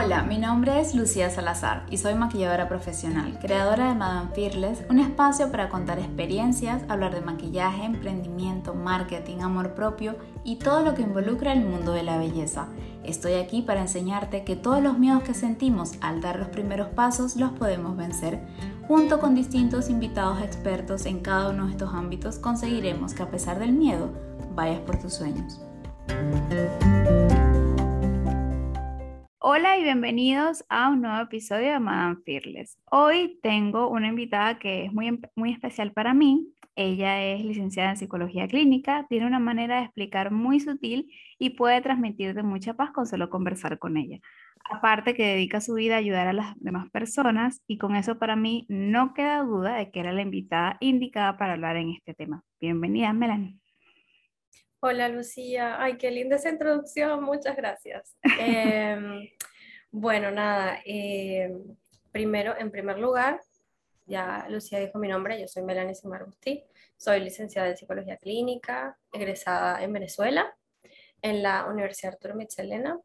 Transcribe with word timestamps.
Hola, 0.00 0.22
mi 0.22 0.38
nombre 0.38 0.80
es 0.80 0.94
Lucía 0.94 1.28
Salazar 1.28 1.84
y 1.90 1.96
soy 1.96 2.14
maquilladora 2.14 2.68
profesional, 2.68 3.36
creadora 3.40 3.88
de 3.88 3.96
Madame 3.96 4.30
Fearless, 4.32 4.84
un 4.88 5.00
espacio 5.00 5.50
para 5.50 5.68
contar 5.68 5.98
experiencias, 5.98 6.84
hablar 6.88 7.16
de 7.16 7.20
maquillaje, 7.20 7.84
emprendimiento, 7.84 8.74
marketing, 8.74 9.38
amor 9.40 9.74
propio 9.74 10.14
y 10.44 10.60
todo 10.60 10.84
lo 10.84 10.94
que 10.94 11.02
involucra 11.02 11.52
el 11.52 11.64
mundo 11.64 11.90
de 11.90 12.04
la 12.04 12.16
belleza. 12.16 12.68
Estoy 13.02 13.32
aquí 13.32 13.60
para 13.60 13.80
enseñarte 13.80 14.44
que 14.44 14.54
todos 14.54 14.80
los 14.80 15.00
miedos 15.00 15.24
que 15.24 15.34
sentimos 15.34 15.94
al 16.00 16.20
dar 16.20 16.38
los 16.38 16.50
primeros 16.50 16.90
pasos 16.90 17.34
los 17.34 17.50
podemos 17.50 17.96
vencer. 17.96 18.46
Junto 18.86 19.18
con 19.18 19.34
distintos 19.34 19.90
invitados 19.90 20.40
expertos 20.42 21.06
en 21.06 21.18
cada 21.22 21.50
uno 21.50 21.66
de 21.66 21.72
estos 21.72 21.92
ámbitos 21.92 22.38
conseguiremos 22.38 23.14
que 23.14 23.24
a 23.24 23.30
pesar 23.32 23.58
del 23.58 23.72
miedo, 23.72 24.12
vayas 24.54 24.78
por 24.78 24.96
tus 25.00 25.14
sueños. 25.14 25.60
Hola 29.50 29.78
y 29.78 29.82
bienvenidos 29.82 30.62
a 30.68 30.90
un 30.90 31.00
nuevo 31.00 31.22
episodio 31.22 31.72
de 31.72 31.80
Madame 31.80 32.16
Fearless. 32.22 32.76
Hoy 32.90 33.38
tengo 33.42 33.88
una 33.88 34.08
invitada 34.08 34.58
que 34.58 34.84
es 34.84 34.92
muy, 34.92 35.18
muy 35.36 35.52
especial 35.52 35.90
para 35.94 36.12
mí. 36.12 36.52
Ella 36.76 37.24
es 37.24 37.42
licenciada 37.42 37.92
en 37.92 37.96
psicología 37.96 38.46
clínica, 38.46 39.06
tiene 39.08 39.26
una 39.26 39.38
manera 39.38 39.78
de 39.78 39.84
explicar 39.84 40.32
muy 40.32 40.60
sutil 40.60 41.10
y 41.38 41.56
puede 41.56 41.80
transmitir 41.80 42.34
de 42.34 42.42
mucha 42.42 42.74
paz 42.74 42.90
con 42.90 43.06
solo 43.06 43.30
conversar 43.30 43.78
con 43.78 43.96
ella. 43.96 44.20
Aparte 44.70 45.14
que 45.14 45.24
dedica 45.24 45.62
su 45.62 45.72
vida 45.72 45.94
a 45.94 45.98
ayudar 46.00 46.26
a 46.26 46.34
las 46.34 46.54
demás 46.60 46.90
personas 46.90 47.62
y 47.66 47.78
con 47.78 47.96
eso 47.96 48.18
para 48.18 48.36
mí 48.36 48.66
no 48.68 49.14
queda 49.14 49.42
duda 49.44 49.76
de 49.76 49.90
que 49.90 50.00
era 50.00 50.12
la 50.12 50.20
invitada 50.20 50.76
indicada 50.80 51.38
para 51.38 51.54
hablar 51.54 51.76
en 51.76 51.88
este 51.88 52.12
tema. 52.12 52.44
Bienvenida, 52.60 53.14
Melanie. 53.14 53.56
Hola 54.80 55.08
Lucía, 55.08 55.82
ay, 55.82 55.98
qué 55.98 56.08
linda 56.12 56.36
esa 56.36 56.50
introducción, 56.50 57.24
muchas 57.24 57.56
gracias. 57.56 58.16
Em, 58.40 59.28
bueno, 59.90 60.30
nada, 60.30 60.78
em, 60.84 61.76
primero, 62.12 62.54
en 62.56 62.70
primer 62.70 62.96
lugar, 63.00 63.40
ya 64.06 64.46
Lucía 64.48 64.78
dijo 64.78 65.00
mi 65.00 65.08
nombre, 65.08 65.40
yo 65.40 65.48
soy 65.48 65.64
Melanie 65.64 65.96
Simarusti, 65.96 66.62
soy 66.96 67.18
licenciada 67.18 67.70
en 67.70 67.76
Psicología 67.76 68.18
Clínica, 68.18 68.96
egresada 69.12 69.82
en 69.82 69.92
Venezuela, 69.92 70.56
en 71.22 71.42
la 71.42 71.66
Universidad 71.66 72.12
Arturo 72.12 72.36
Michelena, 72.36 73.00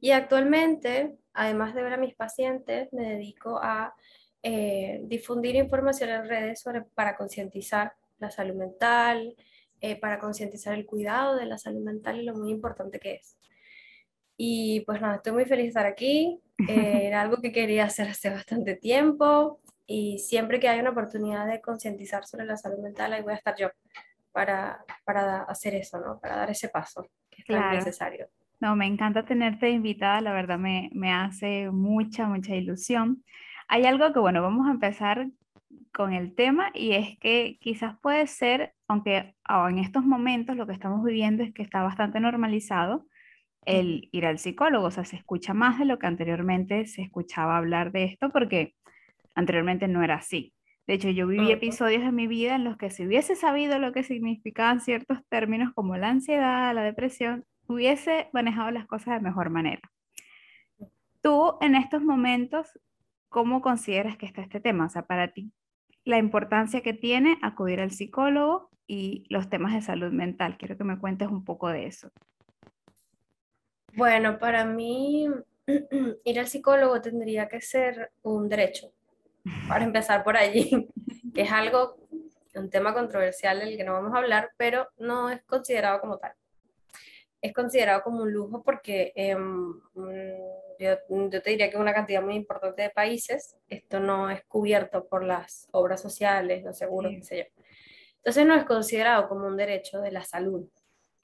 y 0.00 0.12
actualmente, 0.12 1.18
además 1.34 1.74
de 1.74 1.82
ver 1.82 1.92
a 1.92 1.98
mis 1.98 2.14
pacientes, 2.14 2.90
me 2.94 3.10
dedico 3.10 3.60
a 3.62 3.94
eh, 4.42 5.00
difundir 5.04 5.56
información 5.56 6.08
en 6.08 6.26
redes 6.26 6.60
sobre, 6.62 6.80
para 6.80 7.16
concientizar 7.16 7.92
la 8.18 8.30
salud 8.30 8.54
mental, 8.54 9.36
eh, 9.84 9.98
para 9.98 10.20
concientizar 10.20 10.74
el 10.74 10.86
cuidado 10.86 11.34
de 11.34 11.44
la 11.44 11.58
salud 11.58 11.82
mental 11.82 12.20
y 12.20 12.24
lo 12.24 12.34
muy 12.34 12.52
importante 12.52 13.00
que 13.00 13.14
es. 13.14 13.36
Y 14.36 14.80
pues 14.86 15.00
nada, 15.00 15.16
estoy 15.16 15.32
muy 15.32 15.44
feliz 15.44 15.64
de 15.64 15.68
estar 15.68 15.86
aquí. 15.86 16.38
Eh, 16.68 17.08
era 17.08 17.22
algo 17.22 17.38
que 17.38 17.50
quería 17.50 17.86
hacer 17.86 18.06
hace 18.06 18.30
bastante 18.30 18.76
tiempo 18.76 19.58
y 19.84 20.20
siempre 20.20 20.60
que 20.60 20.68
hay 20.68 20.78
una 20.78 20.90
oportunidad 20.90 21.44
de 21.48 21.60
concientizar 21.60 22.24
sobre 22.24 22.44
la 22.44 22.56
salud 22.56 22.78
mental, 22.78 23.12
ahí 23.12 23.22
voy 23.22 23.32
a 23.32 23.36
estar 23.36 23.56
yo 23.58 23.68
para, 24.30 24.84
para 25.04 25.42
hacer 25.42 25.74
eso, 25.74 25.98
¿no? 25.98 26.20
Para 26.20 26.36
dar 26.36 26.50
ese 26.50 26.68
paso 26.68 27.04
que 27.28 27.42
es 27.42 27.46
tan 27.46 27.74
necesario. 27.74 28.28
No, 28.60 28.76
me 28.76 28.86
encanta 28.86 29.24
tenerte 29.24 29.70
invitada, 29.70 30.20
la 30.20 30.32
verdad 30.32 30.56
me, 30.56 30.88
me 30.92 31.12
hace 31.12 31.68
mucha, 31.72 32.28
mucha 32.28 32.54
ilusión. 32.54 33.24
Hay 33.66 33.86
algo 33.86 34.12
que, 34.12 34.20
bueno, 34.20 34.40
vamos 34.40 34.68
a 34.68 34.70
empezar 34.70 35.26
con 35.92 36.12
el 36.12 36.34
tema 36.34 36.70
y 36.74 36.92
es 36.92 37.18
que 37.18 37.58
quizás 37.60 37.98
puede 38.00 38.26
ser, 38.26 38.74
aunque 38.88 39.34
en 39.48 39.78
estos 39.78 40.04
momentos 40.04 40.56
lo 40.56 40.66
que 40.66 40.72
estamos 40.72 41.04
viviendo 41.04 41.42
es 41.42 41.52
que 41.52 41.62
está 41.62 41.82
bastante 41.82 42.20
normalizado 42.20 43.06
el 43.64 44.08
ir 44.10 44.26
al 44.26 44.38
psicólogo, 44.38 44.86
o 44.86 44.90
sea, 44.90 45.04
se 45.04 45.16
escucha 45.16 45.54
más 45.54 45.78
de 45.78 45.84
lo 45.84 45.98
que 45.98 46.06
anteriormente 46.06 46.86
se 46.86 47.02
escuchaba 47.02 47.56
hablar 47.56 47.92
de 47.92 48.04
esto 48.04 48.30
porque 48.30 48.74
anteriormente 49.34 49.86
no 49.86 50.02
era 50.02 50.16
así. 50.16 50.52
De 50.86 50.94
hecho, 50.94 51.10
yo 51.10 51.28
viví 51.28 51.52
episodios 51.52 52.02
de 52.02 52.10
mi 52.10 52.26
vida 52.26 52.56
en 52.56 52.64
los 52.64 52.76
que 52.76 52.90
si 52.90 53.06
hubiese 53.06 53.36
sabido 53.36 53.78
lo 53.78 53.92
que 53.92 54.02
significaban 54.02 54.80
ciertos 54.80 55.18
términos 55.28 55.72
como 55.74 55.96
la 55.96 56.08
ansiedad, 56.08 56.74
la 56.74 56.82
depresión, 56.82 57.44
hubiese 57.68 58.28
manejado 58.32 58.72
las 58.72 58.86
cosas 58.86 59.14
de 59.14 59.20
mejor 59.20 59.50
manera. 59.50 59.80
Tú 61.22 61.56
en 61.60 61.76
estos 61.76 62.02
momentos, 62.02 62.66
¿cómo 63.28 63.62
consideras 63.62 64.16
que 64.16 64.26
está 64.26 64.42
este 64.42 64.60
tema? 64.60 64.86
O 64.86 64.88
sea, 64.88 65.06
para 65.06 65.28
ti, 65.28 65.52
la 66.04 66.18
importancia 66.18 66.82
que 66.82 66.92
tiene 66.92 67.38
acudir 67.42 67.80
al 67.80 67.90
psicólogo 67.90 68.70
y 68.86 69.24
los 69.28 69.48
temas 69.48 69.74
de 69.74 69.82
salud 69.82 70.12
mental. 70.12 70.56
Quiero 70.58 70.76
que 70.76 70.84
me 70.84 70.98
cuentes 70.98 71.28
un 71.28 71.44
poco 71.44 71.68
de 71.68 71.86
eso. 71.86 72.10
Bueno, 73.94 74.38
para 74.38 74.64
mí 74.64 75.28
ir 76.24 76.40
al 76.40 76.46
psicólogo 76.46 77.00
tendría 77.00 77.48
que 77.48 77.60
ser 77.60 78.10
un 78.22 78.48
derecho, 78.48 78.92
para 79.68 79.84
empezar 79.84 80.24
por 80.24 80.36
allí, 80.36 80.70
que 81.34 81.42
es 81.42 81.52
algo, 81.52 81.96
un 82.54 82.70
tema 82.70 82.94
controversial 82.94 83.60
del 83.60 83.76
que 83.76 83.84
no 83.84 83.92
vamos 83.92 84.14
a 84.14 84.18
hablar, 84.18 84.50
pero 84.56 84.88
no 84.98 85.30
es 85.30 85.42
considerado 85.42 86.00
como 86.00 86.18
tal. 86.18 86.32
Es 87.40 87.52
considerado 87.52 88.02
como 88.02 88.22
un 88.22 88.32
lujo 88.32 88.62
porque 88.62 89.12
em, 89.16 89.74
yo, 90.82 90.98
te 91.40 91.50
diría 91.50 91.70
que 91.70 91.76
una 91.76 91.94
cantidad 91.94 92.22
muy 92.22 92.34
importante 92.34 92.82
de 92.82 92.90
países 92.90 93.56
esto 93.68 94.00
no 94.00 94.30
es 94.30 94.44
cubierto 94.44 95.06
por 95.06 95.24
las 95.24 95.68
obras 95.72 96.00
sociales, 96.00 96.62
los 96.64 96.76
seguros, 96.76 97.12
qué 97.14 97.22
sé 97.22 97.38
yo. 97.38 97.62
Entonces 98.16 98.46
no 98.46 98.54
es 98.54 98.64
considerado 98.64 99.28
como 99.28 99.46
un 99.46 99.56
derecho 99.56 100.00
de 100.00 100.12
la 100.12 100.22
salud. 100.24 100.68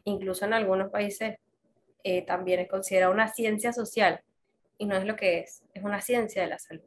Incluso 0.05 0.45
en 0.45 0.55
algunos 0.55 0.91
países 0.91 1.39
eh, 2.03 2.23
también 2.23 2.61
es 2.61 2.69
considerado 2.69 3.13
una 3.13 3.29
ciencia 3.29 3.73
social 3.73 4.23
y 4.79 4.87
no 4.87 4.97
es 4.97 5.05
lo 5.05 5.17
que 5.17 5.41
es, 5.41 5.63
es 5.75 5.85
una 5.85 6.01
ciencia 6.01 6.43
de 6.43 6.49
la 6.49 6.59
salud. 6.59 6.85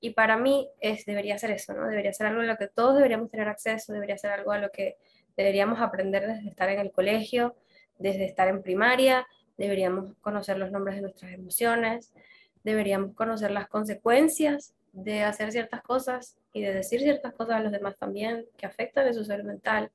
Y 0.00 0.10
para 0.10 0.36
mí 0.36 0.70
es, 0.80 1.04
debería 1.04 1.38
ser 1.38 1.50
eso, 1.50 1.74
¿no? 1.74 1.86
Debería 1.88 2.12
ser 2.12 2.26
algo 2.26 2.40
a 2.40 2.44
lo 2.44 2.56
que 2.56 2.68
todos 2.68 2.96
deberíamos 2.96 3.30
tener 3.30 3.48
acceso, 3.48 3.92
debería 3.92 4.18
ser 4.18 4.30
algo 4.30 4.52
a 4.52 4.58
lo 4.58 4.70
que 4.70 4.96
deberíamos 5.36 5.80
aprender 5.80 6.26
desde 6.26 6.48
estar 6.48 6.68
en 6.68 6.80
el 6.80 6.92
colegio, 6.92 7.56
desde 7.98 8.24
estar 8.24 8.48
en 8.48 8.62
primaria, 8.62 9.26
deberíamos 9.56 10.14
conocer 10.20 10.58
los 10.58 10.70
nombres 10.70 10.96
de 10.96 11.02
nuestras 11.02 11.32
emociones, 11.32 12.12
deberíamos 12.64 13.14
conocer 13.14 13.50
las 13.50 13.68
consecuencias 13.68 14.74
de 14.92 15.22
hacer 15.22 15.52
ciertas 15.52 15.82
cosas 15.82 16.36
y 16.52 16.62
de 16.62 16.72
decir 16.72 17.00
ciertas 17.00 17.34
cosas 17.34 17.56
a 17.56 17.60
los 17.60 17.70
demás 17.70 17.98
también 17.98 18.46
que 18.56 18.66
afectan 18.66 19.06
a 19.06 19.12
su 19.12 19.24
salud 19.24 19.44
mental. 19.44 19.90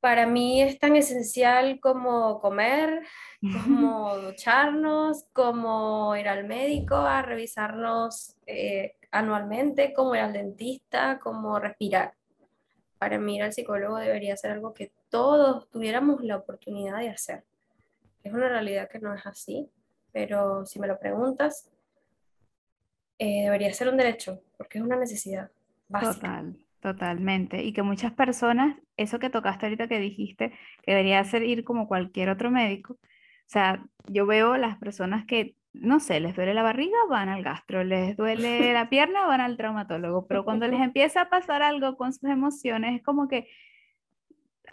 Para 0.00 0.26
mí 0.26 0.62
es 0.62 0.78
tan 0.78 0.96
esencial 0.96 1.78
como 1.78 2.40
comer, 2.40 3.02
como 3.42 4.16
ducharnos, 4.16 5.24
como 5.34 6.16
ir 6.16 6.26
al 6.26 6.44
médico 6.44 6.96
a 6.96 7.20
revisarnos 7.20 8.34
eh, 8.46 8.94
anualmente, 9.10 9.92
como 9.92 10.14
ir 10.14 10.22
al 10.22 10.32
dentista, 10.32 11.18
como 11.18 11.58
respirar. 11.58 12.14
Para 12.98 13.18
mí 13.18 13.36
ir 13.36 13.42
al 13.42 13.52
psicólogo 13.52 13.98
debería 13.98 14.38
ser 14.38 14.52
algo 14.52 14.72
que 14.72 14.90
todos 15.10 15.68
tuviéramos 15.68 16.22
la 16.22 16.38
oportunidad 16.38 16.96
de 16.96 17.10
hacer. 17.10 17.44
Es 18.22 18.32
una 18.32 18.48
realidad 18.48 18.88
que 18.88 18.98
no 18.98 19.14
es 19.14 19.26
así, 19.26 19.70
pero 20.12 20.66
si 20.66 20.78
me 20.78 20.86
lo 20.86 20.98
preguntas, 20.98 21.70
eh, 23.18 23.44
debería 23.44 23.72
ser 23.72 23.88
un 23.88 23.96
derecho, 23.96 24.42
porque 24.56 24.78
es 24.78 24.84
una 24.84 24.96
necesidad 24.96 25.50
básica. 25.88 26.14
Total, 26.14 26.56
totalmente. 26.80 27.62
Y 27.62 27.72
que 27.72 27.82
muchas 27.82 28.12
personas, 28.12 28.76
eso 28.96 29.18
que 29.18 29.30
tocaste 29.30 29.66
ahorita 29.66 29.88
que 29.88 29.98
dijiste, 29.98 30.52
que 30.82 30.92
debería 30.92 31.22
ser 31.24 31.42
ir 31.42 31.64
como 31.64 31.86
cualquier 31.86 32.30
otro 32.30 32.50
médico. 32.50 32.94
O 32.94 33.52
sea, 33.52 33.84
yo 34.06 34.26
veo 34.26 34.56
las 34.56 34.78
personas 34.78 35.26
que, 35.26 35.54
no 35.72 36.00
sé, 36.00 36.20
les 36.20 36.34
duele 36.34 36.54
la 36.54 36.62
barriga, 36.62 36.96
van 37.08 37.28
al 37.28 37.42
gastro, 37.42 37.84
les 37.84 38.16
duele 38.16 38.72
la 38.72 38.88
pierna, 38.90 39.26
van 39.26 39.40
al 39.40 39.56
traumatólogo, 39.56 40.26
pero 40.26 40.44
cuando 40.44 40.66
les 40.66 40.80
empieza 40.80 41.22
a 41.22 41.28
pasar 41.30 41.62
algo 41.62 41.96
con 41.96 42.12
sus 42.12 42.30
emociones, 42.30 42.96
es 42.96 43.02
como 43.02 43.28
que 43.28 43.48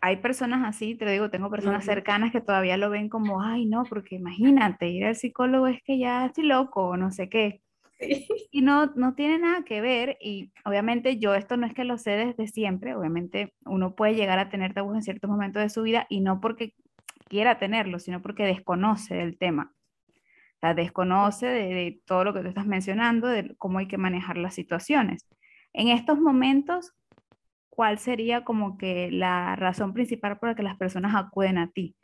hay 0.02 0.18
personas 0.18 0.64
así, 0.66 0.96
te 0.96 1.06
lo 1.06 1.12
digo, 1.12 1.30
tengo 1.30 1.50
personas 1.50 1.86
cercanas 1.86 2.32
que 2.32 2.42
todavía 2.42 2.78
lo 2.78 2.90
ven 2.90 3.10
como, 3.10 3.42
ay, 3.42 3.66
no, 3.66 3.84
porque 3.84 4.16
imagínate, 4.16 4.90
ir 4.90 5.06
al 5.06 5.16
psicólogo 5.16 5.68
es 5.68 5.82
que 5.84 5.98
ya 5.98 6.26
estoy 6.26 6.46
loco 6.46 6.88
o 6.90 6.98
no 6.98 7.12
sé 7.12 7.30
qué. 7.30 7.62
Y 8.52 8.62
no, 8.62 8.88
no 8.96 9.16
tiene 9.16 9.40
nada 9.40 9.64
que 9.64 9.82
ver 9.82 10.18
y 10.22 10.52
obviamente 10.66 11.18
yo 11.18 11.34
esto 11.36 11.58
no 11.58 11.66
es 11.66 11.74
que 11.74 11.84
lo 11.84 11.98
sé 11.98 12.12
desde 12.12 12.48
siempre, 12.48 12.96
obviamente 12.96 13.56
uno 13.66 13.96
puede 13.96 14.16
llegar 14.16 14.40
a 14.40 14.50
tener 14.50 14.74
tabús 14.74 14.96
en 14.96 15.02
ciertos 15.04 15.30
momentos 15.30 15.62
de 15.62 15.70
su 15.70 15.82
vida 15.82 16.06
y 16.10 16.22
no 16.22 16.40
porque 16.40 16.76
quiera 17.28 17.58
tenerlo, 17.60 18.00
sino 18.00 18.22
porque 18.22 18.46
desconoce 18.46 19.22
el 19.22 19.38
tema. 19.38 19.74
O 20.10 20.60
sea, 20.60 20.74
desconoce 20.74 21.48
de, 21.48 21.74
de 21.74 22.02
todo 22.06 22.24
lo 22.24 22.34
que 22.34 22.42
tú 22.42 22.48
estás 22.48 22.66
mencionando, 22.66 23.28
de 23.28 23.56
cómo 23.58 23.80
hay 23.80 23.88
que 23.88 23.98
manejar 23.98 24.38
las 24.38 24.56
situaciones. 24.56 25.28
En 25.74 25.90
estos 25.90 26.20
momentos, 26.20 26.94
¿cuál 27.78 28.00
sería 28.00 28.44
como 28.44 28.76
que 28.76 29.12
la 29.12 29.56
razón 29.56 29.94
principal 29.94 30.40
por 30.40 30.50
la 30.50 30.56
que 30.56 30.64
las 30.64 30.78
personas 30.78 31.14
acuden 31.16 31.60
a 31.60 31.70
ti? 31.72 31.96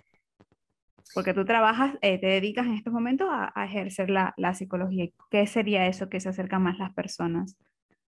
Porque 1.16 1.34
tú 1.34 1.46
trabajas, 1.46 1.96
eh, 2.02 2.20
te 2.20 2.28
dedicas 2.28 2.68
en 2.68 2.75
estos 2.75 2.94
momentos 2.94 3.28
a, 3.31 3.52
ejercer 3.66 4.12
la, 4.12 4.36
la, 4.38 4.54
psicología. 4.54 5.10
¿Qué 5.31 5.48
sería 5.48 5.88
eso 5.88 6.10
que 6.10 6.20
se 6.20 6.30
acerca 6.30 6.60
más 6.60 6.78
las 6.78 6.94
personas? 6.94 7.58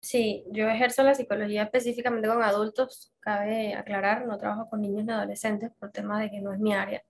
Sí, 0.00 0.42
yo 0.50 0.70
ejerzo 0.70 1.02
la 1.02 1.14
psicología 1.14 1.64
específicamente 1.64 2.28
con 2.28 2.42
adultos, 2.42 3.12
cabe 3.20 3.74
aclarar, 3.74 4.26
no 4.26 4.38
trabajo 4.38 4.66
con 4.70 4.80
niños 4.80 5.04
ni 5.04 5.12
adolescentes 5.12 5.70
por 5.78 5.92
tema 5.92 6.18
de 6.18 6.30
que 6.30 6.40
no 6.40 6.54
es 6.54 6.58
mi 6.60 6.72
área. 6.72 7.02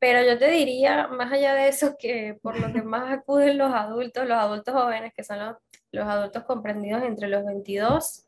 Pero 0.00 0.26
yo 0.28 0.36
te 0.40 0.50
diría, 0.50 1.06
más 1.06 1.30
allá 1.32 1.54
de 1.54 1.68
eso, 1.68 1.94
que 1.96 2.36
por 2.42 2.58
lo 2.58 2.72
que 2.72 2.82
más 2.82 3.12
acuden 3.12 3.58
los 3.58 3.72
adultos, 3.72 4.26
los 4.26 4.38
adultos 4.38 4.74
jóvenes, 4.74 5.12
que 5.14 5.22
son 5.22 5.38
los, 5.38 5.56
los 5.92 6.08
adultos 6.08 6.42
comprendidos 6.42 7.04
entre 7.04 7.28
los 7.28 7.44
22 7.44 8.26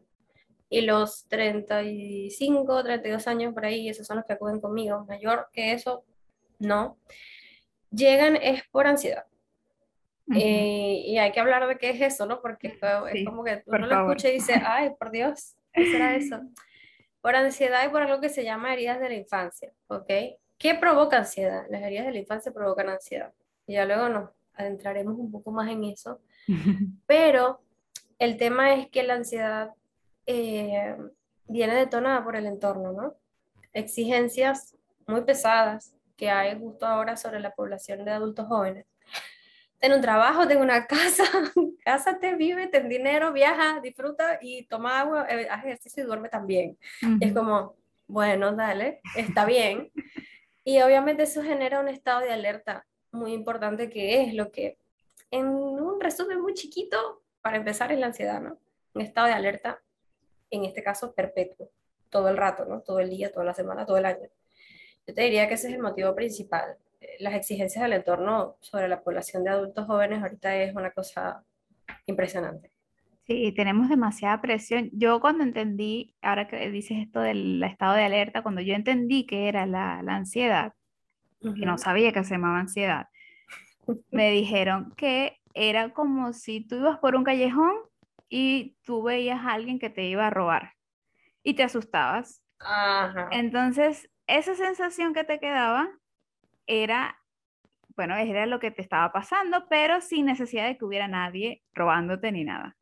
y 0.72 0.80
los 0.80 1.28
35, 1.28 2.82
32 2.82 3.26
años 3.28 3.52
por 3.52 3.66
ahí, 3.66 3.90
esos 3.90 4.06
son 4.06 4.16
los 4.16 4.24
que 4.24 4.32
acuden 4.32 4.58
conmigo. 4.58 5.04
Mayor 5.04 5.50
que 5.52 5.72
eso, 5.72 6.02
no. 6.58 6.96
Llegan 7.90 8.36
es 8.36 8.62
por 8.70 8.86
ansiedad. 8.86 9.26
Eh, 10.34 11.02
y 11.04 11.18
hay 11.18 11.30
que 11.30 11.40
hablar 11.40 11.68
de 11.68 11.76
qué 11.76 11.90
es 11.90 12.00
eso, 12.00 12.24
¿no? 12.24 12.40
Porque 12.40 12.68
es 12.68 13.24
como 13.26 13.44
que 13.44 13.62
uno 13.66 13.86
lo 13.86 14.00
escucha 14.00 14.30
y 14.30 14.32
dice, 14.32 14.54
ay, 14.64 14.92
por 14.98 15.10
Dios, 15.10 15.56
¿qué 15.74 15.92
será 15.92 16.16
eso? 16.16 16.40
Por 17.20 17.36
ansiedad 17.36 17.86
y 17.86 17.90
por 17.90 18.00
algo 18.00 18.22
que 18.22 18.30
se 18.30 18.42
llama 18.42 18.72
heridas 18.72 18.98
de 18.98 19.10
la 19.10 19.16
infancia, 19.16 19.70
¿ok? 19.88 20.08
¿Qué 20.56 20.74
provoca 20.80 21.18
ansiedad? 21.18 21.66
Las 21.68 21.82
heridas 21.82 22.06
de 22.06 22.12
la 22.12 22.18
infancia 22.18 22.50
provocan 22.50 22.88
ansiedad. 22.88 23.34
Y 23.66 23.74
ya 23.74 23.84
luego 23.84 24.08
nos 24.08 24.30
adentraremos 24.54 25.18
un 25.18 25.30
poco 25.30 25.50
más 25.50 25.70
en 25.70 25.84
eso. 25.84 26.22
Pero 27.06 27.60
el 28.18 28.38
tema 28.38 28.72
es 28.72 28.88
que 28.88 29.02
la 29.02 29.14
ansiedad 29.16 29.72
eh, 30.26 30.96
viene 31.46 31.74
detonada 31.74 32.24
por 32.24 32.36
el 32.36 32.46
entorno, 32.46 32.92
¿no? 32.92 33.14
Exigencias 33.72 34.76
muy 35.06 35.22
pesadas 35.22 35.94
que 36.16 36.30
hay 36.30 36.58
justo 36.58 36.86
ahora 36.86 37.16
sobre 37.16 37.40
la 37.40 37.54
población 37.54 38.04
de 38.04 38.12
adultos 38.12 38.46
jóvenes 38.46 38.86
ten 39.82 39.92
un 39.92 40.00
trabajo, 40.00 40.46
ten 40.46 40.60
una 40.60 40.86
casa, 40.86 41.24
cásate, 41.84 42.36
vive, 42.36 42.68
ten 42.68 42.88
dinero, 42.88 43.32
viaja, 43.32 43.80
disfruta 43.80 44.38
y 44.40 44.64
toma 44.66 45.00
agua, 45.00 45.26
eh, 45.28 45.48
haz 45.50 45.64
ejercicio 45.64 46.04
y 46.04 46.06
duerme 46.06 46.28
también. 46.28 46.78
Es 47.20 47.32
como, 47.32 47.74
bueno, 48.06 48.52
dale, 48.52 49.00
está 49.16 49.44
bien. 49.44 49.90
Y 50.62 50.80
obviamente 50.82 51.24
eso 51.24 51.42
genera 51.42 51.80
un 51.80 51.88
estado 51.88 52.20
de 52.20 52.30
alerta 52.30 52.86
muy 53.10 53.32
importante 53.32 53.90
que 53.90 54.22
es 54.22 54.34
lo 54.34 54.52
que, 54.52 54.78
en 55.32 55.48
un 55.48 56.00
resumen 56.00 56.40
muy 56.40 56.54
chiquito, 56.54 57.24
para 57.40 57.56
empezar 57.56 57.90
es 57.90 57.98
la 57.98 58.06
ansiedad, 58.06 58.40
¿no? 58.40 58.60
Un 58.94 59.02
estado 59.02 59.26
de 59.26 59.32
alerta, 59.32 59.82
en 60.52 60.64
este 60.64 60.82
caso 60.82 61.12
perpetuo, 61.12 61.70
todo 62.08 62.28
el 62.28 62.36
rato, 62.36 62.64
¿no? 62.64 62.82
Todo 62.82 63.00
el 63.00 63.10
día, 63.10 63.32
toda 63.32 63.44
la 63.44 63.54
semana, 63.54 63.84
todo 63.84 63.96
el 63.96 64.06
año. 64.06 64.28
Yo 65.06 65.14
te 65.14 65.22
diría 65.22 65.48
que 65.48 65.54
ese 65.54 65.68
es 65.68 65.74
el 65.74 65.80
motivo 65.80 66.14
principal 66.14 66.76
las 67.18 67.34
exigencias 67.34 67.82
del 67.82 67.94
entorno 67.94 68.56
sobre 68.60 68.88
la 68.88 69.02
población 69.02 69.44
de 69.44 69.50
adultos 69.50 69.86
jóvenes 69.86 70.22
ahorita 70.22 70.56
es 70.56 70.74
una 70.74 70.90
cosa 70.90 71.44
impresionante. 72.06 72.70
Sí, 73.26 73.52
tenemos 73.52 73.88
demasiada 73.88 74.40
presión. 74.40 74.90
Yo 74.92 75.20
cuando 75.20 75.44
entendí, 75.44 76.16
ahora 76.22 76.48
que 76.48 76.70
dices 76.70 76.98
esto 77.00 77.20
del 77.20 77.62
estado 77.62 77.94
de 77.94 78.04
alerta, 78.04 78.42
cuando 78.42 78.60
yo 78.60 78.74
entendí 78.74 79.26
que 79.26 79.48
era 79.48 79.64
la, 79.64 80.02
la 80.02 80.16
ansiedad, 80.16 80.72
que 81.40 81.66
no 81.66 81.78
sabía 81.78 82.12
que 82.12 82.24
se 82.24 82.34
llamaba 82.34 82.60
ansiedad, 82.60 83.06
me 84.10 84.30
dijeron 84.30 84.92
que 84.96 85.38
era 85.54 85.92
como 85.92 86.32
si 86.32 86.66
tú 86.66 86.76
ibas 86.76 86.98
por 86.98 87.14
un 87.14 87.24
callejón 87.24 87.72
y 88.34 88.78
tú 88.82 89.02
veías 89.02 89.40
a 89.40 89.52
alguien 89.52 89.78
que 89.78 89.90
te 89.90 90.04
iba 90.04 90.26
a 90.26 90.30
robar 90.30 90.72
y 91.42 91.52
te 91.52 91.64
asustabas. 91.64 92.42
Ajá. 92.60 93.28
Entonces, 93.30 94.08
esa 94.26 94.54
sensación 94.54 95.12
que 95.12 95.22
te 95.24 95.38
quedaba 95.38 95.90
era, 96.66 97.20
bueno, 97.94 98.16
era 98.16 98.46
lo 98.46 98.58
que 98.58 98.70
te 98.70 98.80
estaba 98.80 99.12
pasando, 99.12 99.66
pero 99.68 100.00
sin 100.00 100.24
necesidad 100.24 100.66
de 100.66 100.78
que 100.78 100.84
hubiera 100.86 101.08
nadie 101.08 101.62
robándote 101.74 102.32
ni 102.32 102.42
nada. 102.44 102.74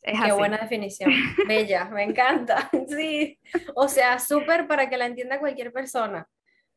Es 0.00 0.20
Qué 0.20 0.30
buena 0.30 0.58
definición, 0.58 1.10
bella, 1.48 1.86
me 1.86 2.04
encanta, 2.04 2.70
sí. 2.88 3.40
O 3.74 3.88
sea, 3.88 4.20
súper 4.20 4.68
para 4.68 4.88
que 4.88 4.96
la 4.96 5.06
entienda 5.06 5.40
cualquier 5.40 5.72
persona, 5.72 6.28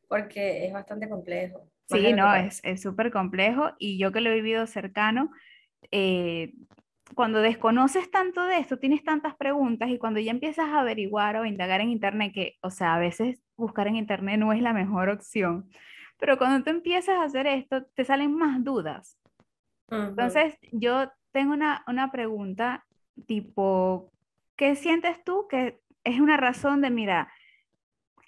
porque 0.08 0.66
es 0.66 0.72
bastante 0.72 1.08
complejo. 1.08 1.70
Sí, 1.88 2.12
no, 2.12 2.34
es 2.34 2.82
súper 2.82 3.12
complejo 3.12 3.76
y 3.78 3.96
yo 3.96 4.10
que 4.10 4.20
lo 4.20 4.30
he 4.30 4.34
vivido 4.34 4.66
cercano, 4.66 5.30
eh, 5.92 6.52
cuando 7.14 7.40
desconoces 7.40 8.10
tanto 8.10 8.42
de 8.44 8.58
esto, 8.58 8.78
tienes 8.78 9.04
tantas 9.04 9.36
preguntas 9.36 9.90
y 9.90 9.98
cuando 9.98 10.20
ya 10.20 10.30
empiezas 10.30 10.68
a 10.68 10.80
averiguar 10.80 11.36
o 11.36 11.44
indagar 11.44 11.80
en 11.80 11.90
Internet, 11.90 12.32
que, 12.34 12.56
o 12.62 12.70
sea, 12.70 12.94
a 12.94 12.98
veces 12.98 13.40
buscar 13.56 13.86
en 13.86 13.96
Internet 13.96 14.38
no 14.38 14.52
es 14.52 14.60
la 14.60 14.72
mejor 14.72 15.08
opción, 15.08 15.70
pero 16.18 16.38
cuando 16.38 16.64
tú 16.64 16.70
empiezas 16.70 17.16
a 17.16 17.24
hacer 17.24 17.46
esto, 17.46 17.84
te 17.94 18.04
salen 18.04 18.34
más 18.34 18.62
dudas. 18.64 19.18
Entonces, 19.88 20.58
yo 20.72 21.10
tengo 21.30 21.52
una, 21.52 21.84
una 21.86 22.10
pregunta 22.10 22.84
tipo, 23.26 24.10
¿qué 24.56 24.74
sientes 24.74 25.22
tú 25.22 25.46
que 25.48 25.78
es 26.02 26.18
una 26.18 26.36
razón 26.36 26.80
de, 26.80 26.90
mira, 26.90 27.32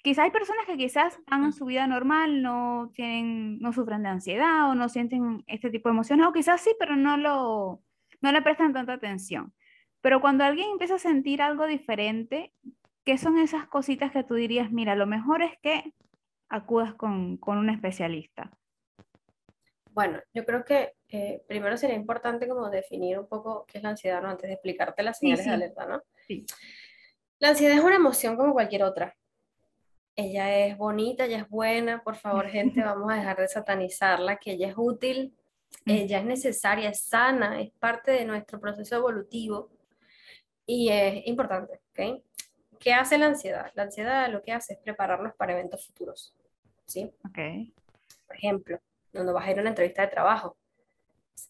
quizás 0.03 0.25
hay 0.25 0.31
personas 0.31 0.65
que 0.65 0.77
quizás 0.77 1.19
han 1.27 1.51
su 1.51 1.65
vida 1.65 1.85
normal, 1.85 2.41
no 2.41 2.91
tienen, 2.93 3.59
no 3.59 3.73
sufren 3.73 4.03
de 4.03 4.09
ansiedad 4.09 4.69
o 4.69 4.75
no 4.75 4.87
sienten 4.87 5.43
este 5.47 5.69
tipo 5.69 5.89
de 5.89 5.93
emociones, 5.93 6.25
o 6.27 6.33
quizás 6.33 6.61
sí, 6.61 6.73
pero 6.79 6.95
no 6.95 7.17
lo, 7.17 7.81
no 8.21 8.31
le 8.31 8.41
prestan 8.41 8.73
tanta 8.73 8.93
atención. 8.93 9.53
Pero 10.01 10.21
cuando 10.21 10.43
alguien 10.43 10.69
empieza 10.71 10.95
a 10.95 10.99
sentir 10.99 11.41
algo 11.41 11.67
diferente, 11.67 12.53
¿qué 13.05 13.17
son 13.17 13.37
esas 13.37 13.67
cositas 13.67 14.11
que 14.11 14.23
tú 14.23 14.35
dirías, 14.35 14.71
mira, 14.71 14.95
lo 14.95 15.07
mejor 15.07 15.41
es 15.41 15.57
que 15.61 15.93
acudas 16.47 16.93
con, 16.93 17.37
con 17.37 17.57
un 17.57 17.69
especialista? 17.69 18.51
Bueno, 19.91 20.19
yo 20.33 20.45
creo 20.45 20.63
que 20.63 20.93
eh, 21.09 21.43
primero 21.47 21.75
sería 21.75 21.95
importante 21.95 22.47
como 22.47 22.69
definir 22.69 23.19
un 23.19 23.27
poco 23.27 23.65
qué 23.67 23.79
es 23.79 23.83
la 23.83 23.89
ansiedad, 23.89 24.21
¿no? 24.21 24.29
Antes 24.29 24.47
de 24.47 24.53
explicarte 24.53 25.03
las 25.03 25.17
señales 25.17 25.45
de 25.45 25.51
alerta, 25.51 25.85
¿no? 25.85 26.01
Sí. 26.27 26.45
La 27.39 27.49
ansiedad 27.49 27.75
es 27.75 27.83
una 27.83 27.95
emoción 27.95 28.37
como 28.37 28.53
cualquier 28.53 28.83
otra. 28.83 29.15
Ella 30.15 30.65
es 30.65 30.77
bonita, 30.77 31.25
ella 31.25 31.39
es 31.39 31.49
buena, 31.49 32.03
por 32.03 32.15
favor, 32.15 32.47
gente, 32.47 32.81
vamos 32.85 33.11
a 33.11 33.15
dejar 33.15 33.37
de 33.37 33.47
satanizarla, 33.47 34.37
que 34.37 34.51
ella 34.51 34.69
es 34.69 34.75
útil, 34.77 35.35
ella 35.85 36.19
es 36.19 36.25
necesaria, 36.25 36.89
es 36.89 37.01
sana, 37.01 37.61
es 37.61 37.71
parte 37.71 38.11
de 38.11 38.25
nuestro 38.25 38.59
proceso 38.59 38.95
evolutivo 38.95 39.69
y 40.65 40.89
es 40.89 41.25
importante, 41.27 41.81
¿ok? 41.91 42.23
¿Qué 42.79 42.93
hace 42.93 43.17
la 43.17 43.25
ansiedad? 43.25 43.71
La 43.75 43.83
ansiedad 43.83 44.29
lo 44.29 44.41
que 44.41 44.53
hace 44.53 44.73
es 44.73 44.79
prepararnos 44.79 45.33
para 45.35 45.53
eventos 45.53 45.85
futuros. 45.85 46.33
¿sí? 46.85 47.11
Okay. 47.29 47.73
Por 48.27 48.35
ejemplo, 48.35 48.79
cuando 49.11 49.33
vas 49.33 49.47
a 49.47 49.51
ir 49.51 49.57
a 49.57 49.61
una 49.61 49.69
entrevista 49.69 50.01
de 50.01 50.07
trabajo, 50.09 50.57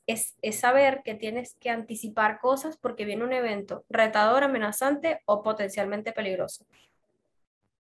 es, 0.06 0.36
es, 0.42 0.60
saber 0.60 1.02
que 1.04 1.16
tienes 1.16 1.56
que 1.56 1.70
anticipar 1.70 2.40
cosas 2.40 2.78
porque 2.78 3.06
viene 3.06 3.24
un 3.24 3.34
evento 3.34 3.86
retador, 3.90 4.44
amenazante 4.44 5.22
o 5.26 5.44
potencialmente 5.44 6.12
peligroso. 6.14 6.66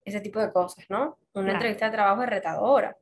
Ese 0.04 0.22
tipo 0.22 0.40
de 0.40 0.52
cosas, 0.52 0.86
¿no? 0.90 1.18
Una 1.34 1.54
entrevista 1.54 1.86
de 1.86 1.92
trabajo 1.92 2.24
es 2.24 2.30
retadora, 2.30 2.98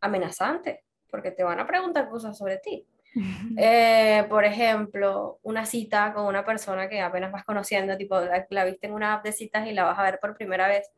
amenazante, 0.00 0.84
porque 1.10 1.30
te 1.30 1.44
van 1.44 1.60
a 1.60 1.66
preguntar 1.66 2.08
cosas 2.08 2.36
sobre 2.36 2.58
ti. 2.58 2.86
Eh, 3.56 4.24
por 4.28 4.44
ejemplo, 4.44 5.40
una 5.42 5.64
cita 5.66 6.12
con 6.12 6.26
una 6.26 6.44
persona 6.44 6.88
que 6.88 7.00
apenas 7.00 7.32
vas 7.32 7.44
conociendo, 7.44 7.96
tipo 7.96 8.20
la, 8.20 8.46
la, 8.50 8.64
viste 8.64 8.86
en 8.86 8.92
una 8.92 9.14
app 9.14 9.24
de 9.24 9.32
citas 9.32 9.66
y 9.66 9.72
la 9.72 9.84
vas 9.84 9.98
a 9.98 10.04
ver 10.04 10.18
por 10.20 10.36
primera 10.36 10.68
vez. 10.68 10.92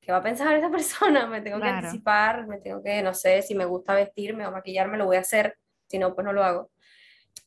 ¿Qué 0.00 0.12
va 0.12 0.18
a 0.18 0.22
pensar 0.22 0.54
esa 0.56 0.70
persona? 0.70 1.26
Me 1.26 1.40
tengo 1.40 1.60
que 1.60 1.68
anticipar, 1.68 2.46
me 2.46 2.58
tengo 2.58 2.82
que, 2.82 3.02
no 3.02 3.12
sé, 3.12 3.42
si 3.42 3.54
me 3.54 3.64
gusta 3.64 3.94
vestirme 3.94 4.46
o 4.46 4.52
maquillarme, 4.52 4.96
lo 4.96 5.06
voy 5.06 5.16
a 5.16 5.20
hacer, 5.20 5.58
si 5.88 5.98
no, 5.98 6.14
pues 6.14 6.24
no 6.24 6.32
lo 6.32 6.42
hago. 6.42 6.70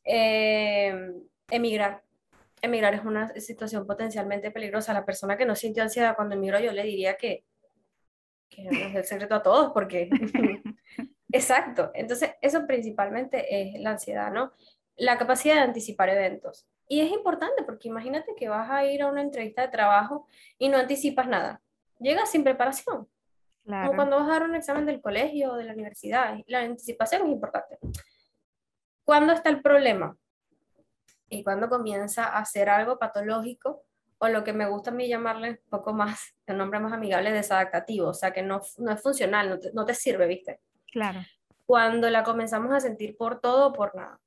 Eh, 0.04 0.94
emigrar. 1.50 2.04
Emigrar 2.62 2.94
es 2.94 3.04
una 3.04 3.34
situación 3.39 3.86
potencialmente 3.86 4.51
peligrosa. 4.51 4.94
La 4.94 5.06
persona 5.06 5.38
que 5.38 5.46
no 5.46 5.56
sintió 5.56 5.84
ansiedad 5.84 6.16
cuando 6.16 6.36
emigró, 6.36 6.60
yo 6.60 6.72
le 6.72 6.84
diría 6.84 7.18
que, 7.18 7.44
que 8.50 8.68
es 8.68 8.96
el 8.96 9.04
secreto 9.04 9.36
a 9.36 9.44
todos, 9.44 9.72
porque 9.74 10.10
Exacto. 11.34 11.90
Entonces, 11.96 12.36
eso 12.42 12.66
principalmente 12.68 13.44
es 13.50 13.82
la 13.82 13.92
ansiedad, 13.92 14.32
¿no? 14.32 14.54
La 14.96 15.18
capacidad 15.18 15.56
de 15.56 15.62
anticipar 15.62 16.10
eventos. 16.10 16.68
Y 16.88 17.02
es 17.02 17.12
importante 17.12 17.63
porque 17.63 17.88
imagínate 17.88 18.36
que 18.36 18.50
vas 18.50 18.70
a 18.70 18.86
ir 18.86 19.02
a 19.02 19.08
una 19.08 19.22
entrevista 19.22 19.63
de 19.63 19.70
trabajo 19.70 20.28
y 20.60 20.70
no 20.70 20.78
anticipas 20.78 21.28
nada. 21.28 21.60
Llegas 22.00 22.30
sin 22.30 22.44
preparación. 22.44 23.10
Como 23.66 23.96
cuando 23.96 24.18
vas 24.18 24.28
a 24.28 24.34
dar 24.34 24.44
un 24.44 24.56
examen 24.56 24.86
del 24.86 25.02
colegio 25.02 25.54
o 25.54 25.56
de 25.56 25.63
la 25.63 25.74
universidad. 25.74 26.38
La 26.48 26.60
anticipación 26.60 27.24
es 27.24 27.30
importante. 27.30 27.80
¿Cuándo 29.04 29.34
está 29.34 29.50
el 29.50 29.62
problema? 29.62 30.16
Y 31.30 31.44
cuando 31.44 31.68
comienza 31.68 32.25
a 32.25 32.40
hacer 32.40 32.70
algo 32.70 33.00
patológico 33.00 33.86
o 34.20 34.28
lo 34.28 34.44
que 34.44 34.54
me 34.54 34.68
gusta 34.68 34.92
a 34.92 34.94
mí 34.94 35.08
llamarle 35.08 35.50
un 35.50 35.60
poco 35.70 35.94
más, 35.94 36.36
el 36.46 36.58
nombre 36.58 36.80
más 36.80 36.94
amigable, 36.94 37.32
desadaptativo, 37.32 38.10
o 38.10 38.13
sea, 38.13 38.32
que 38.32 38.44
no, 38.44 38.62
no 38.78 38.92
es 38.92 39.02
funcional, 39.02 39.50
no 39.50 39.60
te, 39.60 39.74
no 39.74 39.84
te 39.84 39.96
sirve, 39.96 40.28
¿viste? 40.28 40.62
Claro. 40.94 41.22
Cuando 41.66 42.08
la 42.12 42.24
comenzamos 42.24 42.72
a 42.72 42.80
sentir 42.80 43.18
por 43.18 43.42
todo 43.42 43.70
o 43.70 43.74
por 43.74 43.96
nada. 43.96 44.20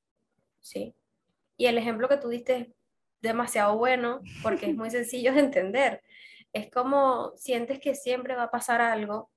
¿Sí? 0.60 0.96
Y 1.56 1.66
el 1.66 1.78
ejemplo 1.78 2.08
que 2.08 2.16
tú 2.16 2.28
diste 2.28 2.56
es 2.56 2.68
demasiado 3.22 3.78
bueno 3.78 4.20
porque 4.42 4.66
es 4.66 4.76
muy 4.76 4.90
sencillo 4.98 5.32
de 5.32 5.40
entender. 5.40 6.02
Es 6.52 6.68
como 6.68 7.30
sientes 7.36 7.78
que 7.78 7.94
siempre 7.94 8.34
va 8.34 8.44
a 8.44 8.50
pasar 8.50 8.80
algo 8.80 9.30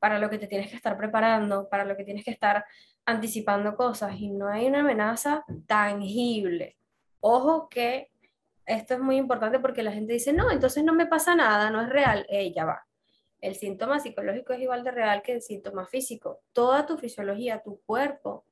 para 0.00 0.18
lo 0.18 0.28
que 0.28 0.38
te 0.38 0.48
tienes 0.48 0.70
que 0.70 0.76
estar 0.76 0.96
preparando, 0.98 1.68
para 1.68 1.84
lo 1.84 1.96
que 1.96 2.02
tienes 2.02 2.24
que 2.24 2.32
estar 2.32 2.64
anticipando 3.06 3.76
cosas 3.76 4.16
y 4.18 4.30
no 4.30 4.48
hay 4.48 4.66
una 4.66 4.80
amenaza 4.80 5.44
tangible. 5.68 6.76
Ojo 7.20 7.68
que 7.68 8.10
esto 8.66 8.94
es 8.94 9.00
muy 9.00 9.18
importante 9.18 9.60
porque 9.60 9.84
la 9.84 9.92
gente 9.92 10.14
dice, 10.14 10.32
no, 10.32 10.50
entonces 10.50 10.82
no 10.82 10.94
me 10.94 11.06
pasa 11.06 11.36
nada, 11.36 11.70
no 11.70 11.80
es 11.80 11.88
real. 11.88 12.26
Ella 12.28 12.64
va 12.64 12.84
el 13.42 13.56
síntoma 13.56 13.98
psicológico 13.98 14.52
es 14.52 14.60
igual 14.60 14.84
de 14.84 14.92
real 14.92 15.20
que 15.20 15.32
el 15.32 15.42
síntoma 15.42 15.84
físico. 15.86 16.40
Toda 16.52 16.86
tu 16.86 16.96
fisiología, 16.96 17.60
tu 17.60 17.80
cuerpo, 17.82 18.46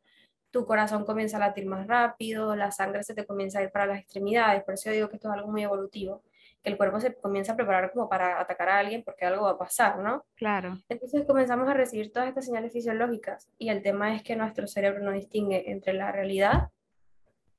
tu 0.50 0.66
corazón 0.66 1.04
comienza 1.04 1.36
a 1.36 1.40
latir 1.40 1.64
más 1.64 1.86
rápido, 1.86 2.56
la 2.56 2.72
sangre 2.72 3.04
se 3.04 3.14
te 3.14 3.24
comienza 3.24 3.60
a 3.60 3.62
ir 3.62 3.70
para 3.70 3.86
las 3.86 4.00
extremidades, 4.00 4.64
por 4.64 4.74
eso 4.74 4.90
yo 4.90 4.94
digo 4.94 5.08
que 5.08 5.16
esto 5.16 5.28
es 5.28 5.34
algo 5.34 5.48
muy 5.48 5.62
evolutivo, 5.62 6.24
que 6.60 6.70
el 6.70 6.76
cuerpo 6.76 6.98
se 6.98 7.14
comienza 7.14 7.52
a 7.52 7.56
preparar 7.56 7.92
como 7.92 8.08
para 8.08 8.40
atacar 8.40 8.68
a 8.68 8.78
alguien 8.78 9.04
porque 9.04 9.24
algo 9.24 9.44
va 9.44 9.52
a 9.52 9.58
pasar, 9.58 9.98
¿no? 10.00 10.24
Claro. 10.34 10.76
Entonces 10.88 11.24
comenzamos 11.24 11.68
a 11.68 11.74
recibir 11.74 12.12
todas 12.12 12.28
estas 12.28 12.46
señales 12.46 12.72
fisiológicas 12.72 13.48
y 13.58 13.68
el 13.68 13.82
tema 13.82 14.16
es 14.16 14.24
que 14.24 14.34
nuestro 14.34 14.66
cerebro 14.66 15.04
no 15.04 15.12
distingue 15.12 15.70
entre 15.70 15.92
la 15.92 16.10
realidad 16.10 16.70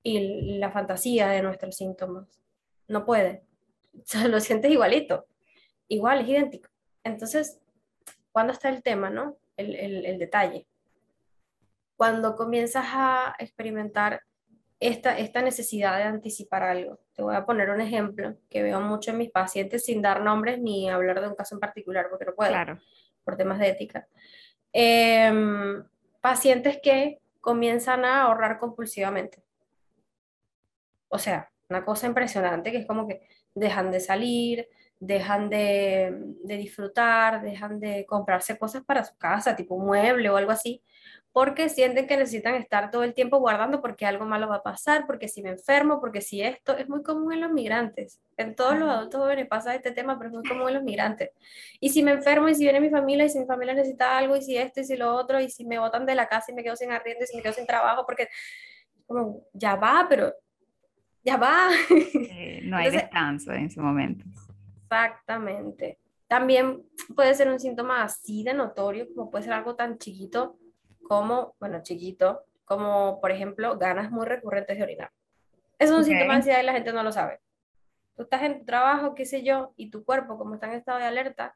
y 0.03 0.57
la 0.59 0.69
fantasía 0.69 1.29
de 1.29 1.41
nuestros 1.41 1.77
síntomas. 1.77 2.27
No 2.87 3.05
puede. 3.05 3.43
O 3.93 4.03
sea, 4.05 4.25
lo 4.29 4.39
sientes 4.39 4.71
igualito. 4.71 5.25
Igual, 5.89 6.21
es 6.21 6.29
idéntico. 6.29 6.69
Entonces, 7.03 7.59
¿cuándo 8.31 8.53
está 8.53 8.69
el 8.69 8.83
tema, 8.83 9.09
no? 9.09 9.37
El, 9.57 9.75
el, 9.75 10.05
el 10.05 10.19
detalle. 10.19 10.67
Cuando 11.95 12.35
comienzas 12.35 12.85
a 12.89 13.35
experimentar 13.39 14.21
esta, 14.79 15.17
esta 15.19 15.41
necesidad 15.43 15.97
de 15.97 16.03
anticipar 16.03 16.63
algo. 16.63 16.99
Te 17.13 17.21
voy 17.21 17.35
a 17.35 17.45
poner 17.45 17.69
un 17.69 17.81
ejemplo 17.81 18.35
que 18.49 18.63
veo 18.63 18.81
mucho 18.81 19.11
en 19.11 19.19
mis 19.19 19.29
pacientes 19.29 19.85
sin 19.85 20.01
dar 20.01 20.21
nombres 20.23 20.59
ni 20.59 20.89
hablar 20.89 21.21
de 21.21 21.27
un 21.27 21.35
caso 21.35 21.53
en 21.55 21.59
particular, 21.59 22.07
porque 22.09 22.25
no 22.25 22.33
puedo, 22.33 22.49
Claro. 22.51 22.79
por 23.23 23.37
temas 23.37 23.59
de 23.59 23.69
ética. 23.69 24.07
Em, 24.73 25.83
pacientes 26.19 26.79
que 26.81 27.19
comienzan 27.41 28.05
a 28.05 28.23
ahorrar 28.23 28.57
compulsivamente. 28.57 29.43
O 31.09 31.19
sea, 31.19 31.51
una 31.69 31.85
cosa 31.85 32.07
impresionante 32.07 32.71
que 32.71 32.77
es 32.79 32.87
como 32.87 33.07
que 33.07 33.27
dejan 33.53 33.91
de 33.91 33.99
salir, 33.99 34.67
dejan 35.01 35.49
de, 35.49 36.15
de 36.43 36.57
disfrutar, 36.57 37.41
dejan 37.41 37.79
de 37.79 38.05
comprarse 38.05 38.57
cosas 38.57 38.83
para 38.83 39.03
su 39.03 39.17
casa, 39.17 39.55
tipo 39.55 39.73
un 39.75 39.87
mueble 39.87 40.29
o 40.29 40.37
algo 40.37 40.51
así, 40.51 40.83
porque 41.33 41.69
sienten 41.69 42.05
que 42.05 42.17
necesitan 42.17 42.53
estar 42.53 42.91
todo 42.91 43.03
el 43.03 43.15
tiempo 43.15 43.39
guardando 43.39 43.81
porque 43.81 44.05
algo 44.05 44.25
malo 44.25 44.47
va 44.47 44.57
a 44.57 44.63
pasar, 44.63 45.07
porque 45.07 45.27
si 45.27 45.41
me 45.41 45.49
enfermo, 45.49 45.99
porque 45.99 46.21
si 46.21 46.43
esto 46.43 46.77
es 46.77 46.87
muy 46.87 47.01
común 47.01 47.33
en 47.33 47.41
los 47.41 47.51
migrantes. 47.51 48.21
En 48.37 48.53
todos 48.55 48.77
los 48.77 48.87
adultos 48.89 49.21
jóvenes 49.21 49.47
pasa 49.47 49.73
este 49.73 49.91
tema, 49.91 50.17
pero 50.19 50.29
es 50.29 50.35
muy 50.35 50.43
común 50.47 50.67
en 50.67 50.75
los 50.75 50.83
migrantes. 50.83 51.31
Y 51.79 51.89
si 51.89 52.03
me 52.03 52.11
enfermo, 52.11 52.47
y 52.47 52.53
si 52.53 52.63
viene 52.63 52.79
mi 52.79 52.89
familia, 52.91 53.25
y 53.25 53.29
si 53.29 53.39
mi 53.39 53.45
familia 53.47 53.73
necesita 53.73 54.17
algo, 54.19 54.35
y 54.35 54.43
si 54.43 54.55
esto, 54.55 54.81
y 54.81 54.83
si 54.83 54.95
lo 54.97 55.15
otro, 55.15 55.39
y 55.41 55.49
si 55.49 55.65
me 55.65 55.79
botan 55.79 56.05
de 56.05 56.13
la 56.13 56.27
casa 56.27 56.51
y 56.51 56.55
me 56.55 56.63
quedo 56.63 56.75
sin 56.75 56.91
arriendo, 56.91 57.23
y 57.23 57.27
si 57.27 57.37
me 57.37 57.41
quedo 57.41 57.53
sin 57.53 57.65
trabajo, 57.65 58.05
porque 58.05 58.27
como, 59.07 59.41
ya 59.53 59.75
va, 59.75 60.05
pero 60.07 60.33
ya 61.23 61.37
va. 61.37 61.69
Eh, 61.89 62.61
no 62.63 62.77
hay 62.77 62.87
Entonces- 62.87 63.01
descanso 63.09 63.51
en 63.53 63.65
ese 63.65 63.79
momento. 63.81 64.25
Exactamente. 64.91 65.99
También 66.27 66.83
puede 67.15 67.33
ser 67.33 67.49
un 67.49 67.59
síntoma 67.59 68.03
así 68.03 68.43
de 68.43 68.53
notorio, 68.53 69.07
como 69.15 69.31
puede 69.31 69.45
ser 69.45 69.53
algo 69.53 69.75
tan 69.75 69.97
chiquito 69.97 70.57
como, 71.07 71.55
bueno, 71.59 71.81
chiquito, 71.81 72.43
como 72.65 73.19
por 73.19 73.31
ejemplo 73.31 73.77
ganas 73.77 74.11
muy 74.11 74.25
recurrentes 74.25 74.77
de 74.77 74.83
orinar. 74.83 75.11
Es 75.79 75.91
un 75.91 76.03
síntoma 76.03 76.33
de 76.33 76.37
ansiedad 76.37 76.61
y 76.61 76.65
la 76.65 76.73
gente 76.73 76.93
no 76.93 77.03
lo 77.03 77.11
sabe. 77.11 77.39
Tú 78.15 78.23
estás 78.23 78.43
en 78.43 78.59
tu 78.59 78.65
trabajo, 78.65 79.15
qué 79.15 79.25
sé 79.25 79.43
yo, 79.43 79.73
y 79.77 79.89
tu 79.89 80.03
cuerpo, 80.03 80.37
como 80.37 80.55
está 80.55 80.67
en 80.67 80.73
estado 80.73 80.99
de 80.99 81.05
alerta, 81.05 81.55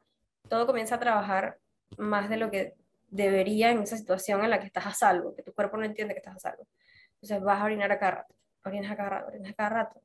todo 0.50 0.66
comienza 0.66 0.96
a 0.96 1.00
trabajar 1.00 1.60
más 1.98 2.30
de 2.30 2.38
lo 2.38 2.50
que 2.50 2.76
debería 3.10 3.72
en 3.72 3.84
esa 3.84 3.98
situación 3.98 4.44
en 4.44 4.50
la 4.50 4.60
que 4.60 4.66
estás 4.66 4.86
a 4.86 4.94
salvo, 4.94 5.36
que 5.36 5.44
tu 5.44 5.54
cuerpo 5.54 5.78
no 5.78 5.84
entiende 5.84 6.14
que 6.14 6.20
estás 6.20 6.38
a 6.38 6.40
salvo. 6.40 6.68
Entonces 7.16 7.42
vas 7.42 7.62
a 7.62 7.66
orinar 7.66 7.92
a 7.92 8.00
cada 8.00 8.12
rato, 8.12 8.36
orinas 8.64 8.92
a 8.92 8.96
cada 8.96 9.10
rato, 9.10 9.28
orinas 9.28 9.52
a 9.52 9.56
cada 9.56 9.70
rato. 9.70 10.02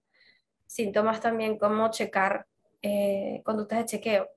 Síntomas 0.66 1.20
también 1.20 1.58
como 1.58 1.90
checar 1.90 2.46
eh, 2.82 3.42
conductas 3.44 3.78
de 3.80 3.84
chequeo, 3.86 4.28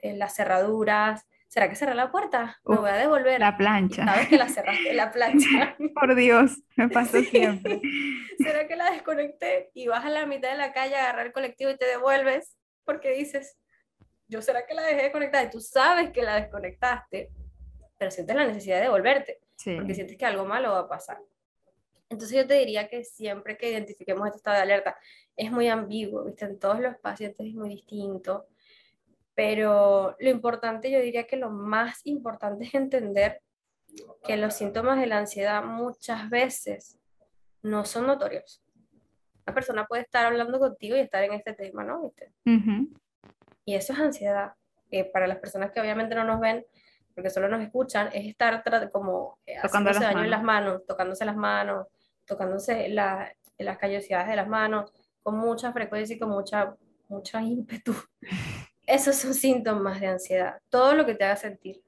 eh, 0.00 0.14
las 0.16 0.34
cerraduras. 0.34 1.26
¿Será 1.48 1.68
que 1.68 1.76
cerré 1.76 1.94
la 1.94 2.10
puerta? 2.10 2.58
Me 2.64 2.76
voy 2.76 2.90
a 2.90 2.94
devolver. 2.94 3.38
La 3.38 3.56
plancha. 3.56 4.04
sabes 4.04 4.28
que 4.28 4.36
la 4.38 4.48
cerraste 4.48 4.92
la 4.94 5.12
plancha. 5.12 5.76
Por 5.94 6.14
Dios, 6.16 6.58
me 6.76 6.88
pasa 6.88 7.20
Sí. 7.20 7.26
siempre. 7.26 7.80
¿Será 8.38 8.66
que 8.66 8.74
la 8.76 8.90
desconecté? 8.90 9.70
Y 9.74 9.86
vas 9.86 10.04
a 10.04 10.10
la 10.10 10.26
mitad 10.26 10.50
de 10.50 10.56
la 10.58 10.72
calle 10.72 10.96
a 10.96 11.04
agarrar 11.04 11.26
el 11.26 11.32
colectivo 11.32 11.70
y 11.70 11.76
te 11.76 11.86
devuelves 11.86 12.56
porque 12.84 13.12
dices, 13.12 13.56
yo 14.26 14.42
será 14.42 14.66
que 14.66 14.74
la 14.74 14.82
dejé 14.82 15.02
desconectada 15.04 15.44
y 15.44 15.50
tú 15.50 15.60
sabes 15.60 16.10
que 16.10 16.22
la 16.22 16.34
desconectaste, 16.40 17.30
pero 17.98 18.10
sientes 18.10 18.34
la 18.34 18.46
necesidad 18.46 18.76
de 18.76 18.82
devolverte 18.82 19.38
Sí. 19.56 19.76
porque 19.76 19.94
sientes 19.94 20.16
que 20.16 20.26
algo 20.26 20.44
malo 20.44 20.72
va 20.72 20.80
a 20.80 20.88
pasar. 20.88 21.18
Entonces 22.10 22.36
yo 22.36 22.46
te 22.46 22.54
diría 22.54 22.88
que 22.88 23.04
siempre 23.04 23.56
que 23.56 23.70
identifiquemos 23.70 24.26
este 24.26 24.38
estado 24.38 24.56
de 24.56 24.62
alerta, 24.62 24.96
es 25.36 25.50
muy 25.50 25.68
ambiguo, 25.68 26.24
¿viste? 26.24 26.44
En 26.44 26.58
todos 26.58 26.80
los 26.80 26.96
pacientes 26.98 27.46
es 27.46 27.54
muy 27.54 27.70
distinto, 27.70 28.46
pero 29.34 30.16
lo 30.18 30.30
importante, 30.30 30.90
yo 30.90 31.00
diría 31.00 31.26
que 31.26 31.36
lo 31.36 31.50
más 31.50 32.00
importante 32.04 32.64
es 32.66 32.74
entender 32.74 33.40
que 34.24 34.36
los 34.36 34.54
síntomas 34.54 34.98
de 35.00 35.06
la 35.06 35.18
ansiedad 35.18 35.62
muchas 35.64 36.28
veces 36.30 36.98
no 37.62 37.84
son 37.84 38.06
notorios. 38.06 38.62
Una 39.46 39.54
persona 39.54 39.84
puede 39.86 40.02
estar 40.02 40.26
hablando 40.26 40.58
contigo 40.58 40.96
y 40.96 41.00
estar 41.00 41.22
en 41.24 41.32
este 41.32 41.52
tema, 41.52 41.84
¿no? 41.84 42.02
¿Viste? 42.02 42.32
Ujú. 42.46 42.88
Y 43.64 43.74
eso 43.74 43.92
es 43.92 43.98
ansiedad. 43.98 44.52
Eh, 44.90 45.04
para 45.04 45.26
las 45.26 45.38
personas 45.38 45.70
que 45.72 45.80
obviamente 45.80 46.14
no 46.14 46.24
nos 46.24 46.40
ven, 46.40 46.64
porque 47.14 47.30
solo 47.30 47.48
nos 47.48 47.62
escuchan, 47.62 48.08
es 48.12 48.26
estar 48.26 48.62
como 48.90 49.38
eh, 49.46 49.56
haciéndose 49.56 50.00
daño 50.04 50.24
en 50.24 50.30
las 50.30 50.42
manos, 50.42 50.86
tocándose 50.86 51.24
las 51.24 51.36
manos, 51.36 51.86
tocándose 52.24 52.88
la- 52.88 53.32
las 53.58 53.78
callosidades 53.78 54.28
de 54.28 54.36
las 54.36 54.48
manos, 54.48 54.92
con 55.24 55.38
mucha 55.38 55.72
frecuencia 55.72 56.14
y 56.14 56.18
con 56.18 56.28
mucha, 56.28 56.76
mucha 57.08 57.42
ímpetu. 57.42 57.94
Esos 58.86 59.16
son 59.16 59.34
síntomas 59.34 59.98
de 59.98 60.06
ansiedad. 60.06 60.60
Todo 60.68 60.94
lo 60.94 61.06
que 61.06 61.14
te 61.14 61.24
haga 61.24 61.36
sentir 61.36 61.82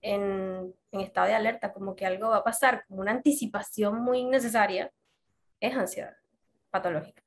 en, 0.00 0.74
en 0.90 1.00
estado 1.00 1.28
de 1.28 1.34
alerta, 1.34 1.72
como 1.72 1.94
que 1.94 2.06
algo 2.06 2.30
va 2.30 2.38
a 2.38 2.44
pasar, 2.44 2.84
como 2.88 3.02
una 3.02 3.12
anticipación 3.12 4.02
muy 4.02 4.20
innecesaria, 4.20 4.90
es 5.60 5.76
ansiedad 5.76 6.16
patológica. 6.70 7.22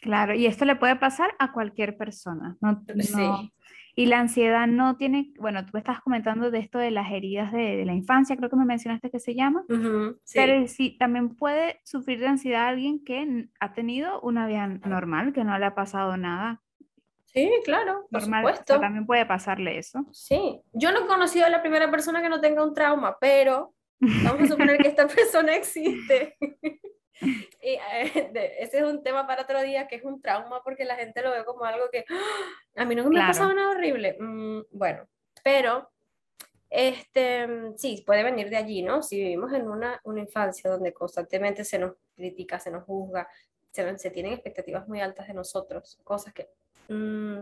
Claro, 0.00 0.34
y 0.34 0.46
esto 0.46 0.64
le 0.64 0.74
puede 0.74 0.96
pasar 0.96 1.30
a 1.38 1.52
cualquier 1.52 1.96
persona. 1.96 2.56
No, 2.60 2.82
Sí. 2.98 3.52
Y 3.94 4.06
la 4.06 4.20
ansiedad 4.20 4.66
no 4.66 4.96
tiene, 4.96 5.32
bueno, 5.38 5.66
tú 5.66 5.76
estabas 5.76 6.00
comentando 6.00 6.50
de 6.50 6.58
esto 6.60 6.78
de 6.78 6.90
las 6.90 7.10
heridas 7.12 7.52
de, 7.52 7.76
de 7.76 7.84
la 7.84 7.92
infancia, 7.92 8.36
creo 8.36 8.48
que 8.48 8.56
me 8.56 8.64
mencionaste 8.64 9.10
que 9.10 9.20
se 9.20 9.34
llama, 9.34 9.64
Ujú, 9.68 10.18
sí. 10.24 10.38
pero 10.38 10.66
sí, 10.66 10.96
también 10.98 11.36
puede 11.36 11.80
sufrir 11.84 12.18
de 12.20 12.28
ansiedad 12.28 12.68
alguien 12.68 13.04
que 13.04 13.48
ha 13.60 13.72
tenido 13.74 14.20
una 14.22 14.46
vida 14.46 14.66
normal, 14.66 15.32
que 15.34 15.44
no 15.44 15.58
le 15.58 15.66
ha 15.66 15.74
pasado 15.74 16.16
nada 16.16 16.62
Sí, 17.26 17.50
claro, 17.64 18.06
por 18.10 18.20
normal, 18.20 18.44
supuesto. 18.44 18.78
también 18.80 19.06
puede 19.06 19.24
pasarle 19.24 19.78
eso. 19.78 20.06
Sí, 20.12 20.60
yo 20.74 20.92
no 20.92 21.04
he 21.04 21.06
conocido 21.06 21.46
a 21.46 21.48
la 21.48 21.62
primera 21.62 21.90
persona 21.90 22.20
que 22.20 22.28
no 22.28 22.42
tenga 22.42 22.62
un 22.62 22.74
trauma, 22.74 23.16
pero 23.18 23.74
vamos 24.00 24.42
a 24.42 24.52
suponer 24.52 24.82
que 24.82 24.88
esta 24.88 25.06
persona 25.08 25.54
existe. 25.54 26.36
Y 27.62 27.74
eh, 27.74 28.56
ese 28.58 28.78
es 28.78 28.82
un 28.84 29.02
tema 29.02 29.26
para 29.26 29.42
otro 29.42 29.62
día, 29.62 29.86
que 29.86 29.96
es 29.96 30.04
un 30.04 30.20
trauma, 30.20 30.62
porque 30.64 30.84
la 30.84 30.96
gente 30.96 31.22
lo 31.22 31.30
ve 31.30 31.44
como 31.44 31.64
algo 31.64 31.88
que 31.90 32.04
"Ah, 32.10 32.82
a 32.82 32.84
mí 32.84 32.94
no 32.96 33.04
me 33.04 33.08
ha 33.08 33.12
Claro. 33.12 33.28
pasado 33.28 33.54
nada 33.54 33.70
horrible. 33.70 34.16
Mm, 34.18 34.62
bueno, 34.72 35.06
pero 35.44 35.88
este, 36.68 37.46
sí, 37.76 38.02
puede 38.06 38.22
venir 38.24 38.48
de 38.50 38.56
allí, 38.56 38.82
¿no? 38.82 39.02
Si 39.02 39.16
vivimos 39.16 39.52
en 39.52 39.68
una, 39.68 40.00
una 40.04 40.20
infancia 40.20 40.70
donde 40.70 40.92
constantemente 40.92 41.64
se 41.64 41.78
nos 41.78 41.92
critica, 42.16 42.58
se 42.58 42.70
nos 42.70 42.84
juzga, 42.84 43.28
se, 43.70 43.98
se 43.98 44.10
tienen 44.10 44.32
expectativas 44.32 44.88
muy 44.88 45.00
altas 45.00 45.28
de 45.28 45.34
nosotros, 45.34 45.98
cosas 46.04 46.32
que... 46.34 46.48
mm, 46.88 47.38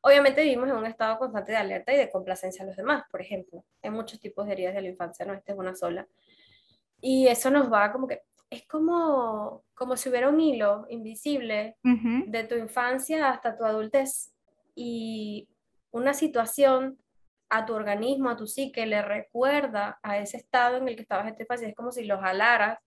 Obviamente 0.00 0.42
vivimos 0.42 0.68
en 0.68 0.76
un 0.76 0.86
estado 0.86 1.18
constante 1.18 1.50
de 1.52 1.58
alerta 1.58 1.92
y 1.92 1.96
de 1.96 2.08
complacencia 2.08 2.62
a 2.62 2.66
los 2.66 2.76
demás, 2.76 3.02
por 3.10 3.20
ejemplo. 3.20 3.64
Hay 3.82 3.90
muchos 3.90 4.20
tipos 4.20 4.46
de 4.46 4.52
heridas 4.52 4.74
de 4.74 4.82
la 4.82 4.88
infancia, 4.88 5.24
no 5.26 5.34
esta 5.34 5.52
es 5.52 5.58
una 5.58 5.74
sola. 5.74 6.06
Y 7.00 7.26
eso 7.26 7.50
nos 7.50 7.70
va 7.72 7.90
como 7.90 8.06
que, 8.06 8.22
es 8.50 8.66
como, 8.66 9.64
como 9.74 9.96
si 9.96 10.08
hubiera 10.08 10.28
un 10.28 10.40
hilo 10.40 10.86
invisible 10.88 11.76
de 11.82 12.44
tu 12.44 12.54
infancia 12.54 13.30
hasta 13.30 13.56
tu 13.56 13.64
adultez 13.64 14.32
y 14.74 15.48
una 15.90 16.14
situación 16.14 16.98
a 17.50 17.66
tu 17.66 17.74
organismo, 17.74 18.30
a 18.30 18.36
tu 18.36 18.46
psique, 18.46 18.86
le 18.86 19.02
recuerda 19.02 19.98
a 20.02 20.18
ese 20.18 20.36
estado 20.36 20.76
en 20.76 20.88
el 20.88 20.96
que 20.96 21.02
estabas 21.02 21.28
en 21.28 21.36
tu 21.36 21.42
infancia. 21.42 21.68
Es 21.68 21.74
como 21.74 21.92
si 21.92 22.04
lo 22.04 22.18
jalaras 22.20 22.78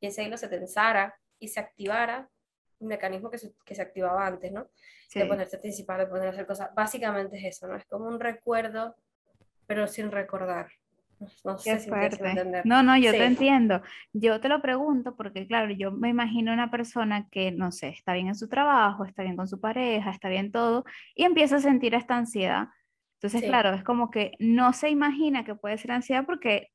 y 0.00 0.06
ese 0.08 0.24
hilo 0.24 0.36
se 0.36 0.48
tensara 0.48 1.14
y 1.38 1.48
se 1.48 1.60
activara 1.60 2.28
un 2.78 2.88
mecanismo 2.88 3.30
que 3.30 3.38
se, 3.38 3.52
que 3.64 3.74
se 3.74 3.82
activaba 3.82 4.26
antes, 4.26 4.50
¿no? 4.52 4.64
De 5.14 5.22
sí. 5.22 5.24
ponerse 5.24 5.56
a 5.56 5.58
anticipar, 5.58 6.00
de 6.00 6.06
ponerse 6.06 6.28
a 6.28 6.30
hacer 6.30 6.46
cosas. 6.46 6.74
Básicamente 6.74 7.36
es 7.36 7.56
eso, 7.56 7.68
¿no? 7.68 7.76
Es 7.76 7.84
como 7.86 8.06
un 8.06 8.18
recuerdo, 8.18 8.96
pero 9.66 9.86
sin 9.86 10.10
recordar. 10.10 10.68
No, 11.44 11.56
Qué 11.56 11.62
sé 11.72 11.80
si 11.80 11.88
fuerte. 11.90 12.28
entender. 12.30 12.64
No, 12.64 12.82
no, 12.82 12.96
yo 12.96 13.10
te 13.12 13.18
Sí. 13.18 13.22
entiendo. 13.24 13.82
Yo 14.12 14.40
te 14.40 14.48
lo 14.48 14.62
pregunto 14.62 15.14
porque, 15.16 15.46
claro, 15.46 15.70
yo 15.72 15.92
me 15.92 16.08
imagino 16.08 16.52
una 16.52 16.70
persona 16.70 17.28
que, 17.30 17.52
no 17.52 17.72
sé, 17.72 17.88
está 17.88 18.14
bien 18.14 18.28
en 18.28 18.34
su 18.34 18.48
trabajo, 18.48 19.04
está 19.04 19.22
bien 19.22 19.36
con 19.36 19.46
su 19.46 19.60
pareja, 19.60 20.10
está 20.10 20.28
bien 20.30 20.50
todo, 20.50 20.84
y 21.14 21.24
empieza 21.24 21.56
a 21.56 21.60
sentir 21.60 21.94
esta 21.94 22.16
ansiedad. 22.16 22.68
Entonces, 23.18 23.42
Sí. 23.42 23.46
claro, 23.48 23.74
es 23.74 23.84
como 23.84 24.10
que 24.10 24.32
no 24.38 24.72
se 24.72 24.88
imagina 24.88 25.44
que 25.44 25.54
puede 25.54 25.76
ser 25.76 25.92
ansiedad 25.92 26.24
porque 26.24 26.68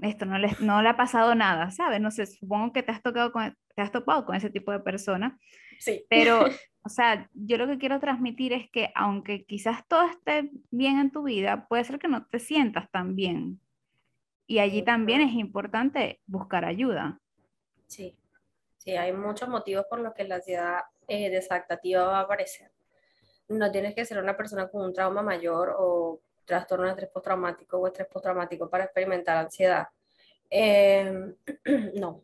esto 0.00 0.26
no 0.26 0.38
le, 0.38 0.48
no 0.58 0.82
le 0.82 0.88
ha 0.88 0.96
pasado 0.96 1.36
nada, 1.36 1.70
¿sabes? 1.70 2.00
No 2.00 2.10
sé, 2.10 2.26
supongo 2.26 2.72
que 2.72 2.82
te 2.82 2.90
has 2.90 3.00
tocado 3.00 3.30
con, 3.30 3.56
te 3.76 3.82
has 3.82 3.92
topado 3.92 4.26
con 4.26 4.34
ese 4.34 4.50
tipo 4.50 4.72
de 4.72 4.80
persona. 4.80 5.38
Sí. 5.78 6.04
Pero, 6.10 6.40
o 6.82 6.88
sea, 6.88 7.28
yo 7.32 7.58
lo 7.58 7.68
que 7.68 7.78
quiero 7.78 8.00
transmitir 8.00 8.52
es 8.52 8.68
que 8.72 8.90
aunque 8.96 9.44
quizás 9.44 9.86
todo 9.86 10.02
esté 10.10 10.50
bien 10.72 10.98
en 10.98 11.12
tu 11.12 11.22
vida, 11.22 11.66
puede 11.68 11.84
ser 11.84 12.00
que 12.00 12.08
no 12.08 12.26
te 12.26 12.40
sientas 12.40 12.90
tan 12.90 13.14
bien. 13.14 13.60
Y 14.46 14.58
allí 14.58 14.82
también 14.82 15.20
es 15.20 15.32
importante 15.34 16.20
buscar 16.26 16.64
ayuda. 16.64 17.20
Sí, 17.86 18.16
sí, 18.78 18.92
hay 18.92 19.12
muchos 19.12 19.48
motivos 19.48 19.86
por 19.88 20.00
los 20.00 20.12
que 20.14 20.24
la 20.24 20.36
ansiedad 20.36 20.80
eh, 21.08 21.30
desactativa 21.30 22.04
va 22.04 22.18
a 22.18 22.22
aparecer. 22.22 22.70
No 23.48 23.70
tienes 23.70 23.94
que 23.94 24.04
ser 24.04 24.18
una 24.18 24.36
persona 24.36 24.68
con 24.68 24.82
un 24.82 24.92
trauma 24.92 25.22
mayor 25.22 25.74
o 25.78 26.20
trastorno 26.44 26.84
de 26.84 26.90
estrés 26.90 27.10
postraumático 27.10 27.78
o 27.78 27.86
estrés 27.86 28.08
postraumático 28.08 28.68
para 28.68 28.84
experimentar 28.84 29.36
ansiedad. 29.36 29.88
Em, 30.50 31.34
no, 32.00 32.22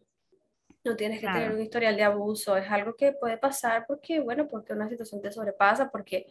no 0.85 0.97
tienes 0.97 1.21
que 1.21 1.27
tener 1.27 1.53
un 1.53 1.61
historial 1.61 1.97
de 1.97 2.05
abuso, 2.05 2.57
es 2.57 2.71
algo 2.71 2.95
que 2.95 3.12
puede 3.12 3.39
pasar 3.39 3.85
porque, 3.87 4.21
bueno, 4.21 4.49
porque 4.49 4.73
una 4.73 4.89
situación 4.89 5.21
te 5.21 5.33
sobrepasa, 5.33 5.91
porque 5.91 6.27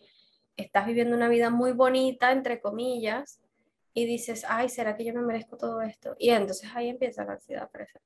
estás 0.55 0.87
viviendo 0.87 1.15
una 1.15 1.27
vida 1.27 1.49
muy 1.49 1.71
bonita, 1.71 2.31
entre 2.31 2.59
comillas, 2.59 3.39
y 3.93 4.05
dices, 4.05 4.45
ay, 4.47 4.69
¿será 4.69 4.95
que 4.95 5.05
yo 5.05 5.13
me 5.13 5.21
merezco 5.21 5.57
todo 5.57 5.81
esto? 5.81 6.15
Y 6.19 6.29
entonces 6.29 6.69
ahí 6.75 6.89
empieza 6.89 7.25
la 7.25 7.33
ansiedad 7.33 7.63
a 7.63 7.65
aparecer. 7.65 8.01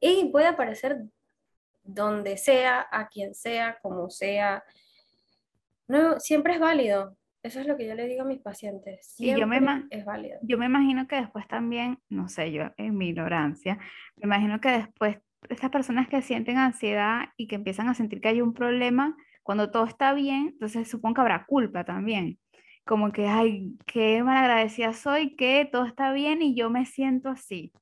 Y 0.00 0.30
puede 0.30 0.46
aparecer 0.46 1.04
donde 1.82 2.36
sea, 2.36 2.86
a 2.90 3.08
quien 3.08 3.34
sea, 3.34 3.78
como 3.82 4.10
sea. 4.10 4.62
No, 5.88 6.18
siempre 6.20 6.54
es 6.54 6.60
válido. 6.60 7.16
Eso 7.42 7.60
es 7.60 7.66
lo 7.66 7.76
que 7.76 7.86
yo 7.86 7.94
le 7.94 8.06
digo 8.06 8.22
a 8.22 8.26
mis 8.26 8.40
pacientes. 8.40 9.14
Siempre 9.14 9.38
y 9.38 9.40
yo 9.40 9.46
me 9.46 9.86
es 9.90 10.04
válido. 10.04 10.38
Yo 10.42 10.58
me 10.58 10.66
imagino 10.66 11.06
que 11.08 11.16
después 11.16 11.48
también, 11.48 11.98
no 12.08 12.28
sé, 12.28 12.52
yo 12.52 12.64
en 12.76 12.96
mi 12.96 13.08
ignorancia, 13.08 13.78
me 14.16 14.26
imagino 14.26 14.60
que 14.60 14.70
después 14.70 15.18
estas 15.48 15.70
personas 15.70 16.08
que 16.08 16.20
sienten 16.20 16.58
ansiedad 16.58 17.28
y 17.36 17.46
que 17.46 17.54
empiezan 17.54 17.88
a 17.88 17.94
sentir 17.94 18.20
que 18.20 18.28
hay 18.28 18.42
un 18.42 18.52
problema, 18.52 19.16
cuando 19.42 19.70
todo 19.70 19.84
está 19.84 20.12
bien, 20.12 20.48
entonces 20.52 20.88
supongo 20.88 21.14
que 21.14 21.20
habrá 21.22 21.46
culpa 21.46 21.84
también. 21.84 22.38
Como 22.90 23.12
que, 23.12 23.28
ay, 23.28 23.78
qué 23.86 24.20
malagradecida 24.24 24.92
soy, 24.94 25.36
que 25.36 25.64
todo 25.70 25.84
está 25.84 26.12
bien 26.12 26.42
y 26.42 26.56
yo 26.56 26.70
me 26.70 26.86
siento 26.86 27.28
así. 27.28 27.72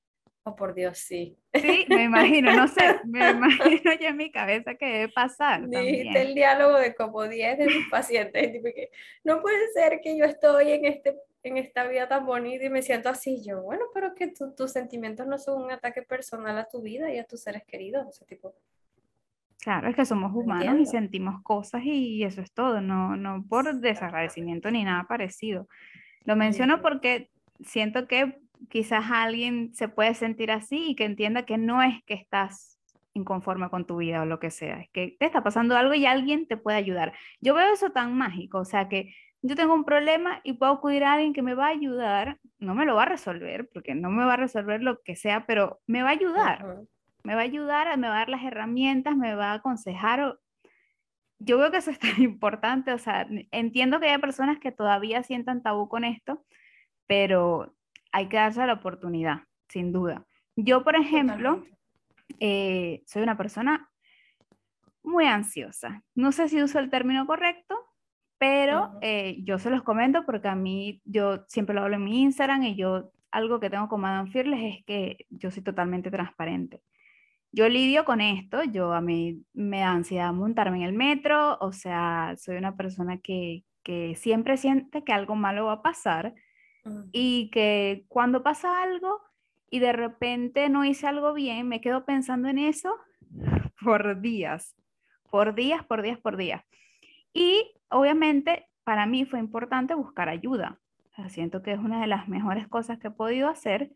Oh, 0.42 0.54
por 0.54 0.74
Dios, 0.74 0.98
sí. 0.98 1.34
Sí, 1.54 1.86
me 1.88 2.04
imagino, 2.04 2.52
no 2.52 2.68
sé, 2.68 2.82
me 3.06 3.30
imagino 3.30 3.90
ya 3.98 4.10
en 4.10 4.18
mi 4.18 4.30
cabeza 4.30 4.74
que 4.74 4.84
debe 4.84 5.08
pasar. 5.08 5.66
Dijiste 5.66 6.20
el 6.20 6.34
diálogo 6.34 6.76
de 6.76 6.94
como 6.94 7.26
10 7.26 7.56
de 7.56 7.64
mis 7.64 7.88
pacientes, 7.90 8.62
que 8.62 8.90
no 9.24 9.40
puede 9.40 9.72
ser 9.72 10.02
que 10.02 10.14
yo 10.14 10.26
estoy 10.26 10.72
en, 10.72 10.84
este, 10.84 11.16
en 11.42 11.56
esta 11.56 11.88
vida 11.88 12.06
tan 12.06 12.26
bonita 12.26 12.66
y 12.66 12.68
me 12.68 12.82
siento 12.82 13.08
así. 13.08 13.42
Yo, 13.42 13.62
bueno, 13.62 13.86
pero 13.94 14.14
que 14.14 14.30
tus 14.54 14.70
sentimientos 14.70 15.26
no 15.26 15.38
son 15.38 15.62
un 15.62 15.72
ataque 15.72 16.02
personal 16.02 16.58
a 16.58 16.68
tu 16.68 16.82
vida 16.82 17.10
y 17.10 17.18
a 17.18 17.24
tus 17.24 17.40
seres 17.40 17.64
queridos, 17.64 18.06
ese 18.10 18.26
tipo. 18.26 18.54
Claro, 19.60 19.88
es 19.88 19.96
que 19.96 20.04
somos 20.04 20.32
humanos 20.34 20.78
y 20.80 20.86
sentimos 20.86 21.42
cosas 21.42 21.82
y 21.84 22.22
eso 22.22 22.40
es 22.40 22.52
todo, 22.52 22.80
no, 22.80 23.16
no 23.16 23.44
por 23.48 23.80
desagradecimiento 23.80 24.70
ni 24.70 24.84
nada 24.84 25.04
parecido. 25.08 25.68
Lo 26.24 26.36
menciono 26.36 26.80
porque 26.80 27.30
siento 27.60 28.06
que 28.06 28.38
quizás 28.68 29.06
alguien 29.10 29.74
se 29.74 29.88
puede 29.88 30.14
sentir 30.14 30.52
así 30.52 30.90
y 30.90 30.94
que 30.94 31.04
entienda 31.04 31.44
que 31.44 31.58
no 31.58 31.82
es 31.82 32.02
que 32.04 32.14
estás 32.14 32.78
inconforme 33.14 33.68
con 33.68 33.84
tu 33.84 33.96
vida 33.96 34.22
o 34.22 34.26
lo 34.26 34.38
que 34.38 34.50
sea, 34.50 34.80
es 34.80 34.90
que 34.90 35.16
te 35.18 35.26
está 35.26 35.42
pasando 35.42 35.76
algo 35.76 35.92
y 35.94 36.06
alguien 36.06 36.46
te 36.46 36.56
puede 36.56 36.76
ayudar. 36.76 37.12
Yo 37.40 37.54
veo 37.54 37.72
eso 37.72 37.90
tan 37.90 38.16
mágico, 38.16 38.58
o 38.58 38.64
sea 38.64 38.88
que 38.88 39.12
yo 39.42 39.56
tengo 39.56 39.74
un 39.74 39.84
problema 39.84 40.40
y 40.44 40.54
puedo 40.54 40.72
acudir 40.72 41.04
a 41.04 41.14
alguien 41.14 41.32
que 41.32 41.42
me 41.42 41.54
va 41.54 41.66
a 41.66 41.70
ayudar, 41.70 42.38
no 42.58 42.74
me 42.74 42.86
lo 42.86 42.94
va 42.94 43.02
a 43.02 43.06
resolver, 43.06 43.68
porque 43.72 43.94
no 43.94 44.10
me 44.10 44.24
va 44.24 44.34
a 44.34 44.36
resolver 44.38 44.82
lo 44.82 45.00
que 45.02 45.16
sea, 45.16 45.46
pero 45.46 45.80
me 45.86 46.02
va 46.02 46.10
a 46.10 46.12
ayudar, 46.12 46.64
me 47.28 47.34
va 47.34 47.42
a 47.42 47.44
ayudar, 47.44 47.94
me 47.98 48.08
va 48.08 48.14
a 48.14 48.18
dar 48.20 48.30
las 48.30 48.42
herramientas, 48.42 49.14
me 49.14 49.34
va 49.34 49.50
a 49.50 49.56
aconsejar. 49.56 50.38
Yo 51.38 51.58
veo 51.58 51.70
que 51.70 51.76
eso 51.76 51.90
es 51.90 51.98
tan 51.98 52.22
importante, 52.22 52.94
o 52.94 52.98
sea, 52.98 53.28
entiendo 53.50 54.00
que 54.00 54.08
hay 54.08 54.18
personas 54.18 54.58
que 54.58 54.72
todavía 54.72 55.22
sientan 55.22 55.62
tabú 55.62 55.90
con 55.90 56.04
esto, 56.04 56.42
pero 57.06 57.76
hay 58.12 58.30
que 58.30 58.38
darse 58.38 58.66
la 58.66 58.72
oportunidad, 58.72 59.42
sin 59.68 59.92
duda. 59.92 60.24
Yo, 60.56 60.82
por 60.84 60.96
ejemplo, 60.96 61.66
eh, 62.40 63.02
soy 63.06 63.22
una 63.24 63.36
persona 63.36 63.90
muy 65.02 65.26
ansiosa. 65.26 66.02
No 66.14 66.32
sé 66.32 66.48
si 66.48 66.62
uso 66.62 66.78
el 66.78 66.88
término 66.88 67.26
correcto, 67.26 67.76
pero 68.38 68.98
eh, 69.02 69.36
yo 69.44 69.58
se 69.58 69.68
los 69.68 69.82
comento 69.82 70.24
porque 70.24 70.48
a 70.48 70.54
mí, 70.54 71.02
yo 71.04 71.44
siempre 71.46 71.74
lo 71.74 71.82
hablo 71.82 71.96
en 71.96 72.04
mi 72.04 72.22
Instagram 72.22 72.62
y 72.62 72.74
yo, 72.74 73.12
algo 73.30 73.60
que 73.60 73.68
tengo 73.68 73.86
con 73.86 74.00
Madame 74.00 74.30
Fearless 74.30 74.76
es 74.76 74.84
que 74.86 75.26
yo 75.28 75.50
soy 75.50 75.62
totalmente 75.62 76.10
transparente. 76.10 76.80
Yo 77.50 77.68
lidio 77.68 78.04
con 78.04 78.20
esto, 78.20 78.62
yo 78.64 78.92
a 78.92 79.00
mí 79.00 79.42
me 79.54 79.80
da 79.80 79.92
ansiedad 79.92 80.32
montarme 80.32 80.78
en 80.78 80.82
el 80.84 80.92
metro, 80.92 81.56
o 81.60 81.72
sea, 81.72 82.34
soy 82.36 82.56
una 82.56 82.76
persona 82.76 83.18
que, 83.18 83.64
que 83.82 84.14
siempre 84.16 84.56
siente 84.56 85.02
que 85.02 85.12
algo 85.12 85.34
malo 85.34 85.66
va 85.66 85.74
a 85.74 85.82
pasar 85.82 86.34
y 87.12 87.50
que 87.50 88.04
cuando 88.08 88.42
pasa 88.42 88.82
algo 88.82 89.20
y 89.70 89.78
de 89.78 89.92
repente 89.92 90.68
no 90.68 90.84
hice 90.84 91.06
algo 91.06 91.34
bien, 91.34 91.68
me 91.68 91.80
quedo 91.80 92.04
pensando 92.04 92.48
en 92.48 92.58
eso 92.58 92.96
por 93.82 94.20
días, 94.20 94.76
por 95.30 95.54
días, 95.54 95.84
por 95.84 96.02
días, 96.02 96.18
por 96.18 96.36
días. 96.36 96.62
Y 97.32 97.72
obviamente 97.88 98.68
para 98.84 99.06
mí 99.06 99.26
fue 99.26 99.38
importante 99.38 99.94
buscar 99.94 100.28
ayuda. 100.28 100.78
siento 101.28 101.62
que 101.62 101.72
es 101.72 101.78
una 101.78 102.00
de 102.00 102.06
las 102.06 102.28
mejores 102.28 102.66
cosas 102.68 102.98
que 102.98 103.08
he 103.08 103.10
podido 103.10 103.48
hacer. 103.48 103.92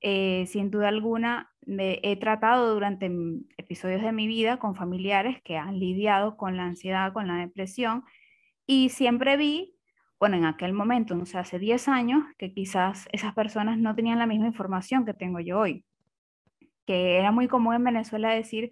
Eh, 0.00 0.44
sin 0.46 0.70
duda 0.70 0.88
alguna, 0.88 1.52
me 1.66 2.00
he 2.02 2.16
tratado 2.16 2.72
durante 2.72 3.10
episodios 3.56 4.02
de 4.02 4.12
mi 4.12 4.26
vida 4.26 4.58
con 4.58 4.76
familiares 4.76 5.42
que 5.42 5.56
han 5.56 5.78
lidiado 5.78 6.36
con 6.36 6.56
la 6.56 6.64
ansiedad, 6.64 7.12
con 7.12 7.26
la 7.26 7.36
depresión, 7.36 8.04
y 8.66 8.90
siempre 8.90 9.36
vi 9.36 9.78
bueno, 10.20 10.36
en 10.36 10.44
aquel 10.46 10.72
momento, 10.72 11.14
no 11.14 11.26
sé, 11.26 11.38
hace 11.38 11.58
10 11.58 11.88
años, 11.88 12.24
que 12.38 12.52
quizás 12.52 13.08
esas 13.12 13.34
personas 13.34 13.78
no 13.78 13.94
tenían 13.94 14.18
la 14.18 14.26
misma 14.26 14.46
información 14.46 15.04
que 15.04 15.14
tengo 15.14 15.38
yo 15.40 15.60
hoy. 15.60 15.84
Que 16.86 17.18
era 17.18 17.30
muy 17.30 17.48
común 17.48 17.74
en 17.74 17.84
Venezuela 17.84 18.30
decir, 18.30 18.70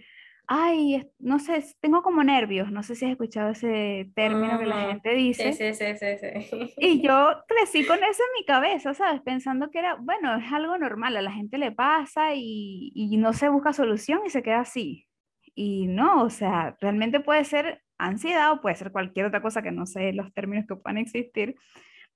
ay, 0.49 1.09
no 1.19 1.39
sé, 1.39 1.65
tengo 1.81 2.03
como 2.03 2.23
nervios, 2.23 2.71
no 2.71 2.83
sé 2.83 2.95
si 2.95 3.05
has 3.05 3.13
escuchado 3.13 3.51
ese 3.51 4.11
término 4.15 4.59
que 4.59 4.67
la 4.67 4.89
gente 4.89 5.15
dice. 5.15 5.53
Sí, 5.53 5.75
sí, 5.75 5.95
sí, 5.97 6.07
sí, 6.19 6.75
Y 6.79 7.03
yo 7.07 7.43
crecí 7.49 7.85
con 7.85 7.99
eso 7.99 8.23
en 8.23 8.41
mi 8.41 8.45
cabeza, 8.47 8.95
¿sabes? 8.95 9.21
Pensando 9.23 9.71
que 9.71 9.81
era, 9.81 9.97
bueno, 9.97 10.37
es 10.37 10.53
algo 10.53 10.79
normal, 10.79 11.17
a 11.17 11.23
la 11.23 11.33
gente 11.33 11.59
le 11.59 11.73
pasa 11.73 12.35
y, 12.35 12.93
y 12.95 13.17
no 13.17 13.33
se 13.33 13.49
busca 13.49 13.73
solución 13.73 14.21
y 14.25 14.31
se 14.31 14.43
queda 14.43 14.61
así. 14.61 15.07
Y 15.55 15.87
no, 15.87 16.23
o 16.23 16.31
sea, 16.31 16.77
realmente 16.81 17.21
puede 17.21 17.45
ser 17.45 17.83
ansiedad 17.99 18.53
o 18.53 18.61
puede 18.61 18.77
ser 18.77 18.93
cualquier 18.93 19.27
otra 19.27 19.43
cosa 19.43 19.63
que 19.63 19.73
no 19.73 19.87
sé 19.87 20.13
los 20.13 20.33
términos 20.35 20.67
que 20.69 20.77
puedan 20.77 20.99
existir, 20.99 21.57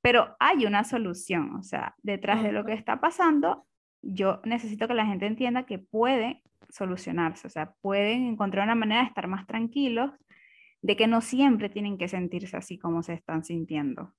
pero 0.03 0.37
hay 0.39 0.67
una 0.67 0.85
solución, 0.85 1.57
o 1.57 1.63
sea, 1.63 1.95
detrás 2.03 2.43
de 2.43 2.53
lo 2.53 2.65
que 2.65 2.73
está 2.73 3.01
pasando, 3.01 3.67
yo 4.03 4.41
necesito 4.45 4.89
que 4.89 4.95
la 4.95 5.07
gente 5.07 5.27
entienda 5.27 5.67
que 5.67 5.79
puede 5.79 6.43
solucionarse, 6.69 7.47
o 7.47 7.51
sea, 7.51 7.75
pueden 7.81 8.27
encontrar 8.27 8.65
una 8.65 8.75
manera 8.75 9.03
de 9.03 9.09
estar 9.09 9.27
más 9.27 9.47
tranquilos, 9.47 10.13
de 10.83 10.97
que 10.97 11.07
no 11.07 11.21
siempre 11.21 11.69
tienen 11.69 11.99
que 11.99 12.09
sentirse 12.09 12.57
así 12.57 12.79
como 12.79 13.03
se 13.03 13.15
están 13.15 13.45
sintiendo. 13.45 14.13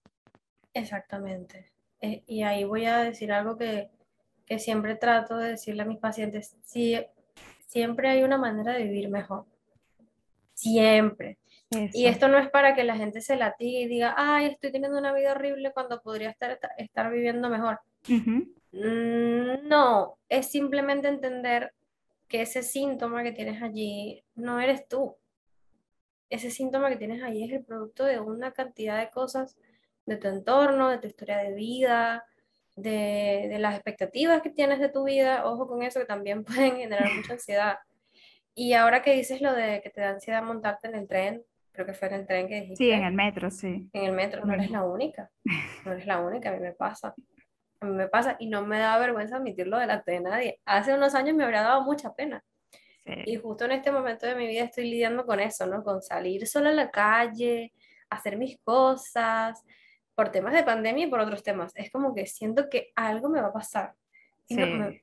Exactamente. 0.74 1.72
Eh, 2.02 2.24
y 2.28 2.44
ahí 2.44 2.63
voy 2.63 2.86
a 2.86 3.00
decir 3.00 3.32
algo 3.32 3.58
que, 3.58 3.89
que 4.46 4.60
siempre 4.60 4.96
trato 4.96 5.38
de 5.38 5.52
decirle 5.52 5.84
a 5.84 5.86
mis 5.86 5.98
pacientes, 5.98 6.58
si, 6.63 6.98
siempre 7.72 8.10
hay 8.10 8.24
una 8.24 8.38
manera 8.38 8.74
de 8.74 8.84
vivir 8.84 9.10
mejor. 9.10 9.46
Siempre. 10.54 11.38
Y 11.94 12.06
esto 12.06 12.28
no 12.28 12.38
es 12.38 12.50
para 12.50 12.76
que 12.76 12.84
la 12.84 12.98
gente 12.98 13.22
se 13.22 13.38
latigue 13.38 13.82
y 13.82 13.88
diga, 13.88 14.13
ay, 14.17 14.48
estoy 14.48 14.74
teniendo 14.74 15.00
una 15.00 15.13
vida 15.13 15.32
horrible 15.32 15.72
cuando 15.72 16.02
podría 16.02 16.30
estar, 16.30 16.60
estar 16.78 17.10
viviendo 17.10 17.50
mejor. 17.50 17.80
Mm, 18.08 19.68
no, 19.68 20.18
es 20.30 20.50
simplemente 20.50 21.08
entender 21.08 21.74
que 22.28 22.42
ese 22.42 22.64
síntoma 22.64 23.24
que 23.24 23.34
tienes 23.34 23.62
allí 23.62 24.24
no 24.36 24.60
eres 24.60 24.88
tú. 24.88 25.16
Ese 26.30 26.50
síntoma 26.50 26.90
que 26.90 26.96
tienes 26.96 27.22
allí 27.22 27.44
es 27.44 27.52
el 27.52 27.66
producto 27.66 28.06
de 28.06 28.20
una 28.20 28.52
cantidad 28.52 28.98
de 28.98 29.10
cosas 29.10 29.58
de 30.06 30.18
tu 30.18 30.30
entorno, 30.30 30.90
de 30.90 30.98
tu 30.98 31.08
historia 31.08 31.38
de 31.38 31.54
vida, 31.54 32.24
de, 32.76 33.48
de 33.50 33.60
las 33.60 33.76
expectativas 33.76 34.42
que 34.42 34.50
tienes 34.50 34.80
de 34.80 34.90
tu 34.90 35.04
vida. 35.04 35.46
Ojo 35.46 35.68
con 35.68 35.84
eso, 35.84 36.00
que 36.00 36.06
también 36.06 36.44
pueden 36.46 36.78
generar 36.78 37.14
mucha 37.14 37.34
ansiedad. 37.34 37.78
Y 38.56 38.74
ahora 38.74 39.02
que 39.02 39.14
dices 39.14 39.42
lo 39.42 39.54
de 39.54 39.82
que 39.82 39.90
te 39.90 40.02
da 40.02 40.12
ansiedad 40.12 40.44
montarte 40.44 40.88
en 40.88 40.96
el 40.96 41.08
tren, 41.08 41.44
creo 41.72 41.86
que 41.86 41.94
fue 41.94 42.08
en 42.10 42.14
el 42.16 42.28
tren 42.28 42.48
que 42.48 42.62
dijiste. 42.62 42.84
Sí, 42.84 42.92
en 42.92 43.04
el 43.04 43.14
metro, 43.14 43.50
sí. 43.50 43.90
En 43.94 44.04
el 44.06 44.12
metro, 44.12 44.46
no 44.46 44.54
eres 44.54 44.72
la 44.72 44.84
única. 44.84 45.30
No 45.86 45.94
eres 45.94 46.06
la 46.06 46.20
única, 46.20 46.50
a 46.50 46.54
mí 46.54 46.60
me 46.60 46.74
pasa. 46.74 47.14
A 47.82 47.86
mí 47.88 47.94
me 47.96 48.08
pasa 48.08 48.36
y 48.39 48.48
no 48.48 48.65
me 48.65 48.80
da 48.80 48.98
vergüenza 49.00 49.38
admitirlo 49.38 49.80
delante 49.80 50.12
de 50.12 50.22
nadie. 50.22 50.60
Hace 50.65 50.94
unos 50.94 51.15
años 51.15 51.36
me 51.36 51.44
habría 51.44 51.63
dado 51.63 51.82
mucha 51.82 52.13
pena. 52.13 52.44
Y 53.26 53.36
justo 53.36 53.65
en 53.65 53.72
este 53.72 53.91
momento 53.91 54.28
de 54.28 54.36
mi 54.36 54.48
vida 54.48 54.63
estoy 54.63 54.89
lidiando 54.89 55.26
con 55.26 55.39
eso, 55.39 55.65
¿no? 55.65 55.84
Con 55.84 56.02
salir 56.02 56.48
sola 56.48 56.70
a 56.70 56.74
la 56.74 56.91
calle, 56.91 57.74
hacer 58.10 58.38
mis 58.38 58.60
cosas, 58.60 59.65
por 60.13 60.30
temas 60.30 60.54
de 60.54 60.63
pandemia 60.63 61.06
y 61.06 61.10
por 61.10 61.20
otros 61.20 61.41
temas. 61.41 61.72
Es 61.76 61.91
como 61.91 62.13
que 62.13 62.28
siento 62.28 62.70
que 62.70 62.91
algo 62.96 63.30
me 63.30 63.41
va 63.41 63.48
a 63.48 63.54
pasar. 63.54 63.96
Y, 64.48 64.56
sí. 64.56 65.02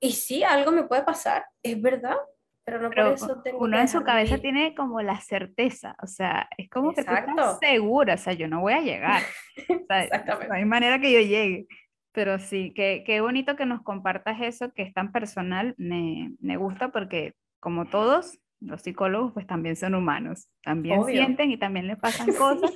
y 0.00 0.12
sí, 0.12 0.44
algo 0.44 0.70
me 0.72 0.82
puede 0.82 1.02
pasar, 1.02 1.46
es 1.62 1.80
verdad, 1.80 2.16
Pero 2.64 2.78
no 2.78 2.88
por 2.88 2.94
Pero 2.94 3.14
eso 3.14 3.40
tengo 3.42 3.58
uno 3.64 3.76
que 3.76 3.80
en 3.80 3.88
su 3.88 4.02
cabeza 4.02 4.34
ir. 4.34 4.42
tiene 4.42 4.74
como 4.74 5.00
la 5.00 5.20
certeza, 5.20 5.96
o 6.02 6.06
sea, 6.06 6.48
es 6.58 6.68
como 6.68 6.92
que 6.92 7.02
tú 7.04 7.14
estás 7.14 7.58
segura, 7.60 8.14
o 8.14 8.18
sea, 8.18 8.34
yo 8.34 8.48
no 8.48 8.60
voy 8.60 8.74
a 8.74 8.80
llegar, 8.80 9.22
o 9.56 9.64
sea, 9.64 9.76
no 9.88 9.94
hay 9.94 10.04
exactamente. 10.04 10.64
manera 10.66 11.00
que 11.00 11.12
yo 11.12 11.20
llegue. 11.20 11.66
Pero 12.18 12.40
sí, 12.40 12.72
qué, 12.74 13.04
qué 13.06 13.20
bonito 13.20 13.54
que 13.54 13.64
nos 13.64 13.80
compartas 13.82 14.40
eso, 14.40 14.72
que 14.72 14.82
es 14.82 14.92
tan 14.92 15.12
personal, 15.12 15.76
me, 15.78 16.32
me 16.40 16.56
gusta 16.56 16.88
porque 16.88 17.34
como 17.60 17.86
todos, 17.86 18.40
los 18.58 18.82
psicólogos 18.82 19.32
pues 19.34 19.46
también 19.46 19.76
son 19.76 19.94
humanos, 19.94 20.48
también 20.64 20.98
Obvio. 20.98 21.14
sienten 21.14 21.52
y 21.52 21.58
también 21.58 21.86
les 21.86 21.96
pasan 22.00 22.34
cosas. 22.34 22.72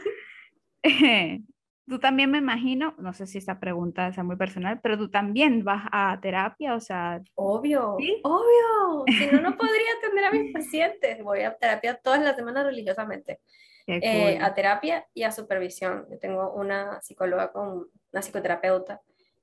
Tú 1.88 1.98
también 1.98 2.30
me 2.30 2.38
imagino, 2.38 2.94
no 2.98 3.12
sé 3.12 3.26
si 3.26 3.38
esta 3.38 3.58
pregunta 3.58 4.06
es 4.06 4.18
muy 4.18 4.36
personal, 4.36 4.78
pero 4.80 4.96
tú 4.96 5.10
también 5.10 5.64
vas 5.64 5.88
a 5.90 6.16
terapia, 6.22 6.76
o 6.76 6.80
sea, 6.80 7.20
obvio, 7.34 7.96
¿sí? 7.98 8.20
obvio. 8.22 9.04
Si 9.08 9.26
no, 9.26 9.40
no 9.40 9.56
podría 9.58 9.90
atender 9.98 10.24
a 10.24 10.30
mis 10.30 10.52
pacientes. 10.52 11.20
Voy 11.24 11.40
a 11.40 11.56
terapia 11.56 11.96
todas 11.96 12.22
las 12.22 12.36
semanas 12.36 12.64
religiosamente. 12.64 13.40
Eh, 13.88 14.36
cool, 14.36 14.44
a 14.44 14.54
terapia 14.54 15.04
y 15.12 15.24
a 15.24 15.32
supervisión. 15.32 16.06
Yo 16.08 16.20
tengo 16.20 16.52
una 16.52 17.02
psicóloga 17.02 17.50
con 17.50 17.88
una 18.12 18.22
psicoterapeuta 18.22 19.02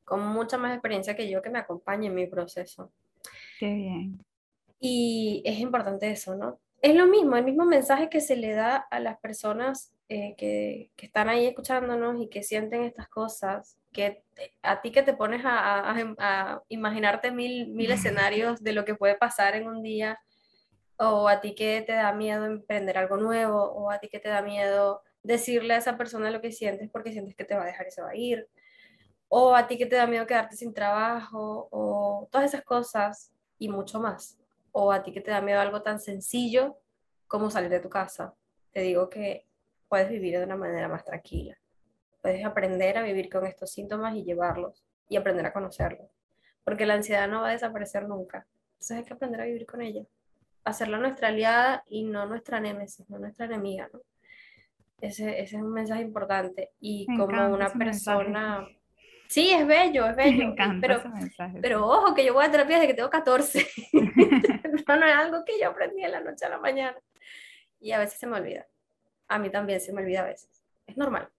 con 0.10 0.28
mucha 0.28 0.58
más 0.58 0.74
experiencia 0.74 1.16
que 1.16 1.30
yo 1.30 1.42
que 1.42 1.50
me 1.50 1.60
acompaña 1.60 2.08
en 2.08 2.16
mi 2.16 2.28
proceso. 2.28 2.92
qué 3.60 3.74
bien. 3.74 4.20
Y 4.82 5.42
es 5.46 5.60
importante 5.60 6.10
eso, 6.10 6.36
¿no? 6.36 6.60
Es 6.82 6.96
lo 6.96 7.08
mismo, 7.08 7.36
el 7.36 7.44
mismo 7.44 7.66
mensaje 7.66 8.10
que 8.10 8.22
se 8.22 8.36
le 8.38 8.54
da 8.54 8.78
a 8.78 9.00
las 9.00 9.20
personas 9.20 9.94
eh, 10.08 10.34
que, 10.38 10.92
que 10.96 11.06
están 11.06 11.28
ahí 11.30 11.46
escuchándonos 11.46 12.22
y 12.22 12.30
que 12.30 12.42
sienten 12.42 12.84
estas 12.84 13.10
cosas, 13.10 13.78
que 13.92 14.24
te- 14.34 14.56
a 14.64 14.82
ti 14.82 14.92
que 14.92 15.04
te 15.04 15.14
pones 15.14 15.44
a, 15.46 15.60
a- 15.60 15.92
a- 15.92 16.16
a 16.18 16.64
imaginarte 16.70 17.32
mil, 17.32 17.68
mil 17.74 17.92
escenarios 17.92 18.64
de 18.64 18.74
lo 18.74 18.86
que 18.86 18.96
puede 18.96 19.16
pasar 19.16 19.56
en 19.56 19.68
un 19.68 19.84
día, 19.84 20.18
o 20.98 21.28
a 21.28 21.42
ti 21.42 21.54
que 21.54 21.82
te 21.82 21.94
da 21.94 22.12
miedo 22.14 22.46
emprender 22.46 22.98
algo 22.98 23.18
nuevo, 23.18 23.62
o 23.62 23.92
a 23.92 24.00
ti 24.00 24.08
que 24.10 24.20
te 24.20 24.30
da 24.30 24.42
miedo 24.42 25.02
decirle 25.22 25.74
a 25.74 25.78
esa 25.78 25.98
persona 25.98 26.32
lo 26.32 26.40
que 26.42 26.52
sientes 26.54 26.90
porque 26.90 27.12
sientes 27.12 27.36
que 27.36 27.44
te 27.46 27.56
va 27.56 27.64
a 27.64 27.68
dejar 27.68 27.88
y 27.88 27.92
se 27.92 28.02
va 28.02 28.12
a 28.12 28.16
ir, 28.16 28.48
o 29.30 29.56
a 29.56 29.68
ti 29.68 29.78
que 29.78 29.86
te 29.86 29.96
da 29.96 30.08
miedo 30.08 30.26
quedarte 30.26 30.56
sin 30.56 30.74
trabajo, 30.74 31.70
o 31.72 32.28
todas 32.32 32.52
esas 32.54 32.66
cosas 32.66 33.32
y 33.60 33.70
mucho 33.70 34.00
más. 34.00 34.38
O 34.72 34.92
a 34.92 35.04
ti 35.04 35.14
que 35.14 35.22
te 35.22 35.32
da 35.32 35.40
miedo 35.40 35.60
algo 35.60 35.82
tan 35.82 36.00
sencillo 36.00 36.78
como 37.28 37.50
salir 37.52 37.70
de 37.70 37.80
tu 37.80 37.90
casa. 37.90 38.34
Te 38.72 38.82
digo 38.82 39.10
que 39.10 39.46
puedes 39.88 40.10
vivir 40.10 40.38
de 40.38 40.44
una 40.44 40.58
manera 40.58 40.88
más 40.88 41.06
tranquila. 41.06 41.56
Puedes 42.22 42.44
aprender 42.44 42.98
a 42.98 43.04
vivir 43.04 43.30
con 43.30 43.46
estos 43.46 43.72
síntomas 43.72 44.16
y 44.16 44.24
llevarlos 44.24 44.84
y 45.08 45.16
aprender 45.16 45.46
a 45.46 45.54
conocerlos. 45.54 46.10
Porque 46.64 46.86
la 46.86 46.96
ansiedad 46.96 47.28
no 47.28 47.42
va 47.42 47.50
a 47.50 47.54
desaparecer 47.54 48.08
nunca. 48.08 48.48
Entonces 48.74 48.98
hay 48.98 49.04
que 49.04 49.14
aprender 49.14 49.42
a 49.42 49.46
vivir 49.46 49.66
con 49.66 49.82
ella. 49.82 50.04
Hacerla 50.64 50.98
nuestra 50.98 51.30
aliada 51.30 51.84
y 51.88 52.04
no 52.04 52.26
nuestra 52.26 52.60
némesis, 52.60 53.10
no 53.10 53.20
nuestra 53.20 53.46
enemiga, 53.46 53.90
¿no? 53.94 54.02
Ese, 55.02 55.40
ese 55.40 55.56
es 55.56 55.62
un 55.62 55.72
mensaje 55.72 56.02
importante. 56.02 56.72
Y 56.80 57.06
Me 57.08 57.18
como 57.18 57.48
una 57.54 57.70
mensaje. 57.70 58.79
Sí, 59.30 59.52
es 59.52 59.66
bello, 59.68 60.08
es 60.08 60.16
Me 60.18 60.24
bello, 60.24 60.38
y- 60.38 60.42
encanta 60.48 60.82
pero, 60.82 61.00
ese 61.00 61.10
mensaje, 61.10 61.60
pero 61.62 61.86
ojo, 61.88 62.14
que 62.16 62.26
yo 62.26 62.34
voy 62.34 62.46
a 62.46 62.52
terapia 62.52 62.76
desde 62.78 62.88
que 62.88 62.94
tengo 62.96 63.10
14. 63.10 63.66
No, 64.88 64.98
no 64.98 65.06
es 65.06 65.16
algo 65.16 65.46
que 65.46 65.60
yo 65.62 65.70
aprendí 65.70 66.02
de 66.02 66.10
la 66.10 66.22
noche 66.22 66.46
a 66.46 66.50
la 66.50 66.58
mañana. 66.58 66.98
Y 67.80 67.92
a 67.92 68.00
veces 68.00 68.20
se 68.20 68.28
me 68.28 68.38
olvida. 68.38 68.66
A 69.28 69.38
mí 69.40 69.50
también 69.52 69.80
se 69.80 69.94
me 69.94 70.02
olvida 70.02 70.22
a 70.22 70.26
veces. 70.26 70.50
Es 70.88 70.98
normal. 70.98 71.30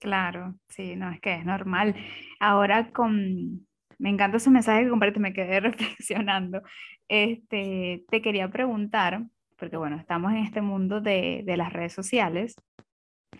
Claro, 0.00 0.54
sí, 0.68 0.96
no, 0.96 1.10
es 1.10 1.20
que 1.20 1.34
es 1.34 1.44
normal. 1.44 1.94
Ahora 2.40 2.90
con, 2.92 3.66
me 3.98 4.10
encanta 4.10 4.38
ese 4.38 4.50
mensaje 4.50 4.84
que 4.84 4.90
compartiste, 4.90 5.20
me 5.20 5.32
quedé 5.34 5.60
reflexionando. 5.60 6.62
Este, 7.08 8.04
te 8.10 8.22
quería 8.22 8.48
preguntar, 8.50 9.22
porque 9.56 9.76
bueno, 9.76 9.96
estamos 9.96 10.32
en 10.32 10.38
este 10.38 10.62
mundo 10.62 11.00
de, 11.00 11.42
de 11.44 11.56
las 11.56 11.72
redes 11.72 11.92
sociales. 11.92 12.54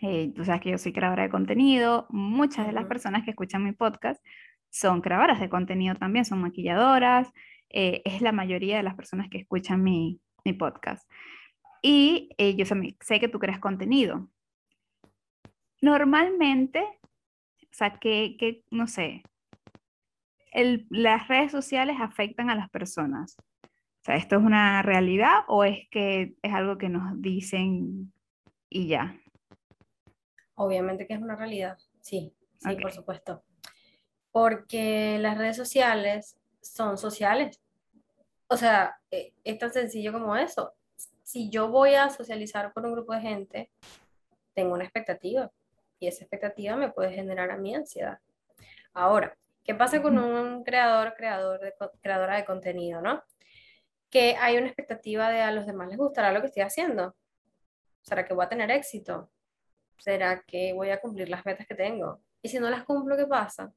Eh, 0.07 0.33
tú 0.35 0.45
sabes 0.45 0.61
que 0.63 0.71
yo 0.71 0.79
soy 0.79 0.93
creadora 0.93 1.23
de 1.25 1.31
contenido. 1.31 2.07
Muchas 2.11 2.67
de 2.67 2.73
las 2.73 2.85
personas 2.87 3.25
que 3.25 3.31
escuchan 3.31 3.65
mi 3.65 3.73
podcast 3.73 4.23
son 4.71 5.01
creadoras 5.01 5.41
de 5.41 5.49
contenido 5.49 5.95
también, 5.95 6.25
son 6.25 6.41
maquilladoras. 6.43 7.31
eh, 7.71 8.03
es 8.05 8.21
la 8.23 8.31
mayoría 8.33 8.77
de 8.77 8.83
las 8.85 8.95
personas 8.95 9.29
que 9.31 9.39
escuchan 9.39 9.83
mi, 9.83 10.21
mi 10.45 10.53
podcast. 10.53 11.11
Y 11.83 12.29
eh, 12.39 12.55
yo 12.57 12.65
sé, 12.67 12.97
sé 13.01 13.19
que 13.21 13.29
tú 13.29 13.39
creas 13.41 13.59
contenido. 13.59 14.29
Normalmente, 15.81 16.81
o 16.83 17.73
sea, 17.73 17.99
que, 17.99 18.37
que 18.39 18.63
no 18.71 18.87
sé, 18.87 19.23
el- 20.53 20.87
las 20.91 21.29
redes 21.29 21.51
sociales 21.53 21.97
afectan 22.01 22.49
a 22.51 22.55
las 22.55 22.71
personas. 22.71 23.37
O 23.65 24.05
sea, 24.05 24.17
¿esto 24.17 24.37
es 24.37 24.43
una 24.43 24.83
realidad 24.83 25.41
o 25.49 25.65
es 25.65 25.89
que 25.91 26.35
es 26.43 26.53
algo 26.55 26.79
que 26.79 26.89
nos 26.89 27.21
dicen 27.21 28.13
y 28.71 28.87
ya? 28.89 29.19
Obviamente 30.55 31.07
que 31.07 31.15
es 31.15 31.21
una 31.21 31.37
realidad. 31.37 31.79
Sí, 32.01 32.35
sí, 32.59 32.77
por 32.77 32.93
supuesto. 32.93 33.43
Porque 34.31 35.19
las 35.21 35.39
redes 35.39 35.57
sociales 35.57 36.37
son 36.61 36.99
sociales. 36.99 37.61
O 38.49 38.57
sea, 38.57 38.99
eh, 39.11 39.33
es 39.43 39.59
tan 39.59 39.73
sencillo 39.73 40.13
como 40.13 40.37
eso. 40.37 40.75
Si 41.23 41.51
yo 41.51 41.69
voy 41.69 41.95
a 41.95 42.11
socializar 42.11 42.73
con 42.73 42.85
un 42.87 42.93
grupo 42.93 43.15
de 43.15 43.21
gente, 43.21 43.71
tengo 44.55 44.75
una 44.75 44.85
expectativa. 44.85 45.51
Y 45.99 46.07
esa 46.07 46.25
expectativa 46.25 46.77
me 46.77 46.91
puede 46.91 47.13
generar 47.13 47.51
a 47.51 47.57
mí 47.57 47.75
ansiedad. 47.75 48.19
Ahora, 48.93 49.37
¿qué 49.65 49.75
pasa 49.75 50.03
con 50.03 50.19
un 50.19 50.63
creador, 50.65 51.15
creador 51.17 51.61
de, 51.61 51.75
creadora 52.01 52.37
de 52.37 52.45
contenido, 52.45 53.01
no? 53.01 53.23
Que 54.11 54.37
hay 54.37 54.57
una 54.57 54.67
expectativa 54.67 55.31
de 55.31 55.41
a 55.41 55.51
los 55.51 55.67
demás 55.67 55.89
les 55.89 55.99
gustará 55.99 56.33
lo 56.33 56.41
que 56.41 56.47
estoy 56.47 56.63
haciendo. 56.63 57.17
¿Será 58.03 58.25
que 58.25 58.35
voy 58.35 58.45
a 58.45 58.49
tener 58.49 58.71
éxito? 58.71 59.31
¿Será 59.99 60.43
que 60.47 60.73
voy 60.73 60.91
a 60.91 61.01
cumplir 61.01 61.29
las 61.29 61.45
metas 61.47 61.67
que 61.67 61.75
tengo? 61.75 62.21
Y 62.43 62.49
si 62.49 62.59
no 62.59 62.69
las 62.71 62.85
cumplo, 62.85 63.17
¿qué 63.17 63.27
pasa? 63.27 63.73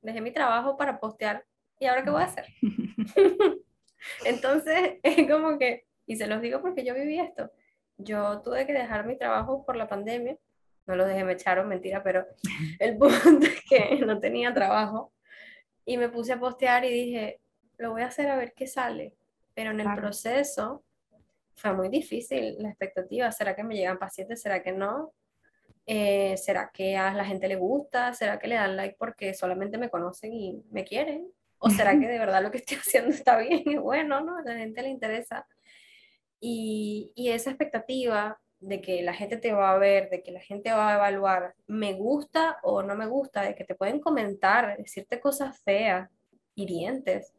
Dejé 0.00 0.20
mi 0.20 0.30
trabajo 0.32 0.76
para 0.76 0.98
postear 0.98 1.44
y 1.78 1.86
ahora 1.86 2.02
qué 2.04 2.10
voy 2.10 2.22
a 2.22 2.26
hacer? 2.26 2.46
Entonces, 4.24 4.98
es 5.02 5.30
como 5.30 5.58
que, 5.58 5.84
y 6.06 6.16
se 6.16 6.26
los 6.26 6.40
digo 6.40 6.60
porque 6.60 6.84
yo 6.84 6.94
viví 6.94 7.18
esto. 7.18 7.50
Yo 7.96 8.40
tuve 8.42 8.66
que 8.66 8.72
dejar 8.72 9.06
mi 9.06 9.16
trabajo 9.18 9.64
por 9.64 9.76
la 9.76 9.88
pandemia. 9.88 10.36
No 10.86 10.96
lo 10.96 11.04
dejé, 11.04 11.24
me 11.24 11.32
echaron, 11.32 11.68
mentira, 11.68 12.02
pero 12.02 12.26
el 12.78 12.96
punto 12.96 13.46
es 13.46 13.62
que 13.68 13.96
no 14.06 14.18
tenía 14.20 14.54
trabajo 14.54 15.12
y 15.84 15.96
me 15.98 16.08
puse 16.08 16.32
a 16.32 16.40
postear 16.40 16.84
y 16.84 16.92
dije, 16.92 17.40
lo 17.76 17.90
voy 17.92 18.02
a 18.02 18.06
hacer 18.06 18.28
a 18.30 18.36
ver 18.36 18.52
qué 18.54 18.66
sale. 18.66 19.14
Pero 19.54 19.70
en 19.72 19.80
el 19.80 19.86
Claro. 19.86 20.02
proceso 20.02 20.84
fue 21.54 21.72
muy 21.72 21.88
difícil 21.88 22.56
la 22.58 22.68
expectativa. 22.68 23.30
¿Será 23.32 23.56
que 23.56 23.64
me 23.64 23.74
llegan 23.74 23.98
pacientes? 23.98 24.40
¿Será 24.40 24.62
que 24.62 24.72
no? 24.72 25.12
Eh, 25.90 26.36
¿será 26.36 26.70
que 26.70 26.98
a 26.98 27.14
la 27.14 27.24
gente 27.24 27.48
le 27.48 27.56
gusta? 27.56 28.12
¿Será 28.12 28.38
que 28.38 28.46
le 28.46 28.56
dan 28.56 28.76
like 28.76 28.96
porque 28.98 29.32
solamente 29.32 29.78
me 29.78 29.88
conocen 29.88 30.34
y 30.34 30.62
me 30.70 30.84
quieren? 30.84 31.32
¿O 31.58 31.70
será 31.70 31.98
que 31.98 32.06
de 32.08 32.18
verdad 32.18 32.42
lo 32.42 32.50
que 32.50 32.58
estoy 32.58 32.76
haciendo 32.86 33.10
está 33.10 33.38
bien 33.38 33.62
y 33.64 33.78
bueno, 33.78 34.20
¿no? 34.20 34.36
A 34.36 34.42
la 34.42 34.56
gente 34.58 34.82
le 34.82 34.90
interesa. 34.90 35.46
Y, 36.40 37.12
y 37.14 37.30
esa 37.30 37.50
expectativa 37.50 38.38
de 38.60 38.80
que 38.80 39.02
la 39.02 39.14
gente 39.14 39.36
te 39.38 39.52
va 39.52 39.72
a 39.72 39.78
ver, 39.78 40.10
de 40.10 40.22
que 40.22 40.30
la 40.30 40.40
gente 40.40 40.70
va 40.72 40.92
a 40.92 40.96
evaluar, 40.96 41.54
me 41.66 41.94
gusta 41.94 42.58
o 42.62 42.82
no 42.82 42.94
me 42.94 43.06
gusta, 43.06 43.42
de 43.42 43.54
que 43.54 43.64
te 43.64 43.74
pueden 43.74 43.98
comentar, 44.00 44.76
decirte 44.76 45.20
cosas 45.20 45.58
feas, 45.60 46.10
hirientes, 46.54 47.32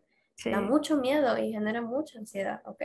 da 0.46 0.60
Sí. 0.60 0.66
mucho 0.66 0.98
miedo 0.98 1.38
y 1.38 1.52
genera 1.52 1.82
mucha 1.82 2.18
ansiedad, 2.18 2.62
¿ok? 2.66 2.82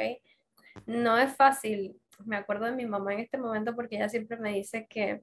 No 0.87 1.17
es 1.19 1.35
fácil. 1.37 1.99
Me 2.25 2.37
acuerdo 2.37 2.67
de 2.67 2.73
mi 2.73 2.85
mamá 2.87 3.15
en 3.15 3.21
este 3.21 3.39
momento 3.39 3.75
porque 3.75 3.97
ella 3.97 4.09
siempre 4.09 4.37
me 4.37 4.53
dice 4.53 4.87
que 4.89 5.23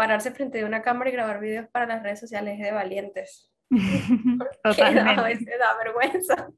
pararse 0.00 0.30
frente 0.30 0.62
a 0.62 0.64
una 0.64 0.80
cámara 0.80 1.10
y 1.10 1.12
grabar 1.12 1.40
videos 1.40 1.68
para 1.68 1.84
las 1.84 2.02
redes 2.02 2.18
sociales 2.20 2.54
es 2.54 2.64
de 2.64 2.72
valientes, 2.72 3.52
porque 4.62 4.82
a 4.82 5.22
veces 5.22 5.46
da 5.58 5.76
vergüenza. 5.76 6.48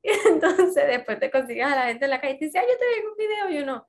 Y 0.00 0.10
entonces 0.32 0.86
después 0.86 1.18
te 1.18 1.28
consigues 1.28 1.66
a 1.66 1.74
la 1.74 1.86
gente 1.86 2.04
en 2.04 2.10
la 2.12 2.20
calle 2.20 2.34
y 2.34 2.38
te 2.38 2.44
dice, 2.44 2.60
ay, 2.60 2.66
yo 2.70 2.78
te 2.78 2.84
vi 2.86 3.06
un 3.08 3.16
video 3.16 3.50
y 3.60 3.64
uno, 3.64 3.84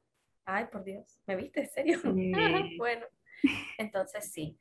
ay, 0.45 0.65
por 0.71 0.83
Dios, 0.83 1.19
¿me 1.27 1.35
viste? 1.35 1.61
¿En 1.61 1.69
serio? 1.69 1.99
Sí. 2.01 2.31
Bueno, 2.79 3.05
entonces 3.77 4.31
sí. 4.31 4.57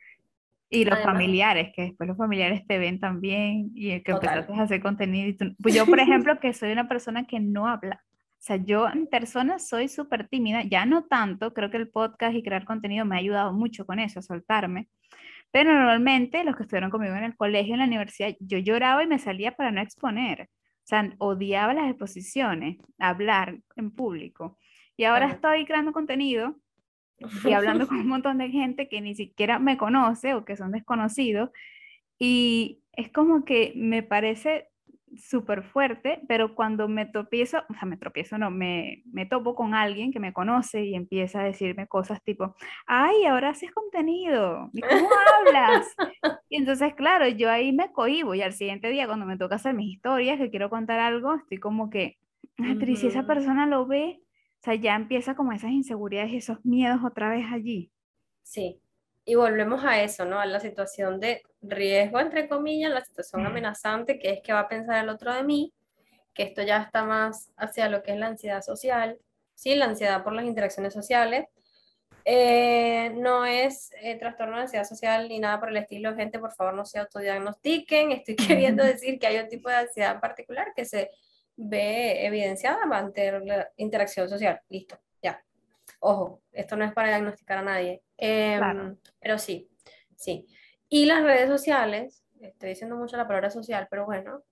Y 0.68 0.84
los 0.84 0.96
Además, 0.96 1.14
familiares, 1.14 1.72
que 1.74 1.82
después 1.82 2.06
los 2.06 2.18
familiares 2.18 2.66
te 2.66 2.76
ven 2.78 3.00
también 3.00 3.70
y 3.74 4.02
que 4.02 4.12
total. 4.12 4.40
empezaste 4.40 4.60
a 4.60 4.64
hacer 4.64 4.82
contenido. 4.82 5.28
Y 5.28 5.32
tú- 5.38 5.56
pues 5.62 5.74
yo, 5.74 5.86
por 5.86 6.00
ejemplo, 6.00 6.38
que 6.38 6.52
soy 6.52 6.70
una 6.72 6.86
persona 6.86 7.26
que 7.26 7.40
no 7.40 7.66
habla. 7.66 8.04
O 8.46 8.48
sea, 8.48 8.56
yo 8.58 8.86
en 8.86 9.08
persona 9.08 9.58
soy 9.58 9.88
súper 9.88 10.28
tímida, 10.28 10.62
ya 10.62 10.86
no 10.86 11.02
tanto, 11.06 11.52
creo 11.52 11.68
que 11.68 11.78
el 11.78 11.88
podcast 11.88 12.36
y 12.36 12.44
crear 12.44 12.64
contenido 12.64 13.04
me 13.04 13.16
ha 13.16 13.18
ayudado 13.18 13.52
mucho 13.52 13.84
con 13.84 13.98
eso, 13.98 14.20
a 14.20 14.22
soltarme. 14.22 14.88
Pero 15.50 15.74
normalmente 15.74 16.44
los 16.44 16.54
que 16.54 16.62
estuvieron 16.62 16.92
conmigo 16.92 17.16
en 17.16 17.24
el 17.24 17.36
colegio, 17.36 17.74
en 17.74 17.80
la 17.80 17.86
universidad, 17.86 18.36
yo 18.38 18.58
lloraba 18.58 19.02
y 19.02 19.08
me 19.08 19.18
salía 19.18 19.56
para 19.56 19.72
no 19.72 19.80
exponer. 19.80 20.42
O 20.42 20.86
sea, 20.86 21.12
odiaba 21.18 21.74
las 21.74 21.90
exposiciones, 21.90 22.76
hablar 23.00 23.58
en 23.74 23.90
público. 23.90 24.56
Y 24.96 25.02
ahora 25.02 25.26
estoy 25.26 25.64
creando 25.64 25.92
contenido 25.92 26.54
y 27.44 27.52
hablando 27.52 27.88
con 27.88 27.98
un 27.98 28.06
montón 28.06 28.38
de 28.38 28.50
gente 28.50 28.88
que 28.88 29.00
ni 29.00 29.16
siquiera 29.16 29.58
me 29.58 29.76
conoce 29.76 30.34
o 30.34 30.44
que 30.44 30.54
son 30.54 30.70
desconocidos. 30.70 31.50
Y 32.16 32.84
es 32.92 33.10
como 33.10 33.44
que 33.44 33.72
me 33.74 34.04
parece 34.04 34.68
súper 35.18 35.62
fuerte, 35.62 36.20
pero 36.28 36.54
cuando 36.54 36.88
me 36.88 37.06
tropiezo, 37.06 37.58
o 37.68 37.74
sea, 37.74 37.84
me 37.84 37.96
tropiezo, 37.96 38.38
no, 38.38 38.50
me, 38.50 39.02
me 39.06 39.26
topo 39.26 39.54
con 39.54 39.74
alguien 39.74 40.12
que 40.12 40.20
me 40.20 40.32
conoce 40.32 40.84
y 40.84 40.94
empieza 40.94 41.40
a 41.40 41.44
decirme 41.44 41.86
cosas 41.86 42.22
tipo, 42.22 42.54
ay, 42.86 43.24
ahora 43.24 43.50
haces 43.50 43.72
contenido, 43.72 44.70
¿y 44.72 44.80
cómo 44.80 45.08
hablas? 45.38 45.94
Y 46.48 46.56
entonces, 46.56 46.94
claro, 46.94 47.26
yo 47.28 47.50
ahí 47.50 47.72
me 47.72 47.92
cohibo 47.92 48.34
y 48.34 48.42
al 48.42 48.52
siguiente 48.52 48.88
día 48.88 49.06
cuando 49.06 49.26
me 49.26 49.36
toca 49.36 49.56
hacer 49.56 49.74
mis 49.74 49.94
historias, 49.94 50.38
que 50.38 50.50
quiero 50.50 50.70
contar 50.70 51.00
algo, 51.00 51.34
estoy 51.34 51.58
como 51.58 51.90
que, 51.90 52.18
ay, 52.58 52.76
pero 52.78 52.92
¿y 52.92 52.96
si 52.96 53.08
esa 53.08 53.26
persona 53.26 53.66
lo 53.66 53.86
ve? 53.86 54.20
O 54.60 54.64
sea, 54.64 54.74
ya 54.74 54.94
empieza 54.94 55.34
como 55.34 55.52
esas 55.52 55.70
inseguridades 55.70 56.32
y 56.32 56.36
esos 56.36 56.64
miedos 56.64 57.00
otra 57.04 57.28
vez 57.28 57.46
allí. 57.52 57.90
Sí, 58.42 58.80
y 59.28 59.34
volvemos 59.34 59.84
a 59.84 60.02
eso, 60.02 60.24
¿no? 60.24 60.40
A 60.40 60.46
la 60.46 60.60
situación 60.60 61.18
de 61.18 61.42
riesgo, 61.60 62.20
entre 62.20 62.48
comillas, 62.48 62.92
la 62.92 63.04
situación 63.04 63.44
amenazante, 63.44 64.20
que 64.20 64.30
es 64.30 64.40
que 64.40 64.52
va 64.52 64.60
a 64.60 64.68
pensar 64.68 65.02
el 65.02 65.10
otro 65.10 65.34
de 65.34 65.42
mí, 65.42 65.74
que 66.32 66.44
esto 66.44 66.62
ya 66.62 66.80
está 66.82 67.04
más 67.04 67.50
hacia 67.56 67.88
lo 67.88 68.04
que 68.04 68.12
es 68.12 68.18
la 68.18 68.28
ansiedad 68.28 68.62
social, 68.62 69.18
¿sí? 69.54 69.74
La 69.74 69.86
ansiedad 69.86 70.22
por 70.22 70.32
las 70.32 70.44
interacciones 70.44 70.94
sociales. 70.94 71.46
Eh, 72.24 73.10
no 73.16 73.44
es 73.44 73.90
eh, 74.00 74.16
trastorno 74.16 74.56
de 74.56 74.62
ansiedad 74.62 74.84
social 74.84 75.28
ni 75.28 75.40
nada 75.40 75.58
por 75.58 75.70
el 75.70 75.76
estilo, 75.76 76.14
gente, 76.14 76.38
por 76.38 76.52
favor 76.54 76.74
no 76.74 76.84
se 76.84 77.00
autodiagnostiquen, 77.00 78.12
estoy 78.12 78.36
queriendo 78.36 78.84
decir 78.84 79.18
que 79.18 79.26
hay 79.26 79.38
un 79.38 79.48
tipo 79.48 79.68
de 79.68 79.76
ansiedad 79.76 80.14
en 80.14 80.20
particular 80.20 80.72
que 80.74 80.84
se 80.84 81.10
ve 81.56 82.26
evidenciada 82.26 82.82
ante 82.92 83.40
la 83.40 83.70
interacción 83.76 84.28
social, 84.28 84.60
listo. 84.68 84.98
Ojo, 86.08 86.40
esto 86.52 86.76
no 86.76 86.84
es 86.84 86.92
para 86.92 87.08
diagnosticar 87.08 87.58
a 87.58 87.62
nadie, 87.62 88.00
Em, 88.16 88.96
pero 89.20 89.38
sí, 89.38 89.68
sí. 90.14 90.46
Y 90.88 91.04
las 91.04 91.24
redes 91.24 91.48
sociales, 91.48 92.24
estoy 92.40 92.68
diciendo 92.68 92.94
mucho 92.94 93.16
la 93.16 93.26
palabra 93.26 93.50
social, 93.50 93.88
pero 93.90 94.06
bueno, 94.06 94.44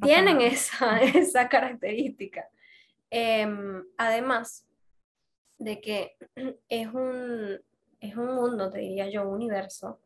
tienen 0.00 0.40
esa, 0.40 1.00
esa 1.02 1.50
característica. 1.50 2.48
Em, 3.10 3.84
además 3.98 4.66
de 5.58 5.82
que 5.82 6.16
es 6.70 6.88
un, 6.88 7.60
es 8.00 8.16
un 8.16 8.34
mundo, 8.34 8.70
te 8.70 8.78
diría 8.78 9.10
yo, 9.10 9.28
un 9.28 9.34
universo 9.34 10.00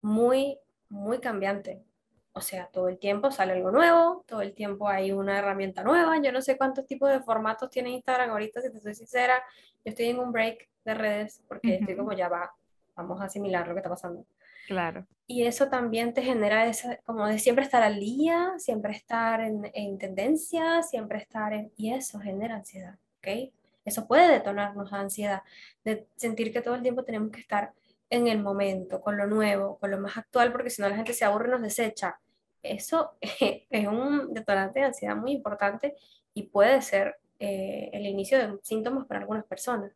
muy, 0.00 0.58
muy 0.88 1.18
cambiante. 1.18 1.84
O 2.32 2.40
sea, 2.40 2.66
todo 2.66 2.88
el 2.88 2.98
tiempo 2.98 3.30
sale 3.30 3.54
algo 3.54 3.72
nuevo, 3.72 4.24
todo 4.26 4.40
el 4.40 4.54
tiempo 4.54 4.88
hay 4.88 5.10
una 5.12 5.38
herramienta 5.38 5.82
nueva. 5.82 6.20
Yo 6.22 6.30
no 6.30 6.40
sé 6.40 6.56
cuántos 6.56 6.86
tipos 6.86 7.10
de 7.10 7.20
formatos 7.20 7.70
tiene 7.70 7.90
Instagram 7.90 8.30
ahorita, 8.30 8.60
si 8.60 8.70
te 8.70 8.80
soy 8.80 8.94
sincera. 8.94 9.42
Yo 9.84 9.90
estoy 9.90 10.06
en 10.06 10.20
un 10.20 10.30
break 10.30 10.68
de 10.84 10.94
redes 10.94 11.42
porque 11.48 11.76
estoy 11.76 11.96
como 11.96 12.12
ya 12.12 12.28
va, 12.28 12.52
vamos 12.94 13.20
a 13.20 13.24
asimilar 13.24 13.66
lo 13.66 13.74
que 13.74 13.80
está 13.80 13.90
pasando. 13.90 14.24
Claro. 14.66 15.06
Y 15.26 15.44
eso 15.44 15.68
también 15.68 16.14
te 16.14 16.22
genera 16.22 16.66
esa, 16.66 16.96
como 16.98 17.26
de 17.26 17.38
siempre 17.40 17.64
estar 17.64 17.82
al 17.82 17.98
día, 17.98 18.52
siempre 18.58 18.92
estar 18.92 19.40
en, 19.40 19.68
en 19.74 19.98
tendencia, 19.98 20.82
siempre 20.82 21.18
estar 21.18 21.52
en... 21.52 21.72
Y 21.76 21.92
eso 21.92 22.20
genera 22.20 22.56
ansiedad, 22.56 22.96
¿ok? 23.18 23.52
Eso 23.84 24.06
puede 24.06 24.28
detonarnos 24.30 24.92
ansiedad, 24.92 25.42
de 25.84 26.06
sentir 26.14 26.52
que 26.52 26.62
todo 26.62 26.74
el 26.76 26.82
tiempo 26.82 27.02
tenemos 27.02 27.30
que 27.30 27.40
estar 27.40 27.72
en 28.10 28.26
el 28.26 28.42
momento, 28.42 29.00
con 29.00 29.16
lo 29.16 29.26
nuevo, 29.26 29.78
con 29.78 29.90
lo 29.90 29.98
más 29.98 30.16
actual, 30.16 30.52
porque 30.52 30.70
si 30.70 30.82
no 30.82 30.88
la 30.88 30.96
gente 30.96 31.12
se 31.12 31.24
aburre 31.24 31.48
y 31.48 31.52
nos 31.52 31.62
desecha. 31.62 32.20
Eso 32.62 33.12
es 33.20 33.88
un 33.88 34.34
detonante 34.34 34.80
de 34.80 34.86
ansiedad 34.86 35.16
muy 35.16 35.32
importante 35.32 35.94
y 36.34 36.44
puede 36.48 36.82
ser 36.82 37.16
eh, 37.38 37.88
el 37.92 38.06
inicio 38.06 38.38
de 38.38 38.58
síntomas 38.62 39.06
para 39.06 39.20
algunas 39.20 39.44
personas 39.44 39.92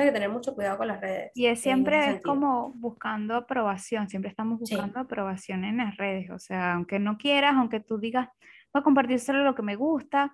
hay 0.00 0.06
que 0.06 0.12
tener 0.12 0.30
mucho 0.30 0.54
cuidado 0.54 0.78
con 0.78 0.88
las 0.88 1.00
redes. 1.00 1.32
Y 1.34 1.46
es 1.46 1.60
siempre 1.60 2.10
es 2.10 2.22
como 2.22 2.72
buscando 2.74 3.34
aprobación, 3.34 4.08
siempre 4.08 4.30
estamos 4.30 4.58
buscando 4.58 5.00
aprobación 5.00 5.64
en 5.64 5.78
las 5.78 5.96
redes, 5.96 6.30
o 6.30 6.38
sea, 6.38 6.74
aunque 6.74 6.98
no 6.98 7.18
quieras, 7.18 7.54
aunque 7.56 7.80
tú 7.80 7.98
digas, 7.98 8.28
voy 8.72 8.80
a 8.80 8.82
compartir 8.82 9.20
solo 9.20 9.44
lo 9.44 9.54
que 9.54 9.62
me 9.62 9.76
gusta, 9.76 10.32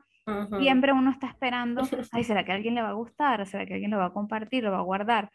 siempre 0.60 0.92
uno 0.92 1.10
está 1.10 1.26
esperando, 1.26 1.82
ay, 2.12 2.24
¿será 2.24 2.44
que 2.44 2.52
a 2.52 2.54
alguien 2.54 2.74
le 2.74 2.82
va 2.82 2.90
a 2.90 2.94
gustar? 2.94 3.46
¿Será 3.46 3.66
que 3.66 3.74
alguien 3.74 3.90
lo 3.90 3.98
va 3.98 4.06
a 4.06 4.12
compartir, 4.12 4.62
lo 4.62 4.70
va 4.70 4.78
a 4.78 4.82
guardar? 4.82 5.30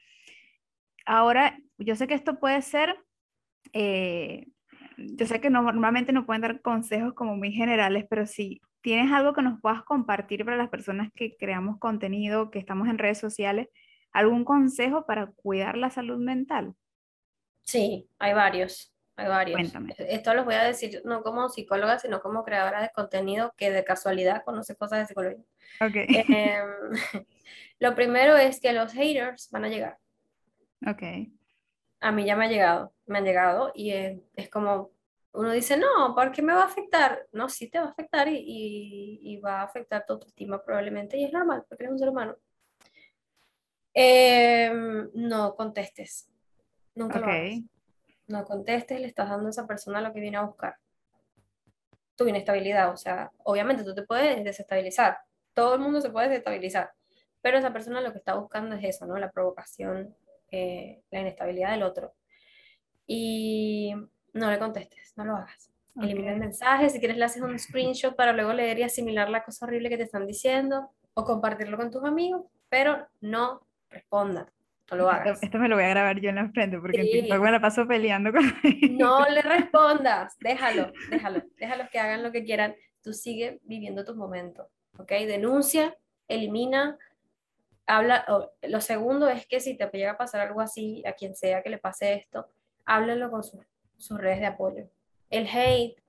Ahora, 1.06 1.60
yo 1.78 1.96
sé 1.96 2.08
que 2.08 2.14
esto 2.14 2.40
puede 2.40 2.62
ser, 2.62 2.96
eh, 3.74 4.48
yo 4.98 5.26
sé 5.26 5.42
que 5.42 5.50
normalmente 5.50 6.14
no 6.14 6.26
pueden 6.26 6.42
dar 6.42 6.62
consejos 6.62 7.14
como 7.14 7.36
muy 7.36 7.52
generales, 7.52 8.06
pero 8.10 8.26
si 8.26 8.62
tienes 8.82 9.12
algo 9.12 9.34
que 9.34 9.42
nos 9.42 9.60
puedas 9.62 9.84
compartir 9.84 10.46
para 10.46 10.58
las 10.58 10.70
personas 10.70 11.10
que 11.16 11.36
creamos 11.38 11.80
contenido, 11.80 12.52
que 12.52 12.60
estamos 12.60 12.88
en 12.88 12.98
redes 12.98 13.18
sociales, 13.18 13.68
¿Algún 14.14 14.46
consejo 14.46 15.06
para 15.08 15.32
cuidar 15.36 15.76
la 15.76 15.90
salud 15.90 16.20
mental? 16.20 16.76
Sí, 17.64 18.08
hay 18.20 18.34
varios, 18.34 18.94
hay 19.16 19.28
varios. 19.28 19.60
Cuéntame. 19.60 19.96
Esto 19.98 20.36
los 20.36 20.46
voy 20.46 20.54
a 20.54 20.64
decir 20.64 21.02
no 21.04 21.24
como 21.24 21.50
psicóloga, 21.50 21.98
sino 21.98 22.22
como 22.22 22.44
creadora 22.44 22.84
de 22.84 22.92
contenido 22.94 23.54
que 23.58 23.72
de 23.72 23.84
casualidad 23.84 24.44
conoce 24.46 24.76
cosas 24.76 25.00
de 25.00 25.06
psicología. 25.08 25.44
Okay. 25.82 26.06
Em, 26.10 26.68
lo 27.80 27.96
primero 27.96 28.38
es 28.38 28.60
que 28.60 28.72
los 28.72 28.94
haters 28.94 29.50
van 29.50 29.66
a 29.66 29.70
llegar. 29.70 29.98
Ok. 30.88 31.04
A 32.00 32.12
mí 32.12 32.26
ya 32.26 32.36
me 32.36 32.46
ha 32.46 32.50
llegado, 32.50 32.94
me 33.06 33.20
han 33.20 33.26
llegado 33.26 33.72
y 33.74 33.92
es, 33.92 34.20
es 34.36 34.50
como, 34.50 34.92
uno 35.34 35.52
dice, 35.52 35.78
no, 35.78 36.14
¿por 36.14 36.32
qué 36.32 36.42
me 36.42 36.54
va 36.54 36.64
a 36.64 36.66
afectar? 36.66 37.28
No, 37.32 37.50
sí 37.50 37.70
te 37.70 37.80
va 37.80 37.86
a 37.86 37.90
afectar 37.90 38.28
y, 38.28 38.38
y, 38.38 39.20
y 39.22 39.38
va 39.38 39.62
a 39.62 39.64
afectar 39.64 40.06
tu 40.06 40.14
autoestima 40.14 40.64
probablemente 40.64 41.18
y 41.18 41.26
es 41.26 41.34
normal 41.34 41.64
porque 41.68 41.84
eres 41.86 41.94
un 41.94 42.00
ser 42.00 42.10
humano. 42.10 42.38
Em, 43.94 45.10
no 45.14 45.56
contestes. 45.56 46.28
Nunca 46.96 47.20
lo 47.20 47.26
hagas. 47.28 47.60
No 48.28 48.44
contestes, 48.46 49.00
le 49.00 49.08
estás 49.08 49.30
dando 49.30 49.48
a 49.48 49.50
esa 49.50 49.68
persona 49.68 50.02
lo 50.02 50.14
que 50.14 50.20
viene 50.20 50.38
a 50.38 50.44
buscar. 50.44 50.78
Tu 52.16 52.28
inestabilidad, 52.28 52.92
o 52.92 52.98
sea, 52.98 53.32
obviamente 53.44 53.84
tú 53.84 53.94
te 53.94 54.04
puedes 54.04 54.44
desestabilizar. 54.44 55.20
Todo 55.54 55.76
el 55.76 55.82
mundo 55.82 56.02
se 56.02 56.10
puede 56.10 56.30
desestabilizar. 56.30 56.92
Pero 57.42 57.58
esa 57.58 57.74
persona 57.74 58.02
lo 58.02 58.12
que 58.12 58.20
está 58.20 58.36
buscando 58.36 58.76
es 58.76 58.84
eso, 58.84 59.06
¿no? 59.06 59.18
La 59.18 59.32
provocación, 59.32 60.16
eh, 60.54 61.02
la 61.10 61.22
inestabilidad 61.22 61.72
del 61.72 61.82
otro. 61.82 62.14
Y 63.08 63.92
no 64.34 64.52
le 64.52 64.60
contestes, 64.60 65.14
no 65.18 65.26
lo 65.26 65.36
hagas. 65.36 65.72
Elimina 66.00 66.32
el 66.32 66.40
mensaje, 66.40 66.90
si 66.90 67.00
quieres 67.00 67.18
le 67.18 67.26
haces 67.26 67.42
un 67.42 67.58
screenshot 67.58 68.16
para 68.16 68.34
luego 68.34 68.54
leer 68.54 68.80
y 68.80 68.84
asimilar 68.84 69.30
la 69.30 69.44
cosa 69.44 69.66
horrible 69.66 69.90
que 69.90 69.98
te 69.98 70.04
están 70.04 70.28
diciendo 70.28 70.92
o 71.16 71.24
compartirlo 71.24 71.78
con 71.78 71.90
tus 71.90 72.04
amigos, 72.04 72.44
pero 72.70 73.08
no 73.22 73.66
responda, 73.90 74.52
no 74.92 74.98
lo 74.98 75.10
hagas. 75.10 75.42
Esto, 75.42 75.58
me 75.58 75.68
lo 75.70 75.76
voy 75.76 75.86
a 75.86 75.90
grabar 75.90 76.20
yo 76.20 76.30
en 76.30 76.36
la 76.36 76.50
frente 76.50 76.80
porque 76.80 77.04
sí. 77.04 77.30
me 77.32 77.52
la 77.52 77.60
paso 77.60 77.88
peleando 77.88 78.32
con 78.32 78.44
No 78.92 79.28
le 79.28 79.42
respondas, 79.42 80.36
déjalo, 80.40 80.92
déjalo, 81.10 81.44
déjalo 81.58 81.84
que 81.92 82.00
hagan 82.00 82.24
lo 82.24 82.32
que 82.32 82.44
quieran, 82.44 82.76
tú 83.04 83.14
sigue 83.14 83.60
viviendo 83.64 84.06
tus 84.06 84.16
momentos, 84.16 84.68
¿ok? 84.98 85.12
Denuncia, 85.28 85.96
elimina, 86.28 86.98
habla, 87.86 88.26
lo 88.62 88.82
segundo 88.82 89.30
es 89.30 89.46
que 89.48 89.60
si 89.60 89.78
te 89.78 89.88
llega 89.88 90.12
a 90.12 90.18
pasar 90.18 90.42
algo 90.42 90.62
así, 90.62 91.04
a 91.06 91.14
quien 91.14 91.36
sea 91.36 91.62
que 91.62 91.70
le 91.70 91.78
pase 91.78 92.14
esto, 92.14 92.48
háblenlo 92.86 93.32
con 93.32 93.44
sus 93.44 94.18
redes 94.18 94.40
de 94.40 94.46
apoyo. 94.46 94.90
El 95.30 95.48
hate 95.48 96.04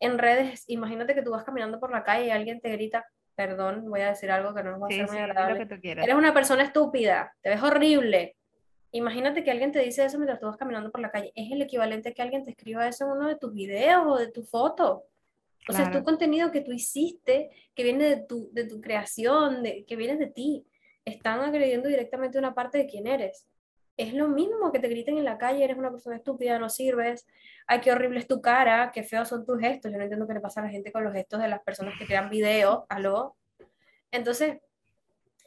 en 0.00 0.18
redes, 0.18 0.64
imagínate 0.66 1.14
que 1.14 1.22
tú 1.22 1.30
vas 1.30 1.44
caminando 1.44 1.80
por 1.80 1.90
la 1.90 2.04
calle 2.04 2.26
y 2.26 2.30
alguien 2.30 2.60
te 2.60 2.70
grita, 2.72 3.06
perdón, 3.34 3.88
voy 3.88 4.00
a 4.00 4.08
decir 4.08 4.30
algo 4.30 4.54
que 4.54 4.62
no 4.62 4.78
va 4.78 4.86
a 4.86 4.90
ser 4.90 5.08
muy 5.08 5.18
agradable. 5.18 5.66
Eres 5.82 6.14
una 6.14 6.34
persona 6.34 6.62
estúpida, 6.62 7.34
te 7.40 7.50
ves 7.50 7.62
horrible. 7.62 8.36
Imagínate 8.90 9.42
que 9.42 9.50
alguien 9.50 9.72
te 9.72 9.80
dice 9.80 10.04
eso 10.04 10.18
mientras 10.18 10.38
tú 10.38 10.46
vas 10.46 10.56
caminando 10.56 10.90
por 10.90 11.00
la 11.00 11.10
calle. 11.10 11.32
Es 11.34 11.50
el 11.50 11.62
equivalente 11.62 12.10
a 12.10 12.12
que 12.12 12.22
alguien 12.22 12.44
te 12.44 12.50
escriba 12.50 12.86
eso 12.86 13.06
en 13.06 13.12
uno 13.12 13.28
de 13.28 13.36
tus 13.36 13.52
videos 13.52 14.04
o 14.06 14.16
de 14.16 14.30
tu 14.30 14.44
foto. 14.44 15.06
O 15.68 15.72
sea, 15.72 15.86
es 15.86 15.90
tu 15.90 16.04
contenido 16.04 16.52
que 16.52 16.60
tú 16.60 16.72
hiciste, 16.72 17.50
que 17.74 17.82
viene 17.82 18.04
de 18.04 18.16
tu, 18.22 18.50
de 18.52 18.66
tu 18.66 18.80
creación, 18.80 19.62
de, 19.62 19.84
que 19.86 19.96
viene 19.96 20.16
de 20.16 20.26
ti. 20.26 20.66
Están 21.04 21.40
agrediendo 21.40 21.88
directamente 21.88 22.38
una 22.38 22.54
parte 22.54 22.78
de 22.78 22.86
quién 22.86 23.06
eres. 23.06 23.46
Es 23.96 24.12
lo 24.12 24.28
mismo 24.28 24.72
que 24.72 24.80
te 24.80 24.88
griten 24.88 25.18
en 25.18 25.24
la 25.24 25.38
calle, 25.38 25.62
eres 25.62 25.76
una 25.76 25.90
persona 25.90 26.16
estúpida, 26.16 26.58
no 26.58 26.68
sirves, 26.68 27.26
ay, 27.66 27.80
qué 27.80 27.92
horrible 27.92 28.18
es 28.18 28.26
tu 28.26 28.40
cara, 28.40 28.90
qué 28.92 29.04
feos 29.04 29.28
son 29.28 29.46
tus 29.46 29.60
gestos. 29.60 29.92
Yo 29.92 29.98
no 29.98 30.04
entiendo 30.04 30.26
qué 30.26 30.34
le 30.34 30.40
pasa 30.40 30.60
a 30.60 30.64
la 30.64 30.70
gente 30.70 30.90
con 30.90 31.04
los 31.04 31.12
gestos 31.12 31.40
de 31.40 31.48
las 31.48 31.62
personas 31.62 31.94
que 31.98 32.06
crean 32.06 32.28
videos, 32.28 32.84
aló. 32.88 33.36
Entonces, 34.10 34.58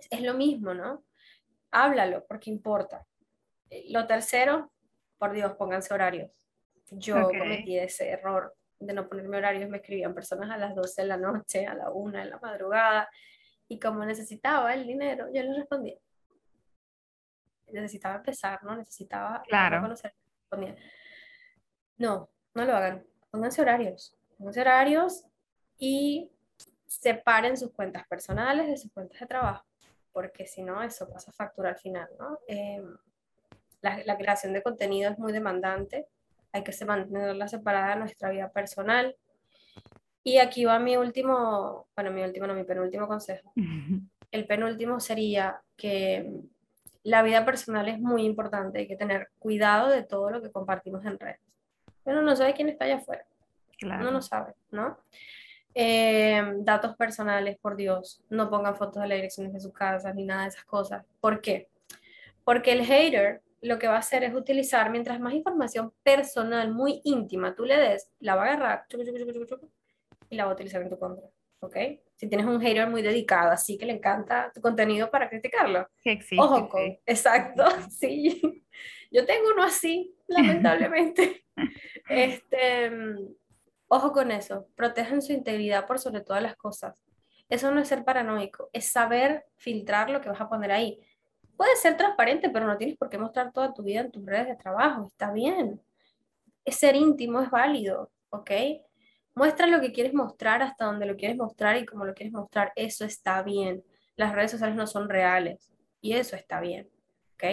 es 0.10 0.22
lo 0.22 0.34
mismo, 0.34 0.74
¿no? 0.74 1.04
Háblalo, 1.72 2.26
porque 2.26 2.50
importa. 2.50 3.06
Lo 3.89 4.08
tercero, 4.08 4.72
por 5.17 5.34
Dios, 5.34 5.54
pónganse 5.54 5.93
horarios. 5.93 6.32
Yo 6.91 7.28
cometí 7.28 7.78
ese 7.78 8.10
error 8.10 8.56
de 8.80 8.93
no 8.93 9.10
ponerme 9.10 9.38
horarios, 9.38 9.70
me 9.70 9.78
escribían 9.78 10.13
personas 10.13 10.50
a 10.52 10.58
las 10.58 10.76
12 10.76 11.02
de 11.02 11.08
la 11.08 11.17
noche, 11.17 11.65
a 11.65 11.74
la 11.74 11.89
1 11.89 12.20
de 12.20 12.26
la 12.26 12.39
madrugada, 12.39 13.10
y 13.67 13.80
como 13.80 14.06
necesitaba 14.06 14.73
el 14.73 14.88
dinero, 14.88 15.27
yo 15.34 15.43
les 15.43 15.56
respondía. 15.56 15.97
Necesitaba 17.71 18.15
empezar, 18.15 18.63
¿no? 18.63 18.75
Necesitaba 18.75 19.43
claro. 19.47 19.82
conocer. 19.82 20.13
No, 21.97 22.30
no 22.53 22.65
lo 22.65 22.75
hagan. 22.75 23.06
Pónganse 23.30 23.62
horarios. 23.62 24.15
Pónganse 24.38 24.62
horarios 24.62 25.25
y 25.77 26.32
separen 26.88 27.58
sus 27.58 27.71
cuentas 27.71 28.08
personales 28.08 28.67
de 28.67 28.77
sus 28.77 28.91
cuentas 28.91 29.19
de 29.19 29.27
trabajo, 29.27 29.65
porque 30.12 30.47
si 30.47 30.63
no, 30.63 30.82
eso 30.82 31.10
pasa 31.10 31.32
factura 31.32 31.69
al 31.69 31.77
final, 31.77 32.08
¿no? 32.17 32.39
Em, 32.47 32.97
la, 33.82 34.17
creación 34.17 34.53
de 34.53 34.63
contenido 34.63 35.12
es 35.12 35.19
muy 35.19 35.32
demandante, 35.32 36.08
hay 36.51 36.63
que 36.63 36.86
mantenerla 36.86 37.47
separada 37.47 37.93
de 37.93 37.99
nuestra 37.99 38.30
vida 38.30 38.49
personal. 38.49 39.15
Y 40.27 40.39
aquí 40.39 40.65
va 40.65 40.77
mi 40.77 40.97
último, 40.97 41.87
bueno, 41.95 42.11
mi 42.11 42.21
último, 42.21 42.47
no, 42.47 42.53
mi 42.53 42.65
penúltimo 42.65 43.07
consejo. 43.07 43.53
El 44.31 44.45
penúltimo 44.45 44.99
sería 44.99 45.61
que 45.77 46.29
la 47.03 47.23
vida 47.23 47.45
personal 47.45 47.87
es 47.87 47.97
muy 47.97 48.25
importante, 48.25 48.79
hay 48.79 48.87
que 48.89 48.97
tener 48.97 49.29
cuidado 49.39 49.89
de 49.89 50.03
todo 50.03 50.29
lo 50.29 50.41
que 50.41 50.51
compartimos 50.51 51.05
en 51.05 51.17
redes. 51.17 51.39
Uno 52.03 52.21
no 52.21 52.35
sabe 52.35 52.53
quién 52.53 52.67
está 52.67 52.83
allá 52.83 52.97
afuera. 52.97 53.25
Claro. 53.77 54.01
Uno 54.01 54.11
no 54.11 54.21
sabe, 54.21 54.53
¿no? 54.69 54.97
Eh, 55.73 56.43
datos 56.57 56.97
personales, 56.97 57.57
por 57.59 57.77
Dios, 57.77 58.21
no 58.29 58.49
pongan 58.49 58.75
fotos 58.75 59.01
de 59.01 59.07
las 59.07 59.15
direcciones 59.15 59.53
de 59.53 59.61
sus 59.61 59.71
casas 59.71 60.13
ni 60.13 60.25
nada 60.25 60.41
de 60.41 60.49
esas 60.49 60.65
cosas. 60.65 61.05
¿Por 61.21 61.39
qué? 61.39 61.69
Porque 62.43 62.73
el 62.73 62.83
hater 62.83 63.41
lo 63.61 63.79
que 63.79 63.87
va 63.87 63.95
a 63.95 63.99
hacer 63.99 64.25
es 64.25 64.35
utilizar, 64.35 64.89
mientras 64.91 65.21
más 65.21 65.33
información 65.33 65.93
personal, 66.03 66.73
muy 66.73 66.99
íntima 67.05 67.55
tú 67.55 67.63
le 67.63 67.77
des, 67.77 68.11
la 68.19 68.35
va 68.35 68.43
a 68.43 68.45
agarrar 68.47 68.85
y 70.29 70.35
la 70.35 70.45
va 70.45 70.51
a 70.51 70.53
utilizar 70.53 70.81
en 70.81 70.89
tu 70.89 70.97
contra. 70.97 71.27
¿Ok? 71.59 71.75
Si 72.15 72.27
tienes 72.27 72.45
un 72.45 72.61
hater 72.61 72.87
muy 72.87 73.01
dedicado, 73.01 73.51
así 73.51 73.77
que 73.77 73.85
le 73.85 73.93
encanta 73.93 74.51
tu 74.53 74.61
contenido 74.61 75.09
para 75.09 75.29
criticarlo. 75.29 75.87
Ojo 76.37 76.69
con, 76.69 76.81
exacto, 77.05 77.63
sí. 77.89 78.63
Yo 79.11 79.25
tengo 79.25 79.51
uno 79.53 79.63
así, 79.63 80.15
lamentablemente. 80.27 81.45
este, 82.09 82.91
ojo 83.87 84.11
con 84.11 84.31
eso, 84.31 84.67
protejan 84.75 85.21
su 85.21 85.33
integridad 85.33 85.85
por 85.85 85.99
sobre 85.99 86.21
todas 86.21 86.41
las 86.41 86.55
cosas. 86.55 87.03
Eso 87.49 87.71
no 87.71 87.79
es 87.79 87.87
ser 87.87 88.03
paranoico, 88.03 88.69
es 88.73 88.91
saber 88.91 89.45
filtrar 89.55 90.09
lo 90.09 90.21
que 90.21 90.29
vas 90.29 90.41
a 90.41 90.49
poner 90.49 90.71
ahí. 90.71 90.99
Puede 91.55 91.75
ser 91.77 91.97
transparente, 91.97 92.49
pero 92.49 92.67
no 92.67 92.77
tienes 92.77 92.97
por 92.97 93.09
qué 93.09 93.17
mostrar 93.17 93.51
toda 93.51 93.73
tu 93.73 93.83
vida 93.83 94.01
en 94.01 94.11
tus 94.11 94.25
redes 94.25 94.47
de 94.47 94.55
trabajo, 94.55 95.07
está 95.07 95.31
bien. 95.31 95.81
Es 96.65 96.75
ser 96.75 96.95
íntimo, 96.95 97.41
es 97.41 97.49
válido, 97.49 98.11
¿ok? 98.29 98.51
Muestra 99.38 99.67
lo 99.67 99.80
que 99.80 99.91
quieres 99.91 100.15
mostrar 100.15 100.63
hasta 100.63 100.86
donde 100.86 101.06
lo 101.06 101.15
quieres 101.15 101.38
mostrar 101.38 101.78
y 101.78 101.86
como 101.86 102.06
lo 102.06 102.15
quieres 102.15 102.34
mostrar, 102.34 102.73
eso 102.76 103.06
está 103.06 103.43
bien. 103.43 103.84
Las 104.15 104.34
redes 104.34 104.50
sociales 104.50 104.76
no 104.76 104.88
son 104.88 105.08
reales 105.08 105.71
y 106.02 106.13
eso 106.13 106.36
está 106.36 106.60
bien, 106.60 106.89
¿ok? 107.36 107.43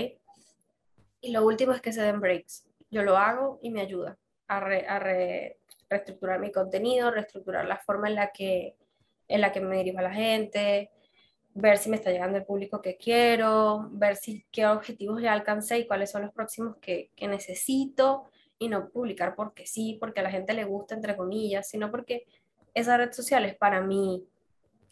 Y 1.20 1.30
lo 1.30 1.44
último 1.44 1.74
es 1.74 1.82
que 1.82 1.92
se 1.92 2.00
den 2.00 2.20
breaks. 2.20 2.66
Yo 2.90 3.02
lo 3.02 3.18
hago 3.18 3.58
y 3.60 3.68
me 3.68 3.82
ayuda 3.82 4.16
a, 4.48 4.60
reestructurar 4.60 6.40
mi 6.40 6.50
contenido, 6.50 7.10
reestructurar 7.10 7.66
la 7.66 7.76
forma 7.76 8.08
en 8.08 8.14
la 8.14 8.32
que, 8.32 8.78
en 9.28 9.42
la 9.42 9.52
que 9.52 9.60
me 9.60 9.76
dirijo 9.76 9.98
a 9.98 10.02
la 10.04 10.14
gente, 10.14 10.90
ver 11.52 11.76
si 11.76 11.90
me 11.90 11.96
está 11.96 12.10
llegando 12.10 12.38
el 12.38 12.46
público 12.46 12.80
que 12.80 12.96
quiero, 12.96 13.90
ver 13.90 14.16
si 14.16 14.46
qué 14.50 14.66
objetivos 14.66 15.20
ya 15.20 15.34
alcancé 15.34 15.80
y 15.80 15.86
cuáles 15.86 16.10
son 16.10 16.22
los 16.22 16.32
próximos 16.32 16.78
que, 16.78 17.10
que 17.14 17.28
necesito 17.28 18.30
y 18.58 18.68
no 18.68 18.88
publicar 18.90 19.34
porque 19.34 19.66
sí, 19.66 19.96
porque 20.00 20.20
a 20.20 20.22
la 20.22 20.30
gente 20.30 20.54
le 20.54 20.64
gusta, 20.64 20.94
entre 20.94 21.16
comillas, 21.16 21.68
sino 21.68 21.90
porque 21.90 22.26
esa 22.74 22.96
red 22.96 23.12
social 23.12 23.44
es 23.44 23.56
para 23.56 23.80
mí, 23.80 24.26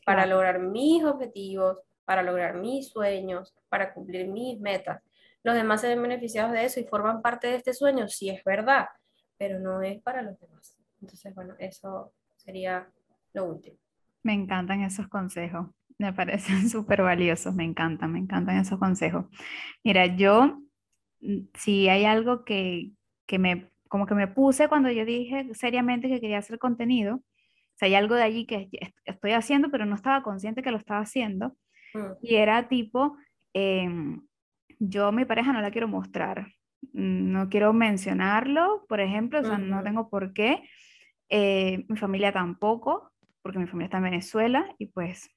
para 0.04 0.26
lograr 0.26 0.60
mis 0.60 1.04
objetivos, 1.04 1.78
para 2.04 2.22
lograr 2.22 2.56
mis 2.56 2.88
sueños, 2.88 3.54
para 3.68 3.92
cumplir 3.94 4.28
mis 4.28 4.60
metas. 4.60 5.02
Los 5.42 5.54
demás 5.54 5.80
se 5.80 5.88
ven 5.88 6.02
beneficiados 6.02 6.52
de 6.52 6.64
eso 6.64 6.80
y 6.80 6.84
forman 6.84 7.22
parte 7.22 7.48
de 7.48 7.56
este 7.56 7.74
sueño, 7.74 8.08
sí 8.08 8.30
es 8.30 8.42
verdad, 8.44 8.86
pero 9.36 9.58
no 9.58 9.82
es 9.82 10.00
para 10.02 10.22
los 10.22 10.38
demás. 10.38 10.78
Entonces, 11.00 11.34
bueno, 11.34 11.54
eso 11.58 12.12
sería 12.36 12.88
lo 13.32 13.46
último. 13.46 13.76
Me 14.22 14.34
encantan 14.34 14.82
esos 14.82 15.08
consejos, 15.08 15.68
me 15.98 16.12
parecen 16.12 16.68
súper 16.68 17.02
valiosos, 17.02 17.54
me 17.54 17.64
encantan, 17.64 18.12
me 18.12 18.20
encantan 18.20 18.58
esos 18.58 18.78
consejos. 18.78 19.26
Mira, 19.82 20.06
yo, 20.06 20.60
mm, 21.20 21.48
si 21.54 21.88
hay 21.88 22.04
algo 22.04 22.44
que, 22.44 22.92
que 23.26 23.38
me, 23.38 23.70
como 23.88 24.06
que 24.06 24.14
me 24.14 24.28
puse 24.28 24.68
cuando 24.68 24.90
yo 24.90 25.04
dije 25.04 25.48
seriamente 25.54 26.08
que 26.08 26.20
quería 26.20 26.38
hacer 26.38 26.58
contenido. 26.58 27.16
O 27.16 27.74
sea, 27.76 27.86
hay 27.86 27.94
algo 27.94 28.14
de 28.14 28.22
allí 28.22 28.46
que 28.46 28.68
estoy 29.04 29.32
haciendo, 29.32 29.70
pero 29.70 29.86
no 29.86 29.94
estaba 29.94 30.22
consciente 30.22 30.62
que 30.62 30.70
lo 30.70 30.78
estaba 30.78 31.00
haciendo. 31.00 31.56
Mm. 31.94 32.12
Y 32.22 32.36
era 32.36 32.68
tipo, 32.68 33.16
em, 33.52 34.22
yo 34.78 35.06
a 35.06 35.12
mi 35.12 35.24
pareja 35.24 35.52
no 35.52 35.60
la 35.60 35.70
quiero 35.70 35.88
mostrar. 35.88 36.48
Mm, 36.92 37.32
no 37.32 37.48
quiero 37.48 37.72
mencionarlo, 37.72 38.84
por 38.88 39.00
ejemplo, 39.00 39.40
o 39.40 39.44
sea, 39.44 39.58
no 39.58 39.82
tengo 39.82 40.08
por 40.08 40.32
qué. 40.32 40.62
Eh, 41.28 41.84
mi 41.88 41.96
familia 41.96 42.32
tampoco, 42.32 43.10
porque 43.42 43.58
mi 43.58 43.66
familia 43.66 43.86
está 43.86 43.98
en 43.98 44.04
Venezuela 44.04 44.74
y 44.78 44.86
pues, 44.86 45.30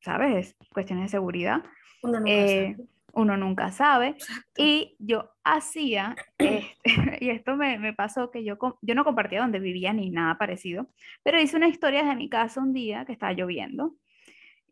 ¿sabes? 0.00 0.56
Cuestiones 0.72 1.06
de 1.06 1.08
seguridad. 1.08 1.64
Uno 2.02 2.20
eh, 2.26 2.76
uno 3.16 3.36
nunca 3.36 3.70
sabe. 3.70 4.16
Y 4.56 4.96
yo 4.98 5.30
hacía, 5.44 6.14
este, 6.38 7.18
y 7.20 7.30
esto 7.30 7.56
me, 7.56 7.78
me, 7.78 7.92
pasó 7.92 8.30
que 8.30 8.44
yo, 8.44 8.58
yo 8.82 8.94
no 8.94 9.04
compartía 9.04 9.40
donde 9.40 9.60
vivía 9.60 9.92
ni 9.92 10.10
nada 10.10 10.38
parecido, 10.38 10.88
pero 11.22 11.40
hice 11.40 11.56
una 11.56 11.68
historia 11.68 12.04
de 12.04 12.16
mi 12.16 12.28
casa 12.28 12.60
un 12.60 12.72
día 12.72 13.04
que 13.04 13.12
estaba 13.12 13.32
lloviendo 13.32 13.94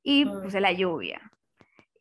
y 0.02 0.24
mm. 0.24 0.42
puse 0.42 0.60
la 0.60 0.72
lluvia. 0.72 1.20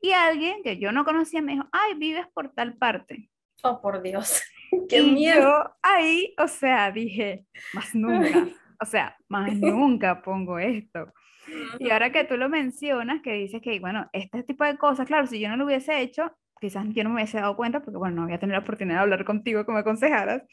Y 0.01 0.11
alguien 0.13 0.63
que 0.63 0.77
yo 0.77 0.91
no 0.91 1.05
conocía 1.05 1.41
me 1.41 1.53
dijo, 1.53 1.67
ay, 1.71 1.93
vives 1.95 2.25
por 2.33 2.49
tal 2.53 2.75
parte. 2.75 3.29
Oh, 3.63 3.79
por 3.79 4.01
Dios, 4.01 4.41
qué 4.89 5.03
miedo. 5.03 5.41
Yo 5.41 5.75
ahí, 5.83 6.33
o 6.37 6.47
sea, 6.47 6.91
dije, 6.91 7.45
más 7.73 7.93
nunca, 7.93 8.47
o 8.81 8.85
sea, 8.85 9.15
más 9.29 9.53
nunca 9.53 10.21
pongo 10.21 10.57
esto. 10.57 11.13
Y 11.79 11.89
ahora 11.89 12.11
que 12.11 12.23
tú 12.23 12.37
lo 12.37 12.49
mencionas, 12.49 13.21
que 13.21 13.33
dices 13.33 13.61
que, 13.61 13.79
bueno, 13.79 14.09
este 14.13 14.43
tipo 14.43 14.63
de 14.63 14.77
cosas, 14.77 15.07
claro, 15.07 15.27
si 15.27 15.39
yo 15.39 15.49
no 15.49 15.57
lo 15.57 15.65
hubiese 15.65 16.01
hecho, 16.01 16.35
quizás 16.59 16.85
yo 16.89 17.03
no 17.03 17.09
me 17.09 17.15
hubiese 17.15 17.39
dado 17.39 17.55
cuenta, 17.55 17.81
porque, 17.81 17.97
bueno, 17.97 18.17
no 18.17 18.23
había 18.23 18.39
tenido 18.39 18.57
la 18.57 18.63
oportunidad 18.63 18.97
de 18.97 19.01
hablar 19.01 19.25
contigo 19.25 19.65
me 19.67 19.79
aconsejaras, 19.79 20.43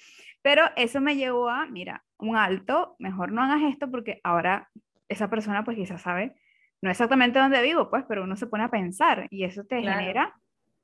pero 0.43 0.65
eso 0.77 1.01
me 1.01 1.17
llevó 1.17 1.49
a, 1.49 1.67
mira, 1.67 2.05
un 2.19 2.37
alto, 2.37 2.97
mejor 2.99 3.33
no 3.33 3.43
hagas 3.43 3.63
esto 3.71 3.91
porque 3.91 4.21
ahora 4.25 4.71
esa 5.09 5.31
persona 5.31 5.65
pues 5.65 5.77
quizás 5.77 6.03
sabe, 6.03 6.35
no 6.81 6.91
exactamente 6.91 7.39
dónde 7.39 7.63
vivo, 7.63 7.91
pues, 7.91 8.05
pero 8.09 8.25
uno 8.25 8.37
se 8.37 8.47
pone 8.47 8.65
a 8.65 8.71
pensar 8.71 9.27
y 9.31 9.45
eso 9.45 9.65
te 9.65 9.81
genera 9.81 10.35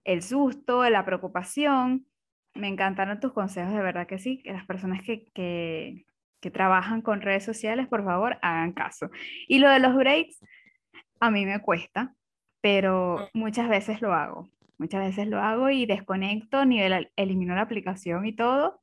el 0.05 0.22
susto, 0.22 0.88
la 0.90 1.05
preocupación. 1.05 2.07
Me 2.55 2.68
encantaron 2.68 3.20
tus 3.20 3.33
consejos, 3.33 3.72
de 3.72 3.83
verdad 3.83 4.07
que 4.07 4.18
sí, 4.18 4.42
que 4.42 4.53
las 4.53 4.66
personas 4.66 5.03
que, 5.03 5.27
que, 5.33 6.05
que 6.44 6.50
trabajan 6.50 7.00
con 7.00 7.22
redes 7.22 7.42
sociales, 7.42 7.88
por 7.88 8.04
favor, 8.04 8.37
hagan 8.42 8.74
caso. 8.74 9.09
Y 9.48 9.61
lo 9.61 9.70
de 9.70 9.78
los 9.78 9.94
breaks, 9.94 10.44
a 11.18 11.30
mí 11.30 11.46
me 11.46 11.59
cuesta, 11.62 12.14
pero 12.61 13.30
mm. 13.33 13.38
muchas 13.38 13.66
veces 13.66 14.02
lo 14.02 14.12
hago. 14.12 14.50
Muchas 14.76 15.07
veces 15.07 15.26
lo 15.26 15.40
hago 15.40 15.70
y 15.70 15.87
desconecto, 15.87 16.66
nivel, 16.66 17.11
elimino 17.16 17.54
la 17.54 17.62
aplicación 17.62 18.26
y 18.26 18.37
todo, 18.37 18.83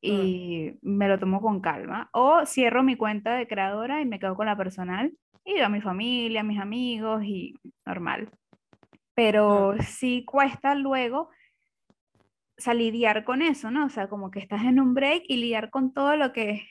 mm. 0.00 0.06
y 0.06 0.78
me 0.80 1.06
lo 1.06 1.18
tomo 1.18 1.42
con 1.42 1.60
calma. 1.60 2.08
O 2.14 2.46
cierro 2.46 2.82
mi 2.82 2.96
cuenta 2.96 3.34
de 3.34 3.46
creadora 3.46 4.00
y 4.00 4.06
me 4.06 4.18
quedo 4.18 4.34
con 4.34 4.46
la 4.46 4.56
personal 4.56 5.12
y 5.44 5.52
veo 5.52 5.66
a 5.66 5.68
mi 5.68 5.82
familia, 5.82 6.40
a 6.40 6.44
mis 6.44 6.58
amigos 6.58 7.24
y 7.24 7.56
normal. 7.84 8.30
Pero 9.12 9.74
mm. 9.74 9.82
sí 9.82 10.24
cuesta 10.24 10.74
luego 10.74 11.28
o 12.66 12.72
lidiar 12.72 13.24
con 13.24 13.42
eso, 13.42 13.70
¿no? 13.70 13.84
O 13.84 13.90
sea, 13.90 14.08
como 14.08 14.30
que 14.30 14.38
estás 14.38 14.64
en 14.64 14.80
un 14.80 14.94
break 14.94 15.24
y 15.28 15.36
lidiar 15.36 15.68
con 15.68 15.92
todo 15.92 16.16
lo 16.16 16.32
que 16.32 16.66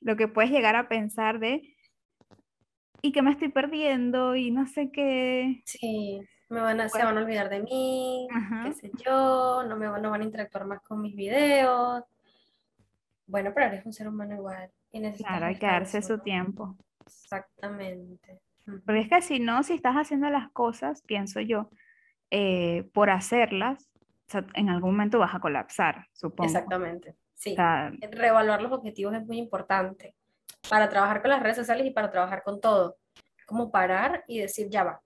lo 0.00 0.16
que 0.16 0.28
puedes 0.28 0.50
llegar 0.50 0.76
a 0.76 0.88
pensar 0.88 1.38
de, 1.38 1.74
y 3.02 3.12
que 3.12 3.22
me 3.22 3.30
estoy 3.30 3.48
perdiendo 3.48 4.36
y 4.36 4.50
no 4.50 4.66
sé 4.66 4.90
qué. 4.90 5.62
Sí, 5.64 6.20
me 6.48 6.60
van 6.60 6.80
a, 6.80 6.88
se 6.88 7.02
van 7.02 7.16
a 7.16 7.20
olvidar 7.20 7.48
de 7.48 7.62
mí, 7.62 8.28
qué 8.64 8.72
sé 8.72 8.90
yo, 9.04 9.62
no, 9.64 9.76
me, 9.76 9.86
no 9.86 10.10
van 10.10 10.20
a 10.20 10.24
interactuar 10.24 10.66
más 10.66 10.80
con 10.82 11.00
mis 11.00 11.14
videos. 11.14 12.04
Bueno, 13.26 13.52
pero 13.54 13.66
eres 13.66 13.86
un 13.86 13.92
ser 13.92 14.08
humano 14.08 14.34
igual. 14.34 14.70
Y 14.92 15.12
claro, 15.12 15.46
hay 15.46 15.56
que 15.56 15.66
darse 15.66 16.02
su 16.02 16.18
tiempo. 16.18 16.76
Exactamente. 17.06 18.40
Porque 18.84 19.00
es 19.00 19.08
que 19.08 19.22
si 19.22 19.38
no, 19.38 19.62
si 19.62 19.74
estás 19.74 19.94
haciendo 19.94 20.28
las 20.30 20.50
cosas, 20.50 21.02
pienso 21.02 21.40
yo, 21.40 21.70
eh, 22.30 22.88
por 22.92 23.10
hacerlas, 23.10 23.88
en 24.54 24.68
algún 24.68 24.92
momento 24.92 25.18
vas 25.18 25.34
a 25.34 25.40
colapsar, 25.40 26.06
supongo. 26.12 26.46
Exactamente. 26.46 27.14
Sí, 27.40 27.56
reevaluar 27.56 28.60
los 28.60 28.70
objetivos 28.70 29.14
es 29.14 29.24
muy 29.24 29.38
importante 29.38 30.14
para 30.68 30.90
trabajar 30.90 31.22
con 31.22 31.30
las 31.30 31.42
redes 31.42 31.56
sociales 31.56 31.86
y 31.86 31.90
para 31.90 32.10
trabajar 32.10 32.42
con 32.42 32.60
todo. 32.60 32.98
Como 33.46 33.70
parar 33.70 34.24
y 34.28 34.40
decir, 34.40 34.68
ya 34.68 34.84
va, 34.84 35.00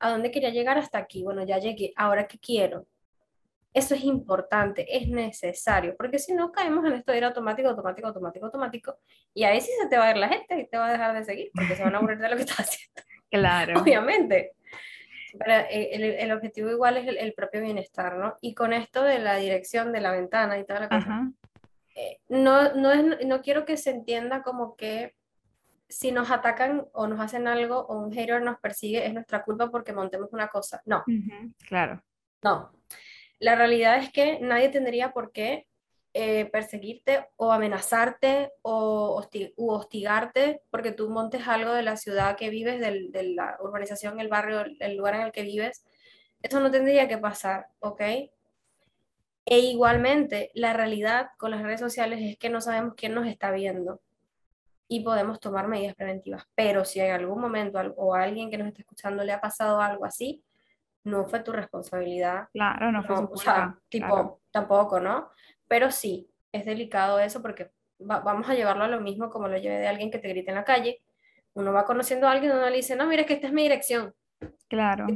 ¿a 0.00 0.10
dónde 0.10 0.32
quería 0.32 0.50
llegar 0.50 0.76
hasta 0.76 0.98
aquí? 0.98 1.22
Bueno, 1.22 1.44
ya 1.44 1.58
llegué, 1.58 1.92
¿ahora 1.94 2.26
qué 2.26 2.36
quiero? 2.40 2.88
Eso 3.72 3.94
es 3.94 4.02
importante, 4.02 4.84
es 4.90 5.06
necesario, 5.06 5.94
porque 5.96 6.18
si 6.18 6.34
no 6.34 6.50
caemos 6.50 6.84
en 6.84 6.94
esto 6.94 7.12
de 7.12 7.18
ir 7.18 7.24
automático, 7.24 7.68
automático, 7.68 8.08
automático, 8.08 8.46
automático, 8.46 8.98
y 9.32 9.44
ahí 9.44 9.60
sí 9.60 9.70
se 9.80 9.88
te 9.88 9.96
va 9.96 10.06
a 10.06 10.10
ir 10.10 10.16
la 10.16 10.28
gente 10.30 10.58
y 10.58 10.66
te 10.66 10.76
va 10.76 10.88
a 10.88 10.92
dejar 10.92 11.14
de 11.14 11.24
seguir, 11.24 11.50
porque 11.54 11.76
se 11.76 11.84
van 11.84 11.94
a 11.94 11.98
aburrir 11.98 12.18
de 12.18 12.28
lo 12.28 12.34
que 12.34 12.42
estás 12.50 12.58
haciendo. 12.58 13.02
Claro. 13.30 13.80
Obviamente. 13.80 14.50
Pero 15.38 15.52
eh, 15.70 15.90
el, 15.92 16.02
el, 16.02 16.32
objetivo 16.32 16.70
igual 16.70 16.96
es 16.96 17.06
el, 17.06 17.16
el, 17.18 17.32
propio 17.34 17.62
bienestar, 17.62 18.16
¿no? 18.16 18.34
Y 18.40 18.52
con 18.52 18.72
esto 18.72 19.04
de 19.04 19.20
la 19.20 19.36
dirección 19.36 19.92
de 19.92 20.00
la 20.00 20.10
ventana 20.10 20.58
y 20.58 20.66
toda 20.66 20.80
la 20.80 20.88
cosa, 20.88 21.32
no, 22.28 22.74
no, 22.74 22.92
es, 22.92 23.26
no 23.26 23.40
quiero 23.42 23.64
que 23.64 23.76
se 23.76 23.90
entienda 23.90 24.42
como 24.42 24.76
que 24.76 25.14
si 25.88 26.10
nos 26.10 26.30
atacan 26.30 26.86
o 26.92 27.06
nos 27.06 27.20
hacen 27.20 27.46
algo 27.46 27.80
o 27.80 27.98
un 27.98 28.12
hater 28.12 28.40
nos 28.42 28.58
persigue 28.58 29.06
es 29.06 29.12
nuestra 29.12 29.44
culpa 29.44 29.70
porque 29.70 29.92
montemos 29.92 30.32
una 30.32 30.48
cosa. 30.48 30.82
No. 30.86 31.04
claro. 31.68 32.02
No. 32.42 32.72
La 33.38 33.56
realidad 33.56 33.98
es 33.98 34.10
que 34.10 34.40
nadie 34.40 34.70
tendría 34.70 35.12
por 35.12 35.32
qué 35.32 35.66
eh, 36.14 36.46
perseguirte 36.46 37.26
o 37.36 37.52
amenazarte 37.52 38.52
o 38.62 39.22
hostigarte 39.56 40.62
porque 40.70 40.92
tú 40.92 41.10
montes 41.10 41.46
algo 41.46 41.72
de 41.72 41.82
la 41.82 41.96
ciudad 41.96 42.36
que 42.36 42.50
vives, 42.50 42.80
de 42.80 43.34
la 43.34 43.56
urbanización, 43.60 44.18
el 44.20 44.28
barrio, 44.28 44.64
el 44.78 44.96
lugar 44.96 45.14
en 45.16 45.22
el 45.22 45.32
que 45.32 45.42
vives. 45.42 45.84
Eso 46.42 46.60
no 46.60 46.70
tendría 46.70 47.06
que 47.06 47.18
pasar, 47.18 47.66
¿ok? 47.80 48.02
E 49.44 49.58
igualmente, 49.58 50.50
la 50.54 50.72
realidad 50.72 51.30
con 51.36 51.50
las 51.50 51.62
redes 51.62 51.80
sociales 51.80 52.20
es 52.22 52.38
que 52.38 52.48
no 52.48 52.60
sabemos 52.60 52.94
quién 52.96 53.14
nos 53.14 53.26
está 53.26 53.50
viendo 53.50 54.00
y 54.88 55.00
podemos 55.00 55.40
tomar 55.40 55.68
medidas 55.68 55.94
preventivas. 55.94 56.46
Pero 56.54 56.84
si 56.84 57.00
en 57.00 57.12
algún 57.12 57.40
momento 57.40 57.80
o 57.96 58.14
a 58.14 58.22
alguien 58.22 58.50
que 58.50 58.58
nos 58.58 58.68
está 58.68 58.82
escuchando 58.82 59.24
le 59.24 59.32
ha 59.32 59.40
pasado 59.40 59.80
algo 59.80 60.04
así, 60.04 60.44
no 61.04 61.24
fue 61.26 61.40
tu 61.40 61.52
responsabilidad. 61.52 62.48
Claro, 62.52 62.92
no 62.92 63.02
fue 63.02 63.16
o 63.16 63.36
sea, 63.36 63.76
tipo, 63.88 64.40
tampoco, 64.50 65.00
¿no? 65.00 65.30
Pero 65.66 65.90
sí, 65.90 66.30
es 66.52 66.64
delicado 66.64 67.18
eso 67.18 67.42
porque 67.42 67.70
vamos 67.98 68.48
a 68.48 68.54
llevarlo 68.54 68.84
a 68.84 68.88
lo 68.88 69.00
mismo 69.00 69.30
como 69.30 69.48
lo 69.48 69.56
llevé 69.56 69.78
de 69.78 69.88
alguien 69.88 70.10
que 70.10 70.18
te 70.18 70.28
grita 70.28 70.52
en 70.52 70.56
la 70.56 70.64
calle. 70.64 71.02
Uno 71.54 71.72
va 71.72 71.84
conociendo 71.84 72.28
a 72.28 72.32
alguien, 72.32 72.52
uno 72.52 72.68
le 72.68 72.76
dice, 72.76 72.94
no, 72.94 73.06
mira, 73.06 73.24
que 73.24 73.34
esta 73.34 73.48
es 73.48 73.52
mi 73.52 73.62
dirección. 73.62 74.14
Claro. 74.68 75.06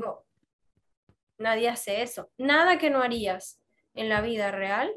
nadie 1.38 1.68
hace 1.68 2.02
eso. 2.02 2.30
Nada 2.38 2.78
que 2.78 2.90
no 2.90 3.02
harías 3.02 3.60
en 3.96 4.08
la 4.08 4.20
vida 4.20 4.52
real, 4.52 4.92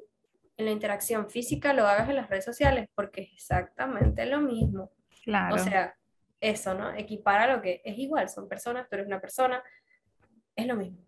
en 0.58 0.66
la 0.66 0.72
interacción 0.72 1.30
física, 1.30 1.74
lo 1.74 1.88
hagas 1.88 2.10
en 2.10 2.18
las 2.18 2.30
redes 2.30 2.45
sociales, 2.45 2.89
porque 2.93 3.22
es 3.22 3.34
exactamente 3.34 4.26
lo 4.26 4.41
mismo. 4.41 4.91
Claro. 5.24 5.56
O 5.56 5.58
sea, 5.58 5.95
eso, 6.41 6.74
¿no? 6.74 6.93
Equipara 6.93 7.56
lo 7.56 7.62
que 7.62 7.82
es 7.84 7.97
igual, 7.97 8.30
son 8.30 8.47
personas, 8.47 8.88
tú 8.89 8.95
eres 8.95 9.08
una 9.08 9.22
persona, 9.22 9.64
es 10.56 10.68
lo 10.68 10.76
mismo. 10.76 11.00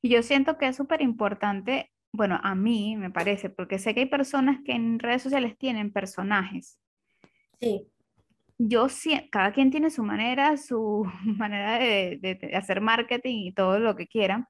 Y 0.00 0.08
yo 0.10 0.22
siento 0.22 0.58
que 0.58 0.68
es 0.68 0.76
súper 0.76 1.02
importante, 1.02 1.90
bueno, 2.12 2.40
a 2.42 2.54
mí 2.54 2.96
me 2.96 3.10
parece, 3.10 3.50
porque 3.50 3.78
sé 3.78 3.94
que 3.94 4.00
hay 4.00 4.06
personas 4.06 4.60
que 4.64 4.72
en 4.72 4.98
redes 4.98 5.22
sociales 5.22 5.56
tienen 5.58 5.92
personajes. 5.92 6.78
Sí. 7.60 7.86
Yo 8.56 8.86
cada 9.30 9.52
quien 9.52 9.70
tiene 9.70 9.90
su 9.90 10.02
manera, 10.04 10.56
su 10.56 11.06
manera 11.24 11.78
de, 11.78 12.18
de, 12.20 12.56
hacer 12.56 12.80
marketing 12.80 13.46
y 13.46 13.52
todo 13.52 13.78
lo 13.78 13.94
que 13.94 14.06
quieran, 14.06 14.46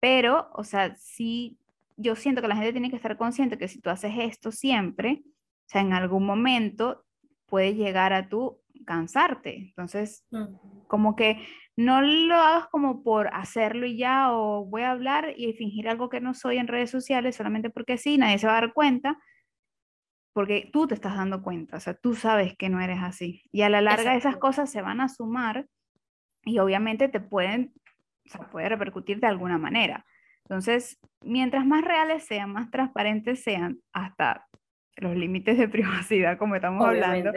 pero, 0.00 0.50
o 0.54 0.64
sea, 0.64 0.94
sí, 0.96 1.58
yo 1.96 2.16
siento 2.16 2.42
que 2.42 2.48
la 2.48 2.56
gente 2.56 2.72
tiene 2.72 2.90
que 2.90 2.96
estar 2.96 3.16
consciente 3.16 3.58
que 3.58 3.68
si 3.68 3.80
tú 3.80 3.90
haces 3.90 4.12
esto 4.18 4.50
siempre, 4.50 5.22
o 5.24 5.68
sea, 5.68 5.80
en 5.80 5.92
algún 5.92 6.26
momento 6.26 7.04
puede 7.46 7.74
llegar 7.74 8.12
a 8.12 8.28
tú 8.28 8.60
cansarte. 8.84 9.56
Entonces, 9.56 10.26
como 10.88 11.16
que 11.16 11.46
no 11.76 12.02
lo 12.02 12.34
hagas 12.34 12.68
como 12.68 13.02
por 13.02 13.28
hacerlo 13.32 13.86
y 13.86 13.96
ya, 13.96 14.32
o 14.32 14.64
voy 14.64 14.82
a 14.82 14.90
hablar 14.90 15.34
y 15.36 15.52
fingir 15.54 15.88
algo 15.88 16.08
que 16.08 16.20
no 16.20 16.34
soy 16.34 16.58
en 16.58 16.68
redes 16.68 16.90
sociales 16.90 17.36
solamente 17.36 17.70
porque 17.70 17.98
sí, 17.98 18.18
nadie 18.18 18.38
se 18.38 18.46
va 18.46 18.58
a 18.58 18.60
dar 18.60 18.72
cuenta, 18.72 19.18
porque 20.32 20.68
tú 20.72 20.86
te 20.86 20.94
estás 20.94 21.16
dando 21.16 21.42
cuenta, 21.42 21.76
o 21.76 21.80
sea, 21.80 21.94
tú 21.94 22.14
sabes 22.14 22.56
que 22.56 22.68
no 22.68 22.80
eres 22.80 22.98
así. 23.00 23.42
Y 23.52 23.62
a 23.62 23.70
la 23.70 23.80
larga 23.80 24.16
esas 24.16 24.36
cosas 24.36 24.70
se 24.70 24.82
van 24.82 25.00
a 25.00 25.08
sumar 25.08 25.66
y 26.44 26.58
obviamente 26.58 27.08
te 27.08 27.20
pueden, 27.20 27.72
o 28.26 28.30
sea, 28.30 28.50
puede 28.50 28.68
repercutir 28.68 29.20
de 29.20 29.28
alguna 29.28 29.58
manera. 29.58 30.04
Entonces, 30.44 30.98
mientras 31.22 31.66
más 31.66 31.84
reales 31.84 32.24
sean, 32.24 32.52
más 32.52 32.70
transparentes 32.70 33.42
sean, 33.42 33.78
hasta 33.92 34.46
los 34.96 35.16
límites 35.16 35.58
de 35.58 35.68
privacidad, 36.08 36.38
como 36.38 36.54
estamos 36.54 36.86
hablando, 36.86 37.32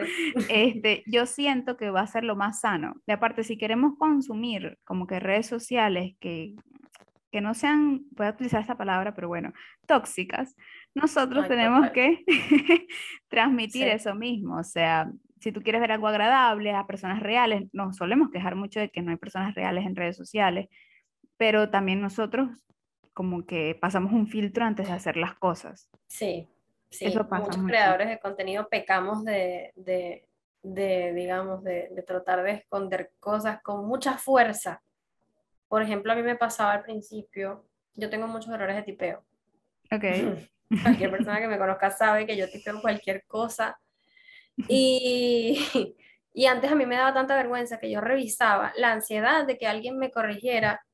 este, 0.48 1.02
yo 1.06 1.26
siento 1.26 1.76
que 1.76 1.90
va 1.90 2.02
a 2.02 2.06
ser 2.06 2.24
lo 2.24 2.36
más 2.36 2.60
sano. 2.60 2.94
De 3.06 3.14
aparte, 3.14 3.44
si 3.44 3.56
queremos 3.56 3.94
consumir 3.98 4.78
como 4.84 5.06
que 5.06 5.20
redes 5.20 5.46
sociales 5.46 6.14
que, 6.20 6.54
que 7.32 7.40
no 7.40 7.54
sean, 7.54 8.02
voy 8.12 8.26
a 8.26 8.30
utilizar 8.30 8.60
esta 8.60 8.76
palabra, 8.76 9.14
pero 9.14 9.28
bueno, 9.28 9.52
tóxicas, 9.86 10.54
nosotros 10.94 11.48
tenemos 11.48 11.90
que 11.90 12.24
transmitir 13.28 13.88
eso 13.88 14.14
mismo. 14.14 14.58
O 14.58 14.64
sea, 14.64 15.10
si 15.40 15.52
tú 15.52 15.62
quieres 15.62 15.80
ver 15.80 15.92
algo 15.92 16.08
agradable 16.08 16.72
a 16.72 16.86
personas 16.86 17.20
reales, 17.20 17.68
nos 17.72 17.96
solemos 17.96 18.30
quejar 18.30 18.56
mucho 18.56 18.80
de 18.80 18.90
que 18.90 19.02
no 19.02 19.10
hay 19.10 19.16
personas 19.16 19.54
reales 19.54 19.86
en 19.86 19.96
redes 19.96 20.16
sociales, 20.16 20.68
pero 21.36 21.70
también 21.70 22.00
nosotros 22.00 22.50
como 23.18 23.44
que 23.44 23.76
pasamos 23.80 24.12
un 24.12 24.28
filtro 24.28 24.64
antes 24.64 24.86
de 24.86 24.92
hacer 24.92 25.16
las 25.16 25.34
cosas. 25.34 25.90
Sí, 26.06 26.48
Sí, 26.88 27.04
muchos 27.04 27.64
creadores 27.66 28.08
de 28.08 28.20
contenido 28.20 28.68
pecamos 28.68 29.24
de, 29.24 29.72
de, 29.74 30.24
de 30.62 31.12
digamos, 31.14 31.64
de, 31.64 31.88
de, 31.90 32.02
tratar 32.04 32.44
de 32.44 32.52
esconder 32.52 33.10
cosas 33.18 33.60
con 33.60 33.88
mucha 33.88 34.16
fuerza. 34.16 34.80
Por 35.66 35.82
ejemplo, 35.82 36.12
a 36.12 36.14
mí 36.14 36.22
me 36.22 36.36
pasaba 36.36 36.74
al 36.74 36.84
principio, 36.84 37.66
yo 37.96 38.08
tengo 38.08 38.28
muchos 38.28 38.54
errores 38.54 38.76
de 38.76 38.82
tipeo. 38.84 39.24
Ok. 39.90 40.04
Cualquier 40.84 41.10
persona 41.10 41.40
que 41.40 41.48
me 41.48 41.58
conozca 41.58 41.90
sabe 41.90 42.24
que 42.24 42.36
yo 42.36 42.48
tipeo 42.48 42.80
cualquier 42.80 43.24
cosa. 43.26 43.80
Y, 44.68 45.58
y 46.32 46.46
antes 46.46 46.70
a 46.70 46.76
mí 46.76 46.86
me 46.86 46.94
daba 46.94 47.14
tanta 47.14 47.34
vergüenza 47.34 47.80
que 47.80 47.90
yo 47.90 48.00
revisaba 48.00 48.72
la 48.76 48.92
ansiedad 48.92 49.44
de 49.44 49.58
que 49.58 49.66
alguien 49.66 49.98
me 49.98 50.12
corrigiera 50.12 50.84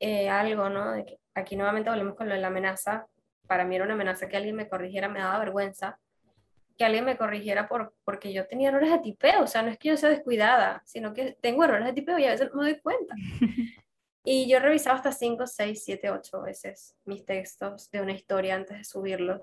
eh, 0.00 0.28
algo, 0.28 0.68
¿no? 0.68 0.90
De 0.90 1.04
que 1.04 1.21
aquí 1.34 1.56
nuevamente 1.56 1.90
volvemos 1.90 2.14
con 2.14 2.28
lo 2.28 2.34
de 2.34 2.40
la 2.40 2.48
amenaza 2.48 3.06
para 3.46 3.64
mí 3.64 3.76
era 3.76 3.84
una 3.84 3.94
amenaza 3.94 4.28
que 4.28 4.36
alguien 4.36 4.56
me 4.56 4.68
corrigiera, 4.68 5.08
me 5.08 5.20
daba 5.20 5.38
vergüenza 5.38 5.98
que 6.78 6.86
alguien 6.86 7.04
me 7.04 7.18
corrigiera 7.18 7.68
por, 7.68 7.94
porque 8.02 8.32
yo 8.32 8.46
tenía 8.46 8.70
errores 8.70 8.90
de 8.90 8.98
tipeo, 9.00 9.42
o 9.42 9.46
sea, 9.46 9.60
no 9.60 9.68
es 9.68 9.76
que 9.76 9.88
yo 9.88 9.96
sea 9.98 10.08
descuidada, 10.08 10.82
sino 10.86 11.12
que 11.12 11.36
tengo 11.40 11.62
errores 11.64 11.84
de 11.84 11.92
tipeo 11.92 12.18
y 12.18 12.24
a 12.24 12.30
veces 12.30 12.48
no 12.52 12.62
me 12.62 12.70
doy 12.70 12.80
cuenta. 12.80 13.14
Y 14.24 14.48
yo 14.48 14.60
revisaba 14.60 14.94
hasta 14.94 15.10
5, 15.10 15.48
6, 15.48 15.82
7, 15.84 16.10
8 16.10 16.42
veces 16.42 16.94
mis 17.04 17.24
textos 17.24 17.90
de 17.90 18.00
una 18.02 18.12
historia 18.12 18.54
antes 18.54 18.78
de 18.78 18.84
subirlos. 18.84 19.40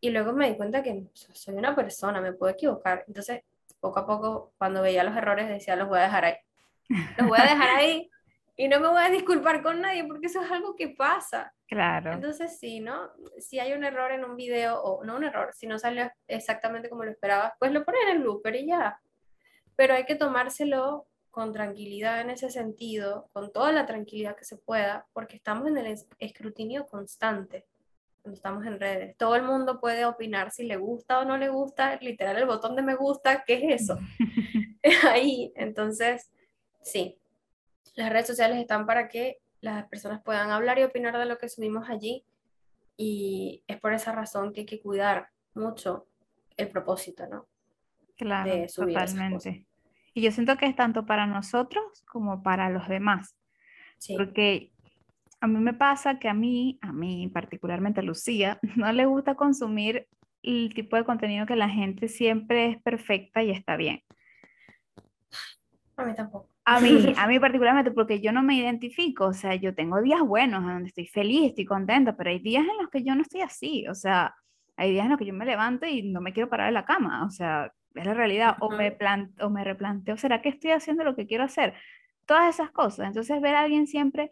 Y 0.00 0.08
luego 0.08 0.32
me 0.32 0.48
di 0.48 0.56
cuenta 0.56 0.82
que 0.82 1.04
soy 1.12 1.54
una 1.56 1.76
persona, 1.76 2.18
me 2.22 2.32
puedo 2.32 2.50
equivocar. 2.50 3.04
Entonces, 3.06 3.42
poco 3.80 4.00
a 4.00 4.06
poco, 4.06 4.54
cuando 4.56 4.80
veía 4.80 5.04
los 5.04 5.14
errores, 5.14 5.46
decía, 5.50 5.76
los 5.76 5.88
voy 5.88 5.98
a 5.98 6.04
dejar 6.04 6.24
ahí. 6.24 6.36
Los 7.18 7.28
voy 7.28 7.38
a 7.38 7.42
dejar 7.42 7.68
ahí 7.76 8.10
y 8.60 8.66
no 8.66 8.80
me 8.80 8.88
voy 8.88 9.00
a 9.00 9.08
disculpar 9.08 9.62
con 9.62 9.80
nadie 9.80 10.04
porque 10.04 10.26
eso 10.26 10.42
es 10.42 10.50
algo 10.50 10.74
que 10.74 10.88
pasa. 10.88 11.54
Claro. 11.68 12.12
Entonces, 12.12 12.58
sí, 12.58 12.80
¿no? 12.80 13.12
Si 13.38 13.60
hay 13.60 13.72
un 13.72 13.84
error 13.84 14.10
en 14.10 14.24
un 14.24 14.34
video, 14.34 14.82
o 14.82 15.04
no 15.04 15.14
un 15.14 15.22
error, 15.22 15.54
si 15.54 15.68
no 15.68 15.78
salió 15.78 16.10
exactamente 16.26 16.90
como 16.90 17.04
lo 17.04 17.12
esperaba, 17.12 17.54
pues 17.60 17.70
lo 17.70 17.84
ponen 17.84 18.08
en 18.08 18.16
el 18.16 18.22
blooper 18.22 18.56
y 18.56 18.66
ya. 18.66 19.00
Pero 19.76 19.94
hay 19.94 20.04
que 20.04 20.16
tomárselo 20.16 21.06
con 21.30 21.52
tranquilidad 21.52 22.20
en 22.20 22.30
ese 22.30 22.50
sentido, 22.50 23.30
con 23.32 23.52
toda 23.52 23.70
la 23.70 23.86
tranquilidad 23.86 24.34
que 24.34 24.44
se 24.44 24.56
pueda, 24.56 25.06
porque 25.12 25.36
estamos 25.36 25.68
en 25.68 25.78
el 25.78 25.96
escrutinio 26.18 26.84
constante 26.88 27.64
cuando 28.22 28.34
estamos 28.34 28.66
en 28.66 28.80
redes. 28.80 29.16
Todo 29.16 29.36
el 29.36 29.44
mundo 29.44 29.78
puede 29.78 30.04
opinar 30.04 30.50
si 30.50 30.64
le 30.64 30.76
gusta 30.76 31.20
o 31.20 31.24
no 31.24 31.38
le 31.38 31.48
gusta, 31.48 31.96
literal 32.00 32.36
el 32.36 32.46
botón 32.46 32.74
de 32.74 32.82
me 32.82 32.96
gusta, 32.96 33.44
¿qué 33.46 33.54
es 33.54 33.82
eso? 33.82 33.98
Ahí, 35.08 35.52
entonces, 35.54 36.32
sí, 36.82 37.18
las 37.98 38.10
redes 38.10 38.28
sociales 38.28 38.58
están 38.58 38.86
para 38.86 39.08
que 39.08 39.38
las 39.60 39.88
personas 39.88 40.22
puedan 40.22 40.50
hablar 40.50 40.78
y 40.78 40.84
opinar 40.84 41.18
de 41.18 41.24
lo 41.24 41.36
que 41.36 41.48
subimos 41.48 41.90
allí 41.90 42.24
y 42.96 43.64
es 43.66 43.80
por 43.80 43.92
esa 43.92 44.12
razón 44.12 44.52
que 44.52 44.60
hay 44.60 44.66
que 44.66 44.80
cuidar 44.80 45.30
mucho 45.54 46.06
el 46.56 46.68
propósito, 46.68 47.26
¿no? 47.26 47.48
Claro, 48.16 48.52
totalmente. 48.72 49.66
Y 50.14 50.22
yo 50.22 50.30
siento 50.30 50.56
que 50.56 50.66
es 50.66 50.76
tanto 50.76 51.06
para 51.06 51.26
nosotros 51.26 52.04
como 52.06 52.40
para 52.40 52.70
los 52.70 52.88
demás. 52.88 53.36
Sí. 53.98 54.16
Porque 54.16 54.70
a 55.40 55.48
mí 55.48 55.58
me 55.58 55.74
pasa 55.74 56.20
que 56.20 56.28
a 56.28 56.34
mí, 56.34 56.78
a 56.82 56.92
mí 56.92 57.28
particularmente 57.34 57.98
a 57.98 58.04
Lucía, 58.04 58.60
no 58.76 58.92
le 58.92 59.06
gusta 59.06 59.34
consumir 59.34 60.06
el 60.44 60.72
tipo 60.72 60.94
de 60.94 61.04
contenido 61.04 61.46
que 61.46 61.56
la 61.56 61.68
gente 61.68 62.06
siempre 62.06 62.70
es 62.70 62.80
perfecta 62.80 63.42
y 63.42 63.50
está 63.50 63.76
bien. 63.76 64.04
A 65.96 66.04
mí 66.04 66.14
tampoco. 66.14 66.48
A 66.68 66.80
mí, 66.80 66.90
a 67.16 67.26
mí 67.26 67.40
particularmente, 67.40 67.90
porque 67.90 68.20
yo 68.20 68.30
no 68.30 68.42
me 68.42 68.54
identifico, 68.54 69.26
o 69.26 69.32
sea, 69.32 69.54
yo 69.54 69.74
tengo 69.74 70.02
días 70.02 70.20
buenos 70.20 70.60
en 70.60 70.68
donde 70.68 70.88
estoy 70.88 71.06
feliz, 71.06 71.48
estoy 71.48 71.64
contenta, 71.64 72.14
pero 72.14 72.28
hay 72.28 72.40
días 72.40 72.62
en 72.62 72.76
los 72.76 72.90
que 72.90 73.02
yo 73.02 73.14
no 73.14 73.22
estoy 73.22 73.40
así, 73.40 73.88
o 73.88 73.94
sea, 73.94 74.34
hay 74.76 74.92
días 74.92 75.04
en 75.04 75.12
los 75.12 75.18
que 75.18 75.24
yo 75.24 75.32
me 75.32 75.46
levanto 75.46 75.86
y 75.86 76.02
no 76.02 76.20
me 76.20 76.34
quiero 76.34 76.50
parar 76.50 76.66
de 76.66 76.72
la 76.72 76.84
cama, 76.84 77.24
o 77.24 77.30
sea, 77.30 77.72
es 77.94 78.04
la 78.04 78.12
realidad, 78.12 78.56
o 78.60 78.70
me, 78.70 78.96
o 79.40 79.48
me 79.48 79.64
replanteo, 79.64 80.18
¿será 80.18 80.42
que 80.42 80.50
estoy 80.50 80.72
haciendo 80.72 81.04
lo 81.04 81.16
que 81.16 81.26
quiero 81.26 81.44
hacer? 81.44 81.72
Todas 82.26 82.54
esas 82.54 82.70
cosas, 82.70 83.06
entonces 83.06 83.40
ver 83.40 83.54
a 83.54 83.62
alguien 83.62 83.86
siempre 83.86 84.30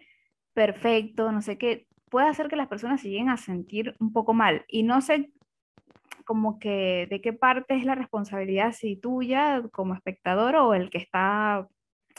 perfecto, 0.53 1.33
no 1.33 1.41
sé 1.41 1.57
qué, 1.57 1.87
puede 2.11 2.29
hacer 2.29 2.49
que 2.49 2.57
las 2.57 2.69
personas 2.69 3.01
se 3.01 3.09
lleguen 3.09 3.31
a 3.31 3.39
sentir 3.39 3.97
un 3.99 4.13
poco 4.13 4.35
mal, 4.35 4.67
y 4.69 4.83
no 4.83 5.01
sé 5.01 5.33
como 6.27 6.59
que 6.59 7.07
de 7.09 7.23
qué 7.23 7.33
parte 7.33 7.77
es 7.77 7.87
la 7.87 7.95
responsabilidad, 7.95 8.73
si 8.73 8.97
tuya 8.97 9.63
como 9.73 9.95
espectador 9.95 10.57
o 10.57 10.75
el 10.75 10.91
que 10.91 10.99
está 10.99 11.67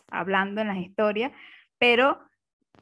hablando 0.09 0.61
en 0.61 0.67
las 0.67 0.77
historias, 0.77 1.31
pero 1.77 2.19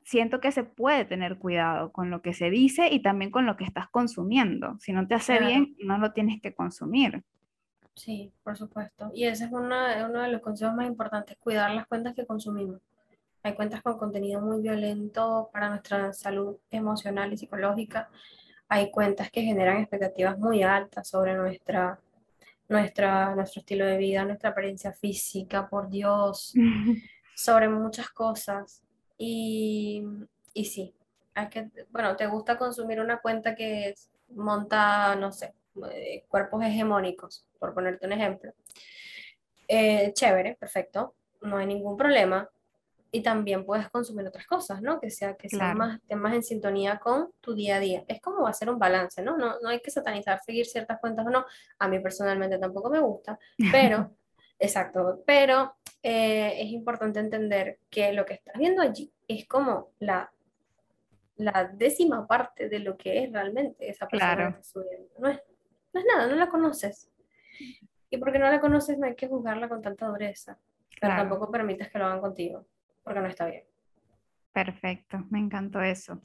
siento 0.03 0.39
que 0.39 0.51
se 0.51 0.63
puede 0.63 1.05
tener 1.05 1.38
cuidado 1.38 1.91
con 1.91 2.09
lo 2.09 2.22
que 2.22 2.34
se 2.34 2.49
dice 2.49 2.89
y 2.91 3.01
también 3.01 3.32
con 3.32 3.45
lo 3.45 3.57
que 3.57 3.63
estás 3.63 3.88
consumiendo. 3.89 4.78
Si 4.80 4.93
no 4.93 5.07
te 5.07 5.16
hace 5.16 5.39
bien, 5.39 5.76
no 5.80 5.97
lo 5.97 6.13
tienes 6.13 6.41
que 6.41 6.53
consumir. 6.53 7.24
Sí, 7.95 8.32
por 8.43 8.57
supuesto. 8.57 9.09
Y 9.13 9.26
ese 9.26 9.45
es 9.45 9.51
uno 9.51 9.88
de 9.88 10.28
los 10.30 10.41
consejos 10.41 10.76
más 10.76 10.86
importantes, 10.86 11.38
cuidar 11.39 11.72
las 11.72 11.88
cuentas 11.88 12.13
que 12.13 12.26
consumimos. 12.26 12.82
Hay 13.41 13.53
cuentas 13.53 13.82
con 13.82 13.97
contenido 13.97 14.41
muy 14.41 14.61
violento 14.61 15.49
para 15.53 15.70
nuestra 15.70 16.11
salud 16.13 16.57
emocional 16.72 17.32
y 17.32 17.38
psicológica. 17.38 18.09
hay 18.68 18.89
cuentas 18.91 19.30
que 19.30 19.43
generan 19.43 19.78
expectativas 19.78 20.39
muy 20.39 20.63
altas 20.63 21.07
sobre 21.07 21.36
nuestra, 21.36 21.99
nuestra, 22.68 23.36
nuestro 23.36 23.59
estilo 23.61 23.86
de 23.86 23.97
vida, 23.97 24.26
nuestra 24.26 24.49
apariencia 24.51 24.91
física, 24.91 25.70
por 25.70 25.89
Dios, 25.89 26.53
sobre 27.36 27.70
muchas 27.70 28.09
cosas. 28.09 28.84
Y, 29.18 30.03
y 30.53 30.66
sí, 30.66 30.93
hay 31.34 31.49
que, 31.49 31.70
bueno, 31.89 32.16
te 32.16 32.28
gusta 32.28 32.57
consumir 32.57 32.99
una 32.99 33.20
cuenta 33.20 33.55
que 33.55 33.93
monta, 34.30 35.16
no 35.16 35.32
sé, 35.32 35.53
eh, 35.91 36.26
cuerpos 36.28 36.63
hegemónicos, 36.63 37.47
por 37.59 37.74
ponerte 37.74 38.05
un 38.05 38.13
ejemplo. 38.13 38.53
Eh, 39.68 40.13
chévere, 40.13 40.55
perfecto, 40.55 41.16
no 41.41 41.57
hay 41.57 41.66
ningún 41.66 41.97
problema. 41.97 42.49
Y 43.16 43.22
también 43.22 43.66
puedes 43.66 43.89
consumir 43.89 44.28
otras 44.28 44.45
cosas, 44.45 44.82
¿no? 44.82 44.99
Que, 44.99 45.09
sea, 45.09 45.38
que 45.38 45.47
sean 45.47 45.78
más, 45.78 46.01
más 46.18 46.34
en 46.34 46.43
sintonía 46.43 46.99
con 46.99 47.32
tu 47.39 47.55
día 47.55 47.78
a 47.78 47.80
día. 47.80 48.03
Es 48.09 48.20
como 48.20 48.45
hacer 48.45 48.70
un 48.70 48.78
balance, 48.78 49.24
¿no? 49.24 49.38
No, 49.38 49.57
no 49.61 49.70
hay 49.70 49.80
que 49.80 49.89
satanizar, 49.89 50.41
seguir 50.45 50.66
ciertas 50.66 50.99
cuentas 50.99 51.26
o 51.26 51.30
no. 51.30 51.45
A 51.80 51.88
mí 51.88 51.97
personalmente 51.99 52.57
tampoco 52.57 52.89
me 52.89 52.99
gusta, 52.99 53.39
pero, 53.72 54.11
exacto, 54.59 55.24
pero 55.26 55.78
eh, 56.03 56.61
es 56.61 56.68
importante 56.72 57.22
entender 57.22 57.80
que 57.89 58.11
lo 58.11 58.26
que 58.26 58.34
estás 58.34 58.57
viendo 58.57 58.82
allí 58.82 59.13
es 59.30 59.47
como 59.47 59.93
la, 59.99 60.30
la 61.38 61.72
décima 61.74 62.28
parte 62.28 62.68
de 62.68 62.80
lo 62.80 62.97
que 62.97 63.24
es 63.24 63.32
realmente 63.32 63.89
esa 63.89 64.09
persona 64.09 64.36
Claro, 64.36 64.53
que 64.55 64.59
está 64.59 64.82
subiendo. 64.82 65.09
No 65.20 65.30
es, 65.30 65.39
no 65.93 65.99
es 66.01 66.05
nada, 66.05 66.28
no 66.28 66.36
la 66.36 66.49
conoces. 66.49 67.09
Y 68.09 68.18
porque 68.18 68.39
no 68.39 68.49
la 68.49 68.59
conoces 68.59 68.97
no 68.97 69.05
hay 69.05 69.16
que 69.16 69.30
juzgarla 69.30 69.70
con 69.70 69.82
tanta 69.82 70.05
dureza, 70.05 70.59
pero 70.99 71.13
claro. 71.13 71.30
tampoco 71.30 71.49
permitas 71.49 71.89
que 71.89 71.97
lo 71.97 72.07
hagan 72.07 72.20
contigo, 72.20 72.68
porque 73.06 73.22
no 73.22 73.28
está 73.28 73.45
bien. 73.45 73.64
Perfecto, 74.51 75.26
me 75.30 75.39
encantó 75.39 75.82
eso. 75.82 76.22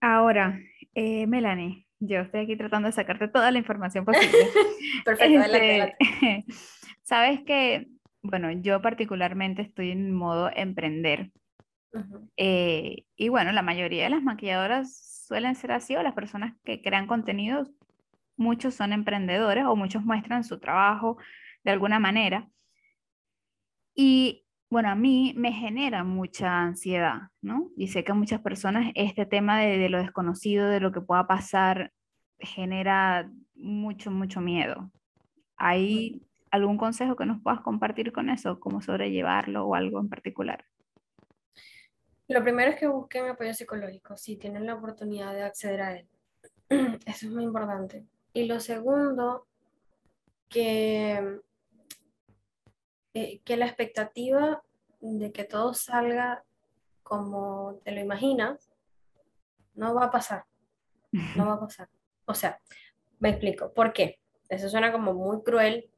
Ahora, 0.00 0.58
eh, 0.94 1.26
Melanie, 1.26 1.86
yo 1.98 2.20
estoy 2.20 2.40
aquí 2.40 2.56
tratando 2.56 2.86
de 2.86 2.92
sacarte 2.92 3.28
toda 3.28 3.50
la 3.50 3.58
información 3.58 4.04
posible. 4.04 4.30
Perfecto, 5.04 5.40
Este, 5.40 5.56
adelante. 5.56 5.96
sabes 7.02 7.40
que, 7.44 7.88
bueno, 8.22 8.52
yo 8.52 8.80
particularmente 8.80 9.62
estoy 9.62 9.90
en 9.90 10.12
modo 10.12 10.50
emprender. 10.54 11.32
Ujú, 11.92 12.30
eh, 12.36 13.04
y 13.16 13.28
bueno, 13.28 13.52
la 13.52 13.62
mayoría 13.62 14.04
de 14.04 14.10
las 14.10 14.22
maquilladoras 14.22 15.24
suelen 15.26 15.54
ser 15.54 15.72
así, 15.72 15.96
o 15.96 16.02
las 16.02 16.14
personas 16.14 16.54
que 16.64 16.82
crean 16.82 17.06
contenidos, 17.06 17.70
muchos 18.36 18.74
son 18.74 18.92
emprendedores 18.92 19.64
o 19.64 19.76
muchos 19.76 20.04
muestran 20.04 20.44
su 20.44 20.58
trabajo 20.58 21.16
de 21.64 21.70
alguna 21.70 21.98
manera. 21.98 22.48
Y 23.94 24.41
bueno, 24.72 24.88
a 24.88 24.94
mí 24.94 25.34
me 25.36 25.52
genera 25.52 26.02
mucha 26.02 26.62
ansiedad, 26.62 27.28
¿no? 27.42 27.70
Y 27.76 27.88
sé 27.88 28.04
que 28.04 28.12
a 28.12 28.14
muchas 28.14 28.40
personas 28.40 28.90
este 28.94 29.26
tema 29.26 29.60
de, 29.60 29.76
de 29.76 29.90
lo 29.90 29.98
desconocido, 29.98 30.66
de 30.66 30.80
lo 30.80 30.92
que 30.92 31.02
pueda 31.02 31.26
pasar, 31.26 31.92
genera 32.38 33.30
mucho, 33.54 34.10
mucho 34.10 34.40
miedo. 34.40 34.90
¿Hay 35.58 36.22
algún 36.50 36.78
consejo 36.78 37.16
que 37.16 37.26
nos 37.26 37.42
puedas 37.42 37.60
compartir 37.60 38.12
con 38.12 38.30
eso? 38.30 38.60
¿Cómo 38.60 38.80
sobrellevarlo 38.80 39.66
o 39.66 39.74
algo 39.74 40.00
en 40.00 40.08
particular? 40.08 40.64
Lo 42.28 42.42
primero 42.42 42.70
es 42.70 42.78
que 42.78 42.86
busquen 42.86 43.28
apoyo 43.28 43.52
psicológico, 43.52 44.16
si 44.16 44.38
tienen 44.38 44.64
la 44.64 44.76
oportunidad 44.76 45.34
de 45.34 45.42
acceder 45.42 45.82
a 45.82 45.98
él. 45.98 46.08
Eso 47.04 47.26
es 47.26 47.30
muy 47.30 47.44
importante. 47.44 48.06
Y 48.32 48.46
lo 48.46 48.58
segundo, 48.58 49.46
que, 50.48 51.42
eh, 53.14 53.40
que 53.44 53.56
la 53.56 53.66
expectativa 53.66 54.62
de 55.00 55.32
que 55.32 55.44
todo 55.44 55.74
salga 55.74 56.44
como 57.02 57.80
te 57.84 57.92
lo 57.92 58.00
imaginas, 58.00 58.70
no 59.74 59.94
va 59.94 60.06
a 60.06 60.10
pasar, 60.10 60.44
no 61.36 61.46
va 61.46 61.54
a 61.54 61.60
pasar. 61.60 61.88
O 62.26 62.34
sea, 62.34 62.60
me 63.18 63.30
explico, 63.30 63.72
¿por 63.72 63.92
qué? 63.92 64.20
Eso 64.48 64.68
suena 64.68 64.92
como 64.92 65.12
muy 65.14 65.42
cruel, 65.42 65.90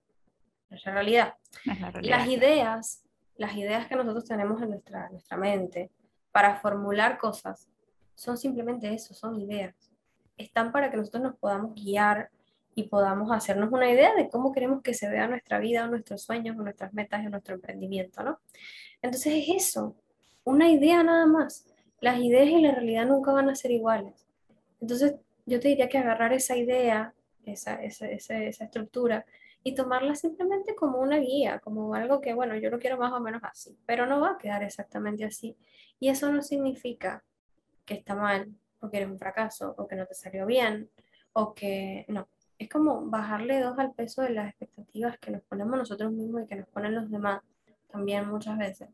es 0.71 0.85
la 0.87 0.93
realidad. 0.93 1.35
Es 1.65 1.81
la 1.81 1.87
Las 1.87 1.93
realidad, 1.93 2.17
claro. 2.17 2.31
ideas, 2.33 3.05
las 3.37 3.57
ideas 3.57 3.87
que 3.87 3.97
nosotros 3.97 4.25
tenemos 4.25 4.63
en 4.63 4.71
nuestra, 4.71 5.09
nuestra 5.11 5.37
mente 5.37 5.91
para 6.33 6.57
formular 6.57 7.19
cosas 7.19 7.69
son 8.15 8.39
simplemente 8.39 8.93
eso, 8.93 9.15
son 9.15 9.41
ideas. 9.41 9.75
Están 10.37 10.73
para 10.73 10.91
que 10.91 10.97
nosotros 10.97 11.23
nos 11.23 11.37
podamos 11.37 11.75
guiar 11.75 12.31
y 12.75 12.85
podamos 12.85 13.31
hacernos 13.33 13.73
una 13.73 13.91
idea 13.91 14.15
de 14.15 14.29
cómo 14.29 14.53
queremos 14.53 14.83
que 14.83 14.95
se 14.95 15.09
vea 15.09 15.29
nuestra 15.29 15.59
vida, 15.59 15.87
nuestros 15.87 16.23
sueños, 16.23 16.57
nuestras 16.57 16.93
metas 16.93 17.23
y 17.25 17.27
nuestro 17.27 17.55
emprendimiento, 17.55 18.23
¿no? 18.23 18.41
Entonces 19.03 19.35
es 19.37 19.57
eso, 19.57 19.97
una 20.45 20.71
idea 20.71 21.03
nada 21.03 21.27
más. 21.27 21.67
Las 22.01 22.19
ideas 22.21 22.49
y 22.49 22.61
la 22.61 22.73
realidad 22.73 23.07
nunca 23.07 23.33
van 23.33 23.49
a 23.49 23.55
ser 23.55 23.71
iguales. 23.71 24.27
Entonces 24.81 25.15
yo 25.47 25.61
te 25.61 25.69
diría 25.69 25.89
que 25.89 25.99
agarrar 25.99 26.33
esa 26.33 26.57
idea, 26.57 27.15
esa, 27.45 27.83
esa, 27.83 28.09
esa, 28.09 28.43
esa 28.43 28.65
estructura 28.65 29.25
y 29.63 29.75
tomarla 29.75 30.15
simplemente 30.15 30.75
como 30.75 30.99
una 30.99 31.19
guía, 31.19 31.59
como 31.61 31.95
algo 31.95 32.21
que, 32.21 32.35
bueno, 32.35 32.55
yo 32.57 32.71
lo 32.71 32.79
quiero 32.79 32.99
más 32.99 33.13
o 33.13 33.21
menos 33.21 33.43
así, 33.45 33.79
pero 33.87 34.07
no 34.07 34.21
va 34.21 34.33
a 34.33 34.39
quedar 34.39 34.63
exactamente 34.63 35.25
así. 35.25 35.57
Y 35.99 36.11
eso 36.11 36.31
no 36.31 36.43
significa 36.43 37.25
que 37.87 37.95
está 37.95 38.15
mal, 38.15 38.55
o 38.81 38.91
que 38.91 38.99
eres 38.99 39.09
un 39.09 39.19
fracaso, 39.19 39.75
o 39.79 39.87
que 39.87 39.97
no 39.97 40.07
te 40.07 40.15
salió 40.15 40.45
bien, 40.45 40.91
o 41.33 41.55
que 41.55 42.05
no. 42.09 42.29
Es 42.59 42.69
como 42.69 43.07
bajarle 43.07 43.61
dos 43.61 43.79
al 43.79 43.93
peso 43.93 44.23
de 44.23 44.31
las 44.31 44.49
expectativas 44.49 45.19
que 45.19 45.31
nos 45.31 45.43
ponemos 45.43 45.77
nosotros 45.77 46.13
mismos 46.13 46.43
y 46.43 46.47
que 46.47 46.57
nos 46.57 46.69
ponen 46.69 46.95
los 46.95 47.11
demás 47.11 47.43
también 47.91 48.29
muchas 48.29 48.59
veces, 48.59 48.89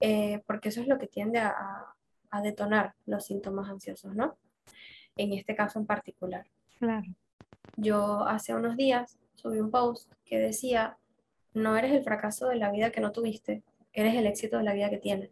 eh, 0.00 0.42
porque 0.46 0.70
eso 0.70 0.80
es 0.80 0.88
lo 0.88 0.98
que 0.98 1.06
tiende 1.06 1.38
a, 1.40 1.94
detonar 2.42 2.94
los 3.06 3.24
síntomas 3.24 3.70
ansiosos, 3.70 4.14
¿no? 4.14 4.36
En 5.16 5.32
este 5.32 5.54
caso 5.54 5.78
en 5.78 5.86
particular. 5.86 6.46
Claro. 6.78 7.06
Yo 7.76 8.26
hace 8.26 8.54
unos 8.54 8.76
días 8.76 9.18
subí 9.34 9.58
un 9.58 9.70
post 9.70 10.12
que 10.26 10.38
decía, 10.38 10.98
no 11.54 11.76
eres 11.76 11.92
el 11.92 12.02
fracaso 12.02 12.48
de 12.48 12.56
la 12.56 12.70
vida 12.70 12.90
que 12.90 13.00
no 13.00 13.12
tuviste, 13.12 13.62
eres 13.92 14.14
el 14.14 14.26
éxito 14.26 14.58
de 14.58 14.64
la 14.64 14.74
vida 14.74 14.90
que 14.90 14.98
tienes. 14.98 15.30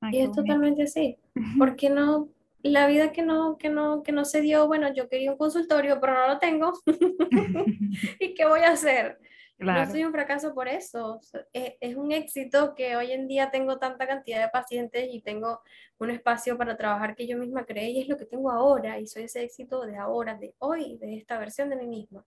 Ay, 0.00 0.16
Y 0.16 0.20
es 0.20 0.32
totalmente 0.32 0.84
así. 0.84 1.18
Porque 1.58 1.90
no, 1.90 2.28
la 2.62 2.86
vida 2.86 3.12
que 3.12 3.22
no, 3.22 3.56
que 3.58 3.68
no, 3.68 4.02
que 4.02 4.12
no 4.12 4.24
se 4.24 4.40
dio, 4.40 4.66
bueno, 4.66 4.92
yo 4.92 5.08
quería 5.08 5.32
un 5.32 5.38
consultorio, 5.38 6.00
pero 6.00 6.14
no 6.14 6.28
lo 6.28 6.38
tengo. 6.38 6.72
¿Y 8.20 8.34
qué 8.34 8.44
voy 8.44 8.60
a 8.60 8.72
hacer? 8.72 9.18
No 9.58 9.66
Claro, 9.66 9.90
soy 9.90 10.04
un 10.04 10.12
fracaso 10.12 10.54
por 10.54 10.68
eso. 10.68 11.16
O 11.16 11.22
sea, 11.22 11.44
Es, 11.52 11.74
es 11.80 11.96
un 11.96 12.12
éxito 12.12 12.74
que 12.74 12.96
hoy 12.96 13.12
en 13.12 13.28
día 13.28 13.50
tengo 13.50 13.78
tanta 13.78 14.06
cantidad 14.06 14.40
de 14.40 14.48
pacientes 14.48 15.08
y 15.10 15.20
tengo 15.20 15.60
un 15.98 16.10
espacio 16.10 16.56
para 16.56 16.76
trabajar 16.76 17.14
que 17.14 17.26
yo 17.26 17.36
misma 17.36 17.64
creé 17.66 17.90
y 17.90 18.00
es 18.02 18.08
lo 18.08 18.16
que 18.16 18.24
tengo 18.24 18.50
ahora 18.50 18.98
y 18.98 19.06
soy 19.06 19.24
ese 19.24 19.42
éxito 19.42 19.84
de 19.84 19.96
ahora, 19.96 20.34
de 20.34 20.54
hoy, 20.58 20.96
de 20.98 21.16
esta 21.16 21.38
versión 21.38 21.68
de 21.68 21.76
mí 21.76 21.86
misma. 21.86 22.24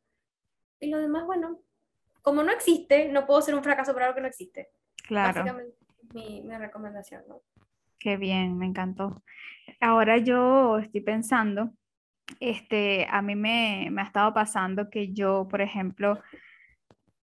Y 0.80 0.88
lo 0.88 1.00
demás, 1.00 1.26
bueno, 1.26 1.60
como 2.22 2.44
no 2.44 2.52
existe, 2.52 3.08
no 3.10 3.26
puedo 3.26 3.42
ser 3.42 3.56
un 3.56 3.64
fracaso 3.64 3.94
por 3.94 4.04
algo 4.04 4.16
que 4.16 4.22
no 4.22 4.28
existe. 4.28 4.70
claro. 5.08 5.34
Básicamente, 5.34 5.78
mi, 6.14 6.42
mi 6.42 6.56
recomendación, 6.56 7.24
¿no? 7.28 7.42
Qué 8.04 8.18
bien, 8.18 8.58
me 8.58 8.66
encantó. 8.66 9.24
Ahora 9.82 10.18
yo 10.18 10.80
estoy 10.80 11.02
pensando, 11.02 11.72
este, 12.40 13.08
a 13.10 13.22
mí 13.22 13.36
me, 13.36 13.90
me 13.92 14.02
ha 14.02 14.06
estado 14.06 14.34
pasando 14.34 14.90
que 14.90 15.14
yo, 15.14 15.48
por 15.50 15.62
ejemplo, 15.62 16.20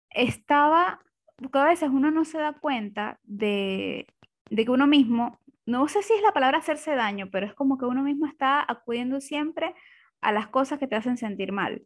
estaba, 0.09 0.99
porque 1.37 1.59
a 1.59 1.65
veces 1.65 1.89
uno 1.91 2.11
no 2.11 2.25
se 2.25 2.37
da 2.39 2.53
cuenta 2.53 3.19
de, 3.23 4.07
de 4.49 4.65
que 4.65 4.71
uno 4.71 4.87
mismo, 4.87 5.39
no 5.65 5.87
sé 5.87 6.01
si 6.03 6.13
es 6.13 6.21
la 6.21 6.33
palabra 6.33 6.59
hacerse 6.59 6.95
daño, 6.95 7.29
pero 7.31 7.45
es 7.45 7.53
como 7.53 7.77
que 7.77 7.85
uno 7.85 8.03
mismo 8.03 8.25
está 8.27 8.65
acudiendo 8.67 9.21
siempre 9.21 9.73
a 10.21 10.31
las 10.31 10.47
cosas 10.47 10.79
que 10.79 10.87
te 10.87 10.95
hacen 10.95 11.17
sentir 11.17 11.51
mal. 11.51 11.83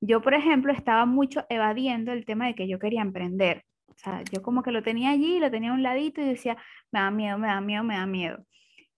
Yo, 0.00 0.22
por 0.22 0.34
ejemplo, 0.34 0.72
estaba 0.72 1.06
mucho 1.06 1.44
evadiendo 1.48 2.12
el 2.12 2.26
tema 2.26 2.46
de 2.46 2.54
que 2.54 2.68
yo 2.68 2.78
quería 2.78 3.02
emprender. 3.02 3.64
O 3.88 3.94
sea, 3.96 4.22
yo 4.32 4.42
como 4.42 4.62
que 4.62 4.72
lo 4.72 4.82
tenía 4.82 5.10
allí, 5.10 5.40
lo 5.40 5.50
tenía 5.50 5.70
a 5.70 5.74
un 5.74 5.82
ladito 5.82 6.20
y 6.20 6.24
decía, 6.24 6.56
me 6.92 7.00
da 7.00 7.10
miedo, 7.10 7.38
me 7.38 7.48
da 7.48 7.60
miedo, 7.60 7.84
me 7.84 7.94
da 7.96 8.06
miedo. 8.06 8.44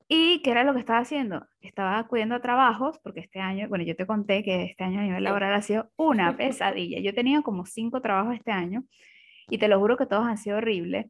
¿Y 0.09 0.43
qué 0.43 0.51
era 0.51 0.65
lo 0.65 0.75
que 0.75 0.81
estaba 0.81 0.99
haciendo? 1.01 1.47
Estaba 1.61 1.99
acudiendo 1.99 2.35
a 2.35 2.41
trabajos, 2.41 2.99
porque 3.03 3.21
este 3.21 3.41
año, 3.41 3.69
bueno, 3.69 3.85
yo 3.85 3.97
te 3.97 4.07
conté 4.07 4.43
que 4.43 4.65
este 4.65 4.85
año 4.85 5.01
a 5.01 5.03
nivel 5.05 5.25
laboral 5.25 5.55
ha 5.55 5.63
sido 5.63 5.91
una 5.97 6.37
pesadilla. 6.37 7.01
Yo 7.01 7.11
he 7.11 7.15
tenido 7.15 7.43
como 7.43 7.67
cinco 7.67 8.01
trabajos 8.01 8.35
este 8.35 8.53
año 8.53 8.85
y 9.49 9.59
te 9.59 9.69
lo 9.69 9.79
juro 9.79 9.97
que 9.97 10.07
todos 10.07 10.27
han 10.27 10.39
sido 10.39 10.59
horribles. 10.59 11.07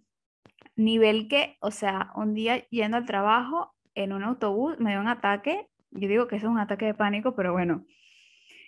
Nivel 0.77 1.29
que, 1.29 1.57
o 1.61 1.71
sea, 1.71 2.13
un 2.17 2.35
día 2.35 2.67
yendo 2.69 2.97
al 2.99 3.07
trabajo 3.07 3.75
en 3.95 4.13
un 4.13 4.23
autobús 4.23 4.79
me 4.79 4.91
dio 4.91 5.01
un 5.01 5.09
ataque. 5.09 5.69
Yo 5.91 6.09
digo 6.09 6.29
que 6.29 6.37
eso 6.37 6.47
es 6.47 6.53
un 6.53 6.59
ataque 6.61 6.87
de 6.87 6.95
pánico, 6.95 7.35
pero 7.35 7.53
bueno, 7.53 7.85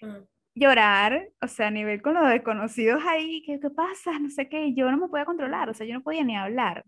Mm, 0.03 0.27
llorar, 0.55 1.29
o 1.41 1.49
sea, 1.49 1.69
a 1.69 1.71
nivel 1.71 2.03
con 2.03 2.15
los 2.15 2.29
desconocidos 2.29 3.03
ahí, 3.07 3.43
¿qué, 3.45 3.59
qué 3.61 3.71
pasa? 3.71 4.19
No 4.19 4.31
sé 4.31 4.49
qué, 4.49 4.75
yo 4.75 4.91
no 4.91 4.99
me 4.99 5.09
podía 5.09 5.25
controlar, 5.25 5.71
o 5.71 5.75
sea, 5.75 5.87
yo 5.87 5.95
no 5.95 6.03
podía 6.03 6.25
ni 6.25 6.37
hablar, 6.37 6.85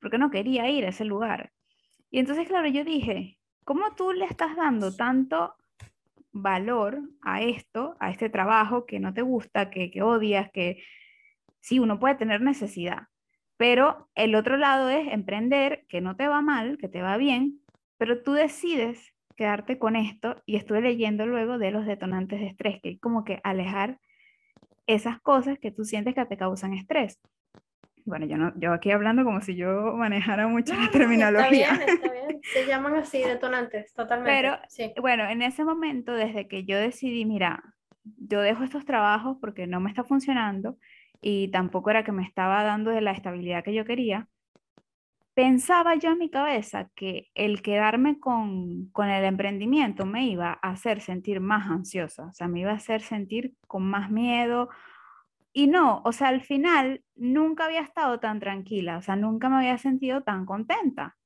porque 0.00 0.18
no 0.18 0.30
quería 0.30 0.68
ir 0.70 0.84
a 0.84 0.90
ese 0.90 1.04
lugar. 1.04 1.52
Y 2.10 2.20
entonces, 2.20 2.46
claro, 2.46 2.68
yo 2.68 2.84
dije, 2.84 3.38
¿cómo 3.64 3.94
tú 3.94 4.12
le 4.12 4.24
estás 4.24 4.56
dando 4.56 4.94
tanto 4.94 5.56
valor 6.32 7.00
a 7.22 7.42
esto, 7.42 7.96
a 7.98 8.10
este 8.10 8.28
trabajo 8.28 8.86
que 8.86 9.00
no 9.00 9.14
te 9.14 9.22
gusta, 9.22 9.70
que, 9.70 9.90
que 9.90 10.02
odias, 10.02 10.50
que 10.52 10.82
sí, 11.60 11.78
uno 11.78 11.98
puede 11.98 12.14
tener 12.14 12.40
necesidad, 12.42 13.08
pero 13.56 14.08
el 14.14 14.34
otro 14.34 14.56
lado 14.56 14.88
es 14.90 15.12
emprender, 15.12 15.86
que 15.88 16.00
no 16.00 16.16
te 16.16 16.28
va 16.28 16.42
mal, 16.42 16.78
que 16.78 16.88
te 16.88 17.02
va 17.02 17.16
bien, 17.16 17.60
pero 17.98 18.22
tú 18.22 18.32
decides 18.34 19.15
quedarte 19.36 19.78
con 19.78 19.96
esto 19.96 20.42
y 20.46 20.56
estuve 20.56 20.80
leyendo 20.80 21.26
luego 21.26 21.58
de 21.58 21.70
los 21.70 21.86
detonantes 21.86 22.40
de 22.40 22.46
estrés, 22.46 22.80
que 22.82 22.90
es 22.90 23.00
como 23.00 23.24
que 23.24 23.40
alejar 23.44 23.98
esas 24.86 25.20
cosas 25.20 25.58
que 25.58 25.70
tú 25.70 25.84
sientes 25.84 26.14
que 26.14 26.24
te 26.26 26.36
causan 26.36 26.72
estrés. 26.72 27.20
Bueno, 28.04 28.24
yo, 28.26 28.36
no, 28.36 28.52
yo 28.56 28.72
aquí 28.72 28.92
hablando 28.92 29.24
como 29.24 29.40
si 29.40 29.56
yo 29.56 29.94
manejara 29.96 30.48
terminología. 30.92 31.72
Está 31.72 31.84
bien, 31.84 31.88
está 31.88 32.12
bien. 32.12 32.40
Se 32.52 32.66
llaman 32.66 32.94
así 32.94 33.18
detonantes, 33.18 33.92
totalmente. 33.94 34.30
Pero 34.30 34.58
sí. 34.68 34.94
bueno, 35.00 35.28
en 35.28 35.42
ese 35.42 35.64
momento, 35.64 36.12
desde 36.12 36.46
que 36.46 36.64
yo 36.64 36.78
decidí, 36.78 37.24
mira, 37.24 37.62
yo 38.04 38.40
dejo 38.40 38.62
estos 38.62 38.84
trabajos 38.84 39.38
porque 39.40 39.66
no 39.66 39.80
me 39.80 39.90
está 39.90 40.04
funcionando 40.04 40.78
y 41.20 41.48
tampoco 41.48 41.90
era 41.90 42.04
que 42.04 42.12
me 42.12 42.22
estaba 42.22 42.62
dando 42.62 42.92
de 42.92 43.00
la 43.00 43.10
estabilidad 43.10 43.64
que 43.64 43.74
yo 43.74 43.84
quería, 43.84 44.28
pensaba 45.36 45.96
yo 45.96 46.12
en 46.12 46.18
mi 46.18 46.30
cabeza 46.30 46.88
que 46.94 47.28
el 47.34 47.60
quedarme 47.60 48.18
con, 48.18 48.88
con, 48.92 49.10
el 49.10 49.22
emprendimiento 49.22 50.06
me 50.06 50.26
iba 50.26 50.58
a 50.62 50.70
hacer 50.70 51.02
sentir 51.02 51.40
más 51.40 51.70
ansiosa, 51.70 52.28
o 52.28 52.32
sea, 52.32 52.48
me 52.48 52.60
iba 52.60 52.70
a 52.70 52.76
hacer 52.76 53.02
sentir 53.02 53.54
con 53.68 53.82
más 53.84 54.10
miedo. 54.10 54.70
Y 55.52 55.66
no, 55.66 56.00
o 56.06 56.12
sea, 56.12 56.28
al 56.28 56.40
final 56.40 57.04
nunca 57.16 57.66
había 57.66 57.82
estado 57.82 58.18
tan 58.18 58.40
tranquila, 58.40 58.96
o 58.96 59.02
sea, 59.02 59.16
nunca 59.16 59.50
me 59.50 59.56
había 59.56 59.76
sentido 59.76 60.22
tan 60.22 60.46
contenta. 60.46 61.16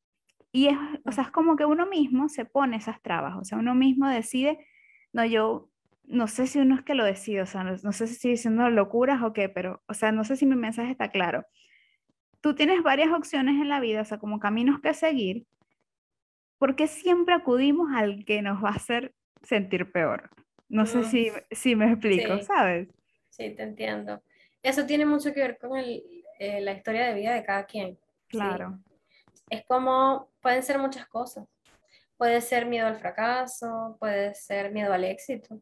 Y 0.53 0.67
es, 0.69 0.79
o 1.05 1.13
sea, 1.13 1.25
es 1.25 1.31
como 1.31 1.55
que 1.57 1.65
uno 1.65 1.87
mismo 1.87 2.29
se 2.29 2.45
pone 2.45 2.79
esas 2.79 3.01
trabas, 3.03 3.37
o 3.37 3.45
sea, 3.45 3.59
uno 3.59 3.77
mismo 3.77 4.09
decide, 4.09 4.59
no, 5.13 5.25
yo 5.25 5.71
no 6.05 6.27
sé 6.27 6.49
si 6.49 6.59
uno 6.59 6.75
es 6.75 6.83
que 6.83 6.97
lo 6.97 7.05
decide, 7.05 7.43
o 7.43 7.47
sea, 7.47 7.63
no, 7.63 7.77
no 7.85 7.93
sé 7.93 8.09
si 8.09 8.15
estoy 8.15 8.33
diciendo 8.33 8.69
locuras 8.71 9.23
o 9.23 9.33
qué, 9.33 9.49
pero, 9.49 9.83
o 9.87 9.95
sea, 9.95 10.11
no 10.11 10.25
sé 10.25 10.37
si 10.37 10.47
mi 10.47 10.57
mensaje 10.57 10.91
está 10.91 11.11
claro 11.11 11.45
tú 12.41 12.55
tienes 12.55 12.83
varias 12.83 13.13
opciones 13.13 13.61
en 13.61 13.69
la 13.69 13.81
vida, 13.81 14.03
o 14.03 14.05
sea, 14.05 14.19
como 14.19 14.41
caminos 14.41 14.81
que 14.81 14.95
seguir, 14.95 15.47
porque 16.59 16.87
siempre 16.87 17.35
acudimos 17.35 17.91
al 17.95 18.25
que 18.25 18.43
nos 18.43 18.63
va 18.63 18.71
a 18.71 18.75
hacer 18.75 19.15
sentir 19.43 19.91
peor? 19.91 20.31
No 20.69 20.87
sé 20.87 21.05
si, 21.05 21.33
si 21.51 21.75
me 21.75 21.91
explico, 21.91 22.41
¿sabes? 22.43 22.89
Sí, 23.31 23.51
te 23.51 23.63
entiendo. 23.63 24.23
Eso 24.63 24.87
tiene 24.87 25.05
mucho 25.05 25.33
que 25.33 25.41
ver 25.41 25.59
con 25.59 25.77
el, 25.77 26.03
eh, 26.39 26.61
la 26.61 26.73
historia 26.73 27.07
de 27.07 27.15
vida 27.15 27.35
de 27.35 27.45
cada 27.45 27.65
quien. 27.65 27.99
Claro. 28.29 28.79
Es 29.49 29.65
como, 29.65 30.29
pueden 30.41 30.63
ser 30.63 30.79
muchas 30.79 31.07
cosas. 31.09 31.49
Puede 32.17 32.41
ser 32.41 32.67
miedo 32.67 32.87
al 32.87 33.01
fracaso, 33.01 33.97
puede 33.99 34.35
ser 34.35 34.71
miedo 34.71 34.93
al 34.93 35.05
éxito, 35.05 35.61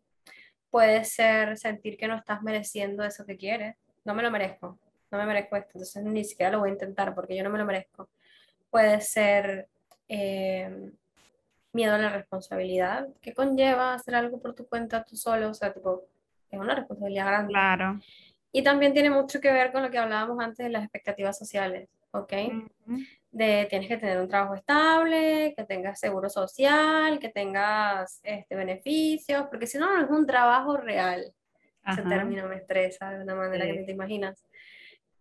puede 0.71 1.05
ser 1.05 1.57
sentir 1.57 1.97
que 1.97 2.09
no 2.09 2.17
estás 2.17 2.43
mereciendo 2.43 3.05
eso 3.05 3.25
que 3.25 3.37
quieres. 3.37 3.77
No 4.05 4.15
me 4.15 4.23
lo 4.23 4.31
merezco 4.31 4.79
no 5.11 5.19
me 5.19 5.27
merezco 5.27 5.57
esto, 5.57 5.71
entonces 5.75 6.05
ni 6.05 6.25
siquiera 6.25 6.53
lo 6.53 6.61
voy 6.61 6.71
a 6.71 6.73
intentar 6.73 7.15
porque 7.15 7.37
yo 7.37 7.45
no 7.45 7.51
me 7.51 7.59
lo 7.59 7.65
merezco. 7.65 8.09
Puede 8.71 9.01
ser 9.01 9.69
eh, 10.09 10.91
miedo 11.73 11.95
a 11.95 11.99
la 11.99 12.11
responsabilidad, 12.11 13.09
que 13.21 13.35
conlleva 13.35 13.95
hacer 13.95 14.15
algo 14.15 14.41
por 14.41 14.55
tu 14.55 14.67
cuenta 14.67 15.05
tú 15.05 15.17
solo, 15.17 15.51
o 15.51 15.55
sea, 15.55 15.73
tipo, 15.73 16.05
es 16.51 16.59
una 16.59 16.75
responsabilidad 16.75 17.27
grande. 17.27 17.53
Claro. 17.53 18.01
Y 18.51 18.63
también 18.63 18.95
tiene 18.95 19.11
mucho 19.11 19.41
que 19.41 19.53
ver 19.53 19.73
con 19.73 19.83
lo 19.83 19.91
que 19.91 19.99
hablábamos 19.99 20.43
antes 20.43 20.65
de 20.65 20.71
las 20.71 20.83
expectativas 20.83 21.37
sociales, 21.37 21.89
¿ok? 22.13 22.33
De 23.31 23.67
tienes 23.69 23.89
que 23.89 23.99
tener 23.99 24.19
un 24.19 24.29
trabajo 24.29 24.55
estable, 24.55 25.53
que 25.57 25.65
tengas 25.65 26.01
seguro 26.01 26.31
social, 26.31 27.19
que 27.19 27.29
tengas 27.29 28.21
este, 28.23 28.57
beneficios, 28.57 29.47
porque 29.51 29.67
si 29.67 29.77
no, 29.77 29.95
no 29.95 30.05
es 30.05 30.11
un 30.11 30.27
trabajo 30.27 30.77
real. 30.77 31.33
Ese 31.87 32.03
término 32.03 32.47
me 32.49 32.57
estresa 32.57 33.11
de 33.11 33.23
una 33.23 33.35
manera 33.35 33.65
que 33.65 33.81
no 33.81 33.87
te 33.87 33.93
imaginas. 33.93 34.45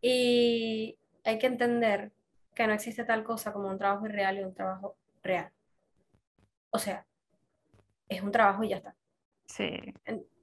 Y 0.01 0.97
hay 1.23 1.37
que 1.39 1.47
entender 1.47 2.11
que 2.53 2.67
no 2.67 2.73
existe 2.73 3.03
tal 3.03 3.23
cosa 3.23 3.53
como 3.53 3.69
un 3.69 3.77
trabajo 3.77 4.05
irreal 4.05 4.39
y 4.39 4.43
un 4.43 4.53
trabajo 4.53 4.95
real. 5.21 5.51
O 6.69 6.79
sea, 6.79 7.05
es 8.09 8.21
un 8.21 8.31
trabajo 8.31 8.63
y 8.63 8.69
ya 8.69 8.77
está. 8.77 8.95
Sí. 9.45 9.69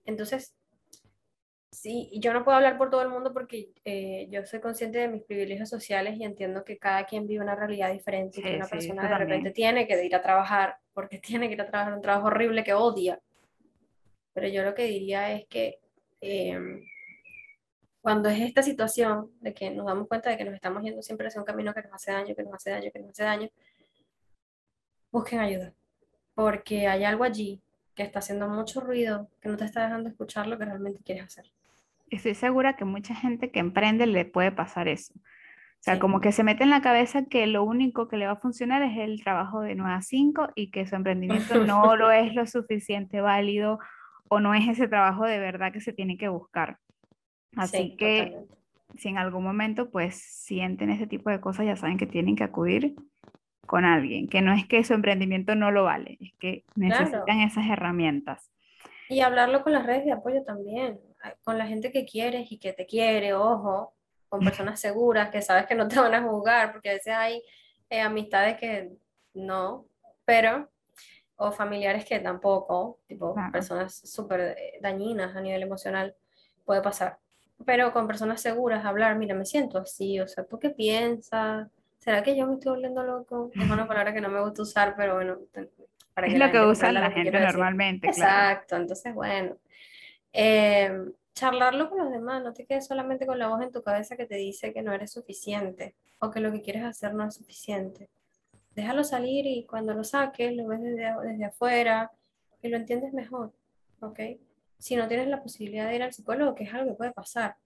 Entonces, 0.05 0.55
sí, 1.71 2.11
yo 2.15 2.33
no 2.33 2.45
puedo 2.45 2.57
hablar 2.57 2.79
por 2.79 2.91
todo 2.91 3.03
el 3.03 3.09
mundo 3.09 3.33
porque 3.33 3.71
eh, 3.85 4.29
yo 4.31 4.45
soy 4.47 4.61
consciente 4.61 4.99
de 4.99 5.09
mis 5.09 5.23
privilegios 5.23 5.69
sociales 5.69 6.17
y 6.17 6.25
entiendo 6.25 6.65
que 6.65 6.79
cada 6.79 7.05
quien 7.05 7.27
vive 7.27 7.43
una 7.43 7.57
realidad 7.57 7.93
diferente 7.93 8.41
y 8.41 8.43
que 8.43 8.57
una 8.57 8.69
persona 8.69 9.09
de 9.09 9.19
repente 9.19 9.51
tiene 9.51 9.87
que 9.87 10.05
ir 10.05 10.15
a 10.15 10.23
trabajar 10.23 10.79
porque 10.93 11.19
tiene 11.21 11.49
que 11.49 11.55
ir 11.55 11.61
a 11.61 11.67
trabajar 11.67 11.95
un 11.95 12.03
trabajo 12.03 12.29
horrible 12.29 12.65
que 12.65 12.75
odia. 12.75 13.21
Pero 14.33 14.49
yo 14.49 14.63
lo 14.63 14.75
que 14.75 14.85
diría 14.85 15.33
es 15.33 15.47
que 15.47 15.79
em, 16.21 16.81
cuando 18.05 18.29
es 18.29 18.39
esta 18.39 18.63
situación 18.63 19.31
de 19.41 19.55
que 19.55 19.71
nos 19.71 19.87
damos 19.87 20.07
cuenta 20.09 20.29
de 20.29 20.37
que 20.37 20.45
nos 20.45 20.53
estamos 20.53 20.83
yendo 20.83 21.01
siempre 21.01 21.27
hacia 21.27 21.41
un 21.41 21.47
camino 21.47 21.73
que 21.73 21.81
nos 21.81 21.95
hace 21.95 22.13
daño, 22.13 22.35
que 22.35 22.43
nos 22.43 22.53
hace 22.53 22.69
daño, 22.69 22.91
que 22.93 22.99
nos 22.99 23.09
hace 23.13 23.25
daño, 23.25 23.49
busquen 25.11 25.41
ayuda, 25.41 25.73
porque 26.35 26.87
hay 26.87 27.05
algo 27.05 27.25
allí 27.25 27.63
que 27.95 28.03
está 28.03 28.19
haciendo 28.19 28.47
mucho 28.47 28.83
ruido, 28.83 29.31
que 29.41 29.49
no 29.49 29.57
te 29.57 29.65
está 29.65 29.85
dejando 29.85 30.11
escuchar 30.11 30.47
lo 30.49 30.59
que 30.59 30.67
realmente 30.67 31.01
quieres 31.03 31.25
hacer. 31.25 31.47
Estoy 32.11 32.35
segura 32.35 32.77
que 32.77 32.85
mucha 32.85 33.15
gente 33.15 33.51
que 33.51 33.61
emprende 33.61 34.07
le 34.07 34.27
puede 34.27 34.53
pasar 34.53 34.87
eso. 34.87 35.15
O 35.15 35.83
sea, 35.85 35.99
como 35.99 36.21
que 36.21 36.33
se 36.33 36.45
mete 36.45 36.63
en 36.63 36.69
la 36.69 36.83
cabeza 36.83 37.25
que 37.25 37.47
lo 37.47 37.65
único 37.65 38.09
que 38.09 38.19
le 38.19 38.27
va 38.27 38.33
a 38.33 38.37
funcionar 38.37 38.83
es 38.83 38.99
el 38.99 39.25
trabajo 39.25 39.63
de 39.63 39.77
9 39.77 39.95
a 39.95 40.03
5 40.03 40.49
y 40.55 40.71
que 40.71 40.87
su 40.87 40.95
emprendimiento 40.95 41.55
no 41.65 41.97
lo 41.97 42.13
es 42.13 42.35
lo 42.35 42.47
suficiente 42.47 43.23
válido 43.23 43.79
o 44.29 44.41
no 44.41 44.53
es 44.53 44.69
ese 44.69 44.89
trabajo 44.89 45.25
de 45.25 45.39
verdad 45.39 45.73
que 45.73 45.81
se 45.81 45.95
tiene 45.95 46.19
que 46.19 46.29
buscar. 46.29 46.81
Así 47.57 47.97
que 47.97 48.47
si 48.99 49.09
en 49.09 49.19
algún 49.19 49.45
momento 49.45 49.91
pues 49.91 50.17
sienten 50.17 50.91
ese 50.91 51.07
tipo 51.07 51.31
de 51.31 51.41
cosas, 51.41 51.67
ya 51.67 51.77
saben 51.77 51.99
que 51.99 52.07
tienen 52.07 52.37
que 52.37 52.45
acudir 52.45 52.95
con 53.67 53.85
alguien, 53.85 54.29
que 54.29 54.43
no 54.43 54.53
es 54.53 54.67
que 54.67 54.85
su 54.85 54.95
emprendimiento 54.95 55.55
no 55.55 55.71
lo 55.71 55.85
vale, 55.85 56.19
es 56.21 56.33
que 56.39 56.65
necesitan 56.77 57.41
esas 57.41 57.67
herramientas. 57.69 58.51
Y 59.09 59.21
hablarlo 59.21 59.63
con 59.63 59.73
las 59.73 59.87
redes 59.87 60.05
de 60.05 60.13
apoyo 60.13 60.43
también, 60.45 61.01
con 61.43 61.59
la 61.59 61.67
gente 61.67 61.91
que 61.91 62.05
quieres 62.05 62.51
y 62.53 62.59
que 62.59 62.73
te 62.73 62.87
quiere, 62.87 63.35
ojo, 63.35 63.95
con 64.29 64.41
personas 64.45 64.81
seguras 64.81 65.31
que 65.31 65.43
sabes 65.43 65.67
que 65.67 65.75
no 65.75 65.89
te 65.89 65.99
van 65.99 66.15
a 66.15 66.23
juzgar, 66.23 66.73
porque 66.73 66.91
a 66.91 66.95
veces 66.95 67.15
hay 67.15 67.43
eh, 67.91 68.01
amistades 68.01 68.59
que 68.59 68.91
no, 69.35 69.87
pero, 70.25 70.71
o 71.37 71.51
familiares 71.51 72.05
que 72.05 72.21
tampoco, 72.21 73.01
tipo 73.07 73.35
personas 73.51 73.95
súper 73.95 74.41
eh, 74.41 74.79
dañinas 74.81 75.35
a 75.35 75.41
nivel 75.41 75.63
emocional, 75.63 76.15
puede 76.65 76.81
pasar 76.81 77.19
pero 77.65 77.93
con 77.93 78.07
personas 78.07 78.41
seguras, 78.41 78.85
hablar, 78.85 79.17
mira, 79.17 79.35
me 79.35 79.45
siento 79.45 79.79
así, 79.79 80.21
o 80.21 80.29
sea, 80.29 80.45
¿tú 80.45 80.59
qué 80.59 80.71
piensas? 80.71 81.69
¿Será 81.99 82.23
que 82.23 82.37
yo 82.37 82.47
me 82.47 82.55
estoy 82.55 82.73
volviendo 82.73 83.03
loco? 83.03 83.51
Es 83.55 83.71
una 83.71 83.87
palabra 83.87 84.13
que 84.13 84.21
no 84.21 84.29
me 84.29 84.41
gusta 84.41 84.63
usar, 84.63 84.95
pero 84.97 85.15
bueno, 85.15 85.39
para 86.15 86.27
es 86.27 86.39
lo 86.39 86.51
que 86.51 86.61
usa 86.61 86.93
la, 86.93 87.11
gente 87.11 87.39
normalmente. 87.39 88.07
Exacto, 88.09 88.77
entonces 88.77 89.15
bueno, 89.15 89.57
eh, 90.33 90.93
charlarlo 91.35 91.89
con 91.89 91.99
los 91.99 92.11
demás, 92.11 92.43
no 92.43 92.53
te 92.53 92.67
quedes 92.67 92.87
solamente 92.87 93.27
con 93.27 93.39
la 93.39 93.49
voz 93.49 93.63
en 93.63 93.73
tu 93.73 93.83
cabeza 93.83 94.17
que 94.17 94.27
te 94.27 94.37
dice 94.37 94.73
que 94.73 94.83
no 94.83 94.93
eres 94.93 95.13
suficiente 95.13 95.95
o 96.21 96.31
que 96.31 96.41
lo 96.41 96.53
que 96.53 96.63
quieres 96.63 96.85
hacer 96.85 97.15
no 97.15 97.27
es 97.27 97.35
suficiente. 97.35 98.09
Déjalo 98.75 99.05
salir 99.05 99.47
y 99.47 99.65
cuando 99.65 99.95
lo 99.95 100.05
saques, 100.05 100.55
lo 100.55 100.67
ves 100.69 100.83
desde, 100.83 101.13
desde 101.23 101.45
afuera 101.45 102.11
y 102.63 102.69
lo 102.69 102.77
entiendes 102.77 103.13
mejor, 103.13 103.53
¿ok? 104.01 104.21
Si 104.85 104.97
no 104.97 105.09
tienes 105.09 105.29
la 105.29 105.43
posibilidad 105.43 105.89
de 105.89 105.97
ir 105.97 106.03
al 106.03 106.13
psicólogo, 106.13 106.55
que 106.55 106.65
es 106.65 106.75
algo 106.75 106.91
que 106.91 106.97
puede 106.97 107.13
pasar, 107.13 107.57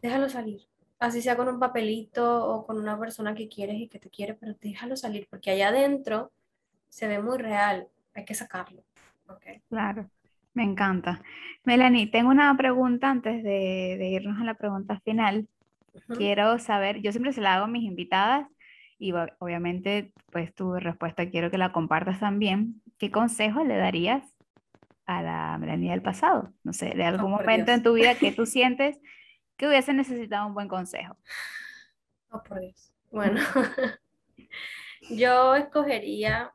déjalo 0.00 0.30
salir. 0.30 0.62
Así 0.98 1.20
sea 1.20 1.36
con 1.36 1.46
un 1.46 1.60
papelito 1.60 2.48
o 2.48 2.66
con 2.66 2.78
una 2.78 2.98
persona 2.98 3.34
que 3.34 3.50
quieres 3.50 3.76
y 3.76 3.86
que 3.86 3.98
te 3.98 4.08
quiere, 4.08 4.32
pero 4.32 4.54
déjalo 4.58 4.96
salir, 4.96 5.26
porque 5.28 5.50
allá 5.50 5.68
adentro 5.68 6.32
se 6.88 7.06
ve 7.06 7.20
muy 7.20 7.36
real, 7.36 7.86
hay 8.14 8.24
que 8.24 8.32
sacarlo. 8.32 8.82
Okay. 9.28 9.60
Claro, 9.68 10.08
me 10.54 10.62
encanta. 10.62 11.20
Melanie, 11.64 12.06
tengo 12.06 12.30
una 12.30 12.56
pregunta 12.56 13.10
antes 13.10 13.42
de, 13.42 14.08
irnos 14.08 14.40
a 14.40 14.44
la 14.44 14.54
pregunta 14.54 15.00
final. 15.00 15.46
Quiero 16.16 16.58
saber, 16.58 17.02
yo 17.02 17.12
siempre 17.12 17.34
se 17.34 17.42
la 17.42 17.56
hago 17.56 17.66
a 17.66 17.68
mis 17.68 17.84
invitadas 17.84 18.48
y 18.98 19.12
obviamente 19.12 20.14
pues 20.30 20.54
tu 20.54 20.76
respuesta 20.76 21.28
quiero 21.28 21.50
que 21.50 21.58
la 21.58 21.72
compartas 21.72 22.20
también. 22.20 22.80
¿Qué 22.96 23.10
consejo 23.10 23.64
le 23.64 23.76
darías 23.76 24.31
a 25.06 25.22
la 25.22 25.58
Melanie 25.58 25.90
del 25.90 26.02
pasado? 26.02 26.52
No 26.64 26.72
sé, 26.72 26.90
de 26.90 27.04
algún 27.04 27.32
oh, 27.32 27.38
momento 27.38 27.72
en 27.72 27.82
tu 27.82 27.94
vida 27.94 28.14
que 28.14 28.32
tú 28.32 28.46
sientes 28.46 28.98
que 29.56 29.68
hubiese 29.68 29.92
necesitado 29.92 30.46
un 30.46 30.54
buen 30.54 30.68
consejo. 30.68 31.16
Oh, 32.30 32.42
por 32.42 32.60
Dios. 32.60 32.92
Bueno, 33.10 33.40
yo 35.10 35.54
escogería 35.54 36.54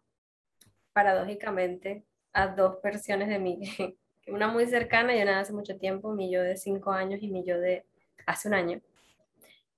paradójicamente 0.92 2.04
a 2.34 2.48
dos 2.48 2.82
versiones 2.82 3.30
de 3.30 3.40
mí, 3.40 3.60
una 4.28 4.48
muy 4.48 4.66
cercana 4.66 5.16
y 5.16 5.22
una 5.22 5.36
de 5.36 5.42
hace 5.42 5.54
mucho 5.54 5.78
tiempo, 5.78 6.14
mi 6.14 6.32
yo 6.32 6.42
de 6.42 6.58
cinco 6.58 6.92
años 6.92 7.20
y 7.22 7.30
mi 7.30 7.46
yo 7.46 7.60
de 7.60 7.86
hace 8.26 8.48
un 8.48 8.56
año. 8.56 8.82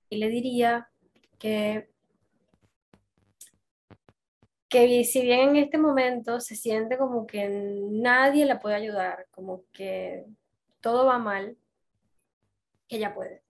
Y 0.08 0.16
le 0.16 0.28
diría 0.28 0.88
que 1.38 1.90
que 4.70 5.04
si 5.04 5.22
bien 5.22 5.50
en 5.50 5.56
este 5.56 5.78
momento 5.78 6.40
se 6.40 6.56
siente 6.56 6.96
como 6.96 7.26
que 7.26 7.48
nadie 7.90 8.46
la 8.46 8.60
puede 8.60 8.76
ayudar, 8.76 9.26
como 9.32 9.64
que 9.72 10.24
todo 10.80 11.04
va 11.06 11.18
mal, 11.18 11.58
ella 12.88 13.14
puede. 13.14 13.42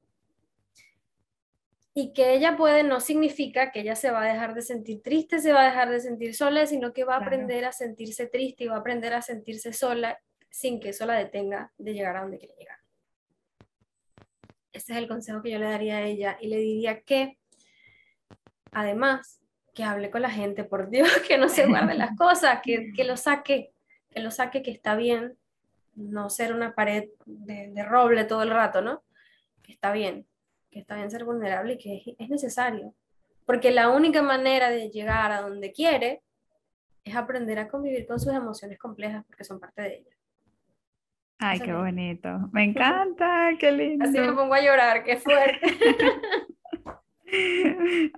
y 1.93 2.13
que 2.13 2.35
ella 2.35 2.57
puede 2.57 2.83
no 2.85 3.01
significa 3.01 3.73
que 3.73 3.81
ella 3.81 3.97
se 3.97 4.11
va 4.11 4.23
a 4.23 4.33
dejar 4.33 4.55
de 4.55 4.63
sentir 4.63 5.03
triste, 5.03 5.41
se 5.41 5.53
va 5.53 5.63
a 5.63 5.67
dejar 5.67 5.91
de 5.91 6.01
sentir 6.01 6.35
sola, 6.35 6.67
sino 6.67 6.93
que 6.93 7.05
va 7.05 7.17
a 7.17 7.19
aprender 7.19 7.65
a 7.65 7.73
sentirse 7.73 8.27
triste 8.27 8.65
y 8.65 8.69
va 8.69 8.77
a 8.77 8.79
aprender 8.79 9.13
a 9.13 9.23
sentirse 9.23 9.73
sola 9.73 10.19
sin 10.49 10.81
que 10.81 10.91
eso 10.91 11.05
la 11.05 11.15
detenga 11.15 11.73
de 11.79 11.93
llegar 11.93 12.17
a 12.17 12.23
donde 12.23 12.39
quiere 12.39 12.55
llegar. 12.59 12.79
Ese 14.73 14.93
es 14.93 14.99
el 14.99 15.09
consejo 15.09 15.43
que 15.43 15.51
yo 15.51 15.59
le 15.59 15.67
daría 15.67 15.99
a 15.99 16.03
ella 16.03 16.39
y 16.41 16.49
le 16.49 16.59
diría 16.59 17.03
que, 17.03 17.39
además, 18.73 19.40
que 19.75 19.85
hable 19.85 20.11
con 20.11 20.23
la 20.23 20.31
gente, 20.31 20.65
por 20.65 20.91
Dios, 20.91 21.09
que 21.29 21.39
no 21.39 21.49
se 21.49 21.67
guarde 21.67 21.95
las 21.95 22.17
cosas, 22.17 22.61
que, 22.63 22.93
que 22.93 23.05
lo 23.05 23.17
saque, 23.17 23.73
que 24.11 24.21
lo 24.21 24.31
saque, 24.31 24.63
que 24.63 24.71
está 24.71 24.97
bien, 24.97 25.37
no 25.95 26.31
ser 26.31 26.55
una 26.55 26.75
pared 26.75 27.09
de, 27.27 27.71
de 27.73 27.83
roble 27.83 28.25
todo 28.25 28.43
el 28.43 28.51
rato, 28.51 28.81
¿no? 28.81 29.03
Que 29.63 29.73
está 29.73 29.93
bien, 29.93 30.27
que 30.71 30.79
está 30.81 30.97
bien 30.97 31.11
ser 31.11 31.25
vulnerable 31.25 31.75
y 31.75 31.79
que 31.79 32.17
es, 32.19 32.29
necesario. 32.29 32.95
Porque 33.45 33.71
la 33.71 33.89
única 33.91 34.23
manera 34.23 34.71
de 34.71 34.91
llegar 34.91 35.33
a 35.33 35.43
donde 35.43 35.73
quiere 35.73 36.23
es 37.05 37.17
aprender 37.17 37.59
a 37.59 37.69
convivir 37.69 38.07
con 38.07 38.21
sus 38.21 38.33
emociones 38.33 38.79
complejas 38.79 39.25
porque 39.27 39.45
son 39.45 39.59
parte 39.59 39.83
de 39.83 39.95
ella. 39.97 40.17
Ay, 41.39 41.61
qué 41.61 41.73
bonito. 41.73 42.29
Me 42.53 42.65
encanta, 42.65 43.51
qué 43.59 43.73
lindo. 43.73 44.05
Así 44.05 44.19
me 44.19 44.33
pongo 44.33 44.55
a 44.55 44.61
llorar, 44.61 45.03
qué 45.03 45.17
fuerte. 45.17 45.67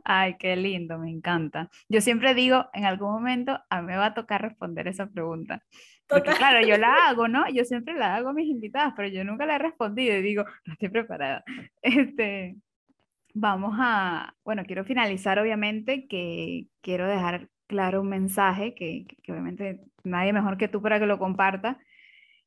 Ay, 0.05 0.37
qué 0.39 0.57
lindo, 0.57 0.99
me 0.99 1.11
encanta. 1.11 1.71
Yo 1.89 2.01
siempre 2.01 2.35
digo, 2.35 2.67
en 2.73 2.85
algún 2.85 3.13
momento 3.13 3.59
a 3.69 3.81
mí 3.81 3.87
me 3.89 3.97
va 3.97 4.07
a 4.07 4.15
tocar 4.15 4.43
responder 4.43 4.89
esa 4.89 5.07
pregunta. 5.09 5.63
Porque 6.07 6.31
claro, 6.33 6.67
yo 6.67 6.77
la 6.77 6.95
hago, 7.09 7.29
¿no? 7.29 7.49
Yo 7.51 7.65
siempre 7.65 7.95
la 7.95 8.17
hago 8.17 8.31
a 8.31 8.33
mis 8.33 8.49
invitadas, 8.49 8.93
pero 8.97 9.09
yo 9.09 9.25
nunca 9.25 9.47
la 9.47 9.57
he 9.57 9.59
respondido 9.59 10.17
y 10.17 10.23
digo, 10.23 10.45
no 10.67 10.73
estoy 10.75 10.89
preparada. 10.89 11.45
Este, 11.81 12.57
vamos 13.35 13.75
a, 13.79 14.35
bueno, 14.45 14.65
quiero 14.65 14.85
finalizar 14.85 15.39
obviamente 15.39 16.07
que 16.07 16.67
quiero 16.81 17.07
dejar 17.07 17.49
claro 17.67 18.03
un 18.03 18.09
mensaje 18.09 18.75
que, 18.75 19.07
que 19.23 19.33
obviamente 19.33 19.81
nadie 20.05 20.33
mejor 20.33 20.59
que 20.59 20.69
tú 20.69 20.83
para 20.83 20.99
que 20.99 21.07
lo 21.07 21.19
comparta 21.19 21.79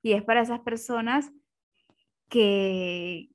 y 0.02 0.14
es 0.14 0.24
para 0.24 0.42
esas 0.42 0.60
personas 0.60 1.32
que 2.30 3.30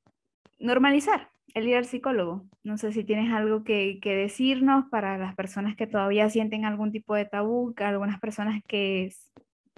normalizar 0.59 1.30
el 1.55 1.69
ir 1.69 1.77
al 1.77 1.85
psicólogo. 1.85 2.45
No 2.63 2.79
sé 2.79 2.93
si 2.93 3.05
tienes 3.05 3.33
algo 3.33 3.65
que, 3.65 3.99
que, 4.01 4.15
decirnos 4.15 4.85
para 4.91 5.19
las 5.19 5.35
personas 5.35 5.77
que 5.77 5.87
todavía 5.87 6.29
sienten 6.31 6.65
algún 6.65 6.93
tipo 6.93 7.15
de 7.15 7.25
tabú, 7.25 7.75
algunas 7.79 8.21
personas 8.21 8.63
que 8.67 9.13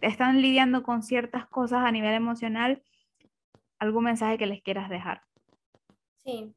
están 0.00 0.42
lidiando 0.42 0.82
con 0.82 1.02
ciertas 1.02 1.46
cosas 1.46 1.80
a 1.84 1.92
nivel 1.92 2.14
emocional, 2.14 2.82
algún 3.78 4.04
mensaje 4.04 4.38
que 4.38 4.46
les 4.46 4.62
quieras 4.62 4.88
dejar. 4.88 5.22
Sí, 6.24 6.54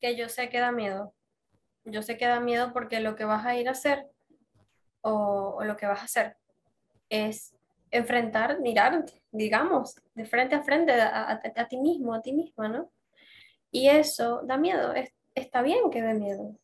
que 0.00 0.16
yo 0.16 0.28
sé 0.28 0.48
que 0.48 0.60
da 0.60 0.72
miedo. 0.72 1.14
Yo 1.84 2.02
sé 2.02 2.16
que 2.16 2.26
da 2.26 2.40
miedo 2.40 2.72
porque 2.72 3.00
lo 3.00 3.16
que 3.16 3.24
vas 3.24 3.44
a 3.46 3.56
ir 3.56 3.68
a 3.68 3.72
hacer 3.72 4.06
o, 5.00 5.62
lo 5.62 5.76
que 5.76 5.86
vas 5.86 6.00
a 6.00 6.04
hacer 6.04 6.36
es 7.08 7.54
enfrentar, 7.90 8.60
mirar, 8.60 9.04
digamos, 9.30 9.94
de 10.14 10.26
frente 10.26 10.54
a 10.54 10.62
frente 10.62 10.92
a, 10.92 11.68
ti 11.68 11.78
mismo, 11.78 12.14
a 12.14 12.20
ti 12.20 12.32
misma, 12.32 12.68
¿no? 12.68 12.90
Y 13.70 13.88
eso 13.88 14.42
da 14.44 14.56
miedo. 14.56 14.92
está 15.34 15.62
bien 15.62 15.90
que 15.90 16.02
dé 16.02 16.14
miedo. 16.14 16.56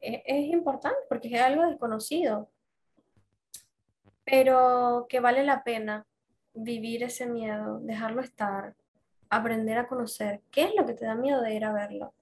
Es, 0.00 0.22
es 0.26 0.46
importante 0.46 0.98
porque 1.08 1.28
es 1.28 1.40
algo 1.40 1.66
desconocido 1.66 2.50
pero 4.26 5.06
que 5.08 5.20
vale 5.20 5.44
la 5.44 5.62
pena 5.62 6.04
vivir 6.52 7.04
ese 7.04 7.26
miedo, 7.26 7.78
dejarlo 7.80 8.20
estar, 8.20 8.74
aprender 9.30 9.78
a 9.78 9.86
conocer 9.86 10.42
qué 10.50 10.64
es 10.64 10.74
lo 10.74 10.84
que 10.84 10.94
te 10.94 11.06
da 11.06 11.14
miedo 11.14 11.40
de 11.40 11.54
ir 11.54 11.64
a 11.64 11.72
verlo. 11.72 12.12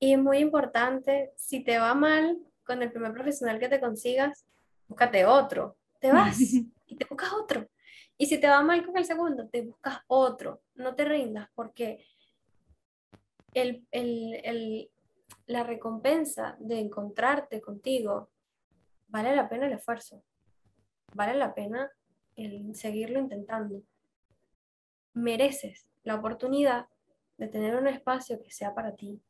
Y 0.00 0.12
es 0.12 0.18
muy 0.18 0.38
importante, 0.38 1.32
si 1.36 1.62
te 1.62 1.78
va 1.78 1.94
mal 1.94 2.36
con 2.66 2.82
el 2.82 2.90
primer 2.90 3.12
profesional 3.12 3.60
que 3.60 3.68
te 3.68 3.80
consigas, 3.80 4.44
búscate 4.88 5.24
otro, 5.24 5.76
te 6.00 6.10
vas 6.10 6.36
y 6.86 6.96
te 6.96 7.06
buscas 7.08 7.32
otro. 7.32 7.68
Y 8.18 8.26
si 8.26 8.38
te 8.38 8.48
va 8.48 8.62
mal 8.62 8.84
con 8.84 8.96
el 8.98 9.04
segundo, 9.04 9.48
te 9.48 9.62
buscas 9.62 10.00
otro, 10.08 10.62
no 10.74 10.96
te 10.96 11.04
rindas 11.04 11.48
porque 11.54 12.04
el, 13.54 14.90
la 15.46 15.64
recompensa 15.64 16.56
de 16.58 16.80
encontrarte 16.80 17.60
contigo 17.60 18.30
vale 19.08 19.34
la 19.34 19.48
pena 19.48 19.66
el 19.66 19.72
esfuerzo 19.72 20.22
vale 21.14 21.34
la 21.34 21.54
pena 21.54 21.90
el 22.36 22.74
seguirlo 22.74 23.20
intentando. 23.20 23.82
Mereces 25.14 25.88
la 26.02 26.16
oportunidad 26.16 26.86
de 27.38 27.48
tener 27.48 27.76
un 27.76 27.86
espacio 27.86 28.42
que 28.42 28.50
sea 28.50 28.74
para 28.74 28.94
ti. 28.94 29.20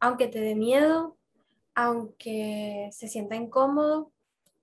Aunque 0.00 0.28
te 0.28 0.40
dé 0.40 0.54
miedo, 0.54 1.16
aunque 1.74 2.88
se 2.92 3.08
sienta 3.08 3.36
incómodo, 3.36 4.12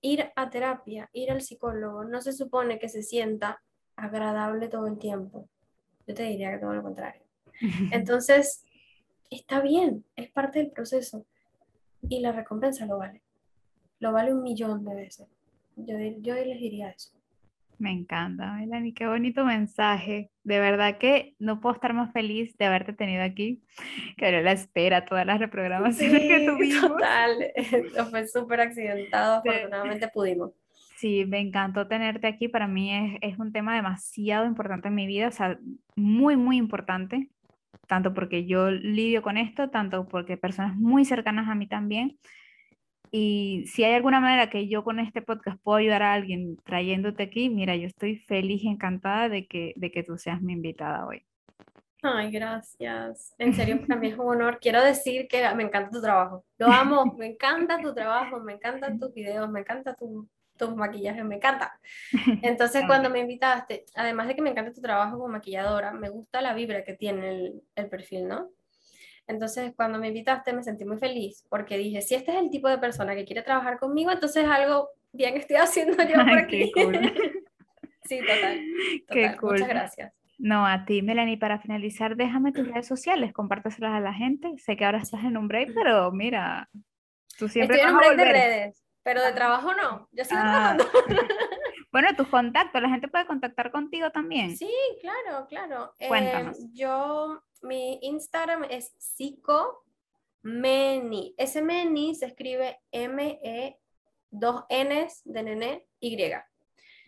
ir 0.00 0.32
a 0.34 0.50
terapia, 0.50 1.10
ir 1.12 1.30
al 1.30 1.42
psicólogo, 1.42 2.04
no 2.04 2.20
se 2.20 2.32
supone 2.32 2.78
que 2.78 2.88
se 2.88 3.02
sienta 3.02 3.62
agradable 3.96 4.68
todo 4.68 4.86
el 4.86 4.98
tiempo. 4.98 5.48
Yo 6.06 6.14
te 6.14 6.22
diría 6.24 6.52
que 6.52 6.58
todo 6.58 6.74
lo 6.74 6.82
contrario. 6.82 7.22
Entonces, 7.92 8.64
está 9.30 9.60
bien, 9.60 10.04
es 10.16 10.30
parte 10.30 10.58
del 10.58 10.70
proceso 10.70 11.26
y 12.08 12.20
la 12.20 12.32
recompensa 12.32 12.86
lo 12.86 12.98
vale. 12.98 13.22
Lo 13.98 14.12
vale 14.12 14.32
un 14.32 14.42
millón 14.42 14.84
de 14.84 14.94
veces. 14.94 15.26
Yo, 15.76 15.96
yo 16.20 16.34
les 16.34 16.60
diría 16.60 16.90
eso. 16.90 17.16
Me 17.78 17.92
encanta, 17.92 18.52
Melanie, 18.52 18.94
qué 18.94 19.06
bonito 19.06 19.44
mensaje. 19.44 20.30
De 20.44 20.58
verdad 20.60 20.96
que 20.96 21.34
no 21.38 21.60
puedo 21.60 21.74
estar 21.74 21.92
más 21.92 22.10
feliz 22.12 22.56
de 22.56 22.64
haberte 22.64 22.94
tenido 22.94 23.22
aquí, 23.22 23.62
que 24.16 24.28
era 24.28 24.40
la 24.40 24.52
espera, 24.52 25.04
todas 25.04 25.26
las 25.26 25.38
reprogramaciones 25.38 26.22
que 26.22 26.46
tuvimos. 26.46 26.88
Total, 26.88 27.36
esto 27.54 28.06
fue 28.06 28.26
súper 28.28 28.60
accidentado, 28.60 29.36
afortunadamente 29.36 30.08
pudimos. 30.08 30.52
Sí, 30.96 31.26
me 31.26 31.40
encantó 31.40 31.86
tenerte 31.86 32.26
aquí. 32.26 32.48
Para 32.48 32.66
mí 32.66 32.94
es, 32.94 33.18
es 33.20 33.38
un 33.38 33.52
tema 33.52 33.76
demasiado 33.76 34.46
importante 34.46 34.88
en 34.88 34.94
mi 34.94 35.06
vida, 35.06 35.28
o 35.28 35.32
sea, 35.32 35.58
muy, 35.94 36.36
muy 36.36 36.56
importante, 36.56 37.28
tanto 37.86 38.14
porque 38.14 38.46
yo 38.46 38.70
lidio 38.70 39.22
con 39.22 39.36
esto, 39.36 39.70
tanto 39.70 40.06
porque 40.06 40.36
personas 40.36 40.76
muy 40.76 41.04
cercanas 41.04 41.48
a 41.48 41.54
mí 41.54 41.66
también 41.66 42.18
y 43.10 43.64
si 43.66 43.84
hay 43.84 43.94
alguna 43.94 44.20
manera 44.20 44.50
que 44.50 44.68
yo 44.68 44.84
con 44.84 45.00
este 45.00 45.22
podcast 45.22 45.58
puedo 45.62 45.78
ayudar 45.78 46.02
a 46.02 46.12
alguien 46.12 46.56
trayéndote 46.64 47.22
aquí, 47.22 47.48
mira, 47.48 47.76
yo 47.76 47.86
estoy 47.86 48.18
feliz 48.18 48.62
y 48.62 48.68
encantada 48.68 49.28
de 49.28 49.46
que, 49.46 49.72
de 49.76 49.90
que 49.90 50.02
tú 50.02 50.18
seas 50.18 50.42
mi 50.42 50.52
invitada 50.52 51.06
hoy. 51.06 51.24
Ay, 52.02 52.30
gracias. 52.30 53.34
En 53.38 53.54
serio, 53.54 53.80
para 53.86 53.98
mí 53.98 54.08
es 54.08 54.18
un 54.18 54.28
honor. 54.28 54.58
Quiero 54.60 54.82
decir 54.82 55.26
que 55.28 55.42
me 55.54 55.64
encanta 55.64 55.90
tu 55.90 56.00
trabajo. 56.00 56.44
Lo 56.58 56.66
amo, 56.66 57.04
me 57.16 57.26
encanta 57.26 57.80
tu 57.80 57.94
trabajo, 57.94 58.40
me 58.40 58.54
encantan 58.54 58.98
tus 58.98 59.12
videos, 59.12 59.50
me 59.50 59.60
encanta 59.60 59.94
tu, 59.94 60.28
tus 60.56 60.74
maquillajes, 60.74 61.24
me 61.24 61.36
encanta. 61.36 61.78
Entonces, 62.42 62.84
cuando 62.86 63.10
me 63.10 63.20
invitaste, 63.20 63.84
además 63.94 64.28
de 64.28 64.34
que 64.34 64.42
me 64.42 64.50
encanta 64.50 64.72
tu 64.72 64.80
trabajo 64.80 65.18
como 65.18 65.28
maquilladora, 65.28 65.92
me 65.92 66.08
gusta 66.08 66.40
la 66.40 66.54
vibra 66.54 66.84
que 66.84 66.94
tiene 66.94 67.28
el, 67.30 67.62
el 67.74 67.88
perfil, 67.88 68.28
¿no? 68.28 68.50
Entonces, 69.28 69.72
cuando 69.74 69.98
me 69.98 70.08
invitaste, 70.08 70.52
me 70.52 70.62
sentí 70.62 70.84
muy 70.84 70.98
feliz 70.98 71.44
porque 71.48 71.76
dije, 71.76 72.00
si 72.00 72.14
este 72.14 72.32
es 72.32 72.38
el 72.38 72.50
tipo 72.50 72.68
de 72.68 72.78
persona 72.78 73.14
que 73.14 73.24
quiere 73.24 73.42
trabajar 73.42 73.78
conmigo, 73.78 74.12
entonces 74.12 74.44
algo 74.44 74.88
bien 75.12 75.36
estoy 75.36 75.56
haciendo 75.60 75.96
yo 76.04 76.14
por 76.14 76.38
aquí. 76.38 76.72
sí, 78.04 78.20
total. 78.20 78.60
Qué 79.08 79.36
cool. 79.40 79.52
Muchas 79.52 79.68
gracias. 79.68 80.12
No, 80.38 80.66
a 80.66 80.84
ti, 80.84 81.00
Melanie, 81.00 81.38
para 81.38 81.58
finalizar, 81.58 82.14
déjame 82.14 82.52
tus 82.52 82.68
redes 82.68 82.86
sociales, 82.86 83.32
compárteselas 83.32 83.92
a 83.92 84.00
la 84.00 84.12
gente. 84.12 84.52
Sé 84.58 84.76
que 84.76 84.84
ahora 84.84 84.98
estás 84.98 85.24
en 85.24 85.38
un 85.38 85.48
break, 85.48 85.72
pero 85.74 86.12
mira, 86.12 86.68
tú 87.38 87.48
siempre 87.48 87.76
Estoy 87.76 87.88
en 87.88 87.96
un 87.96 88.00
break 88.00 88.16
de 88.16 88.24
redes, 88.24 88.84
pero 89.06 89.22
de 89.22 89.32
trabajo 89.32 89.72
no. 89.72 90.08
Yo 90.10 90.24
sigo 90.24 90.40
ah. 90.42 90.76
trabajando. 90.76 90.84
Bueno, 91.92 92.08
tus 92.14 92.26
contactos, 92.28 92.82
la 92.82 92.88
gente 92.90 93.06
puede 93.08 93.24
contactar 93.26 93.70
contigo 93.70 94.10
también. 94.10 94.54
Sí, 94.54 94.70
claro, 95.00 95.46
claro. 95.46 95.94
Cuéntanos. 96.08 96.58
Eh, 96.58 96.64
yo 96.74 97.42
mi 97.62 97.98
Instagram 98.02 98.64
es 98.68 98.92
psicomeni. 98.98 99.74
Ese 101.38 101.62
meni 101.62 102.14
se 102.14 102.26
escribe 102.26 102.80
M-E, 102.90 103.78
dos 104.30 104.64
Ns 104.68 105.22
de 105.24 105.42
nene, 105.42 105.86
Y. 106.00 106.18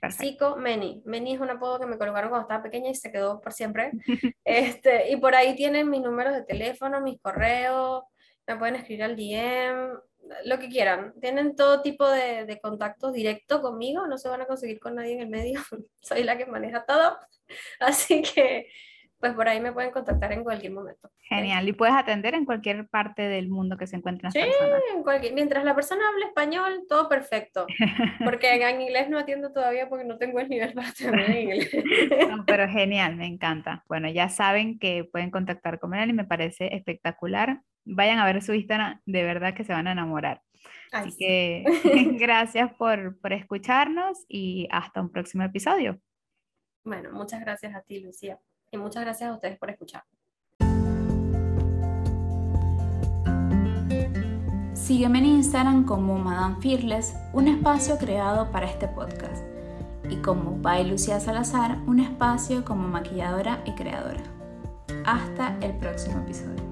Psico 0.09 0.57
Meni. 0.57 1.03
Meni 1.05 1.35
es 1.35 1.41
un 1.41 1.51
apodo 1.51 1.81
que 1.81 1.87
me 1.87 1.99
colocaron 1.99 2.31
cuando 2.31 2.47
estaba 2.47 2.63
pequeña 2.63 2.89
y 2.89 2.95
se 2.95 3.13
quedó 3.13 3.43
por 3.43 3.53
siempre. 3.53 3.91
este, 4.45 5.11
y 5.11 5.17
por 5.17 5.35
ahí 5.35 5.55
tienen 5.55 5.91
mis 5.91 6.01
números 6.01 6.33
de 6.33 6.45
teléfono, 6.45 7.03
mis 7.03 7.21
correos, 7.21 8.05
me 8.47 8.57
pueden 8.57 8.77
escribir 8.77 9.05
al 9.05 9.17
DM, 9.17 10.01
lo 10.45 10.59
que 10.59 10.69
quieran. 10.69 11.15
Tienen 11.21 11.57
todo 11.57 11.83
tipo 11.83 12.09
de, 12.09 12.45
de 12.45 12.61
contactos 12.61 13.13
directo 13.13 13.61
conmigo, 13.61 14.07
no 14.07 14.19
se 14.19 14.29
van 14.29 14.43
a 14.43 14.47
conseguir 14.47 14.81
con 14.81 14.95
nadie 14.95 15.15
en 15.15 15.21
el 15.21 15.29
medio. 15.29 15.61
Soy 16.01 16.25
la 16.25 16.37
que 16.39 16.47
maneja 16.47 16.85
todo. 16.85 17.19
Así 17.81 18.23
que 18.23 18.69
pues 19.21 19.33
por 19.33 19.49
ahí 19.49 19.61
me 19.61 19.73
pueden 19.73 19.91
contactar 19.91 20.33
en 20.33 20.45
cualquier 20.45 20.73
momento. 20.73 21.11
Genial, 21.23 21.69
y 21.69 21.73
puedes 21.73 21.95
atender 21.95 22.35
en 22.35 22.45
cualquier 22.45 22.89
parte 22.89 23.23
del 23.23 23.49
mundo 23.49 23.77
que 23.77 23.87
se 23.87 23.97
encuentren 23.97 24.31
sí, 24.31 24.39
en 24.39 25.03
cualquier, 25.03 25.35
mientras 25.35 25.65
la 25.65 25.75
persona 25.75 26.09
hable 26.09 26.27
español, 26.27 26.85
todo 26.89 27.09
perfecto. 27.09 27.67
Porque 28.25 28.55
en 28.55 28.81
inglés 28.81 29.11
no 29.11 29.19
atiendo 29.19 29.53
todavía 29.53 29.89
porque 29.89 30.05
no 30.05 30.19
tengo 30.19 30.41
el 30.41 30.49
nivel 30.49 30.73
para 30.73 30.89
atender 30.89 31.31
en 31.31 31.39
inglés. 31.39 31.71
pero 32.47 32.69
genial, 32.69 33.17
me 33.17 33.27
encanta. 33.27 33.85
Bueno, 33.89 34.09
ya 34.09 34.29
saben 34.29 34.79
que 34.79 35.05
pueden 35.05 35.31
contactar 35.31 35.79
con 35.79 35.91
Melanie, 35.91 36.15
me 36.15 36.25
parece 36.25 36.75
espectacular. 36.75 37.61
Vayan 37.89 38.19
a 38.19 38.25
ver 38.25 38.43
su 38.43 38.53
Instagram, 38.55 39.01
de 39.07 39.23
verdad 39.23 39.55
que 39.55 39.65
se 39.65 39.73
van 39.73 39.87
a 39.89 39.93
enamorar. 39.93 40.43
Ay, 40.93 41.09
Así 41.09 41.11
sí. 41.13 41.19
que 41.19 41.65
gracias 42.19 42.73
por, 42.75 43.19
por 43.21 43.33
escucharnos 43.33 44.25
y 44.29 44.69
hasta 44.71 45.01
un 45.01 45.11
próximo 45.11 45.43
episodio. 45.45 46.01
Bueno, 46.85 47.11
muchas 47.13 47.41
gracias 47.41 47.75
a 47.75 47.83
ti, 47.83 48.01
Lucía. 48.01 48.39
Y 48.71 48.79
muchas 48.79 49.03
gracias 49.03 49.31
a 49.31 49.35
ustedes 49.35 49.59
por 49.59 49.71
escuchar. 49.71 50.05
Sígueme 54.75 55.19
en 55.19 55.27
Instagram 55.27 55.85
como 55.85 56.19
Madame 56.19 56.57
Fearless, 56.63 57.15
un 57.35 57.49
espacio 57.49 57.99
creado 57.99 58.51
para 58.51 58.67
este 58.67 58.89
podcast, 58.89 59.45
y 60.09 60.17
como 60.17 60.57
By 60.63 60.89
Lucía 60.89 61.21
Salazar, 61.21 61.77
un 61.87 62.01
espacio 62.01 62.65
como 62.65 62.89
maquilladora 62.89 63.63
y 63.67 63.73
creadora. 63.73 64.23
Hasta 65.05 65.59
el 65.61 65.77
próximo 65.77 66.23
episodio. 66.23 66.68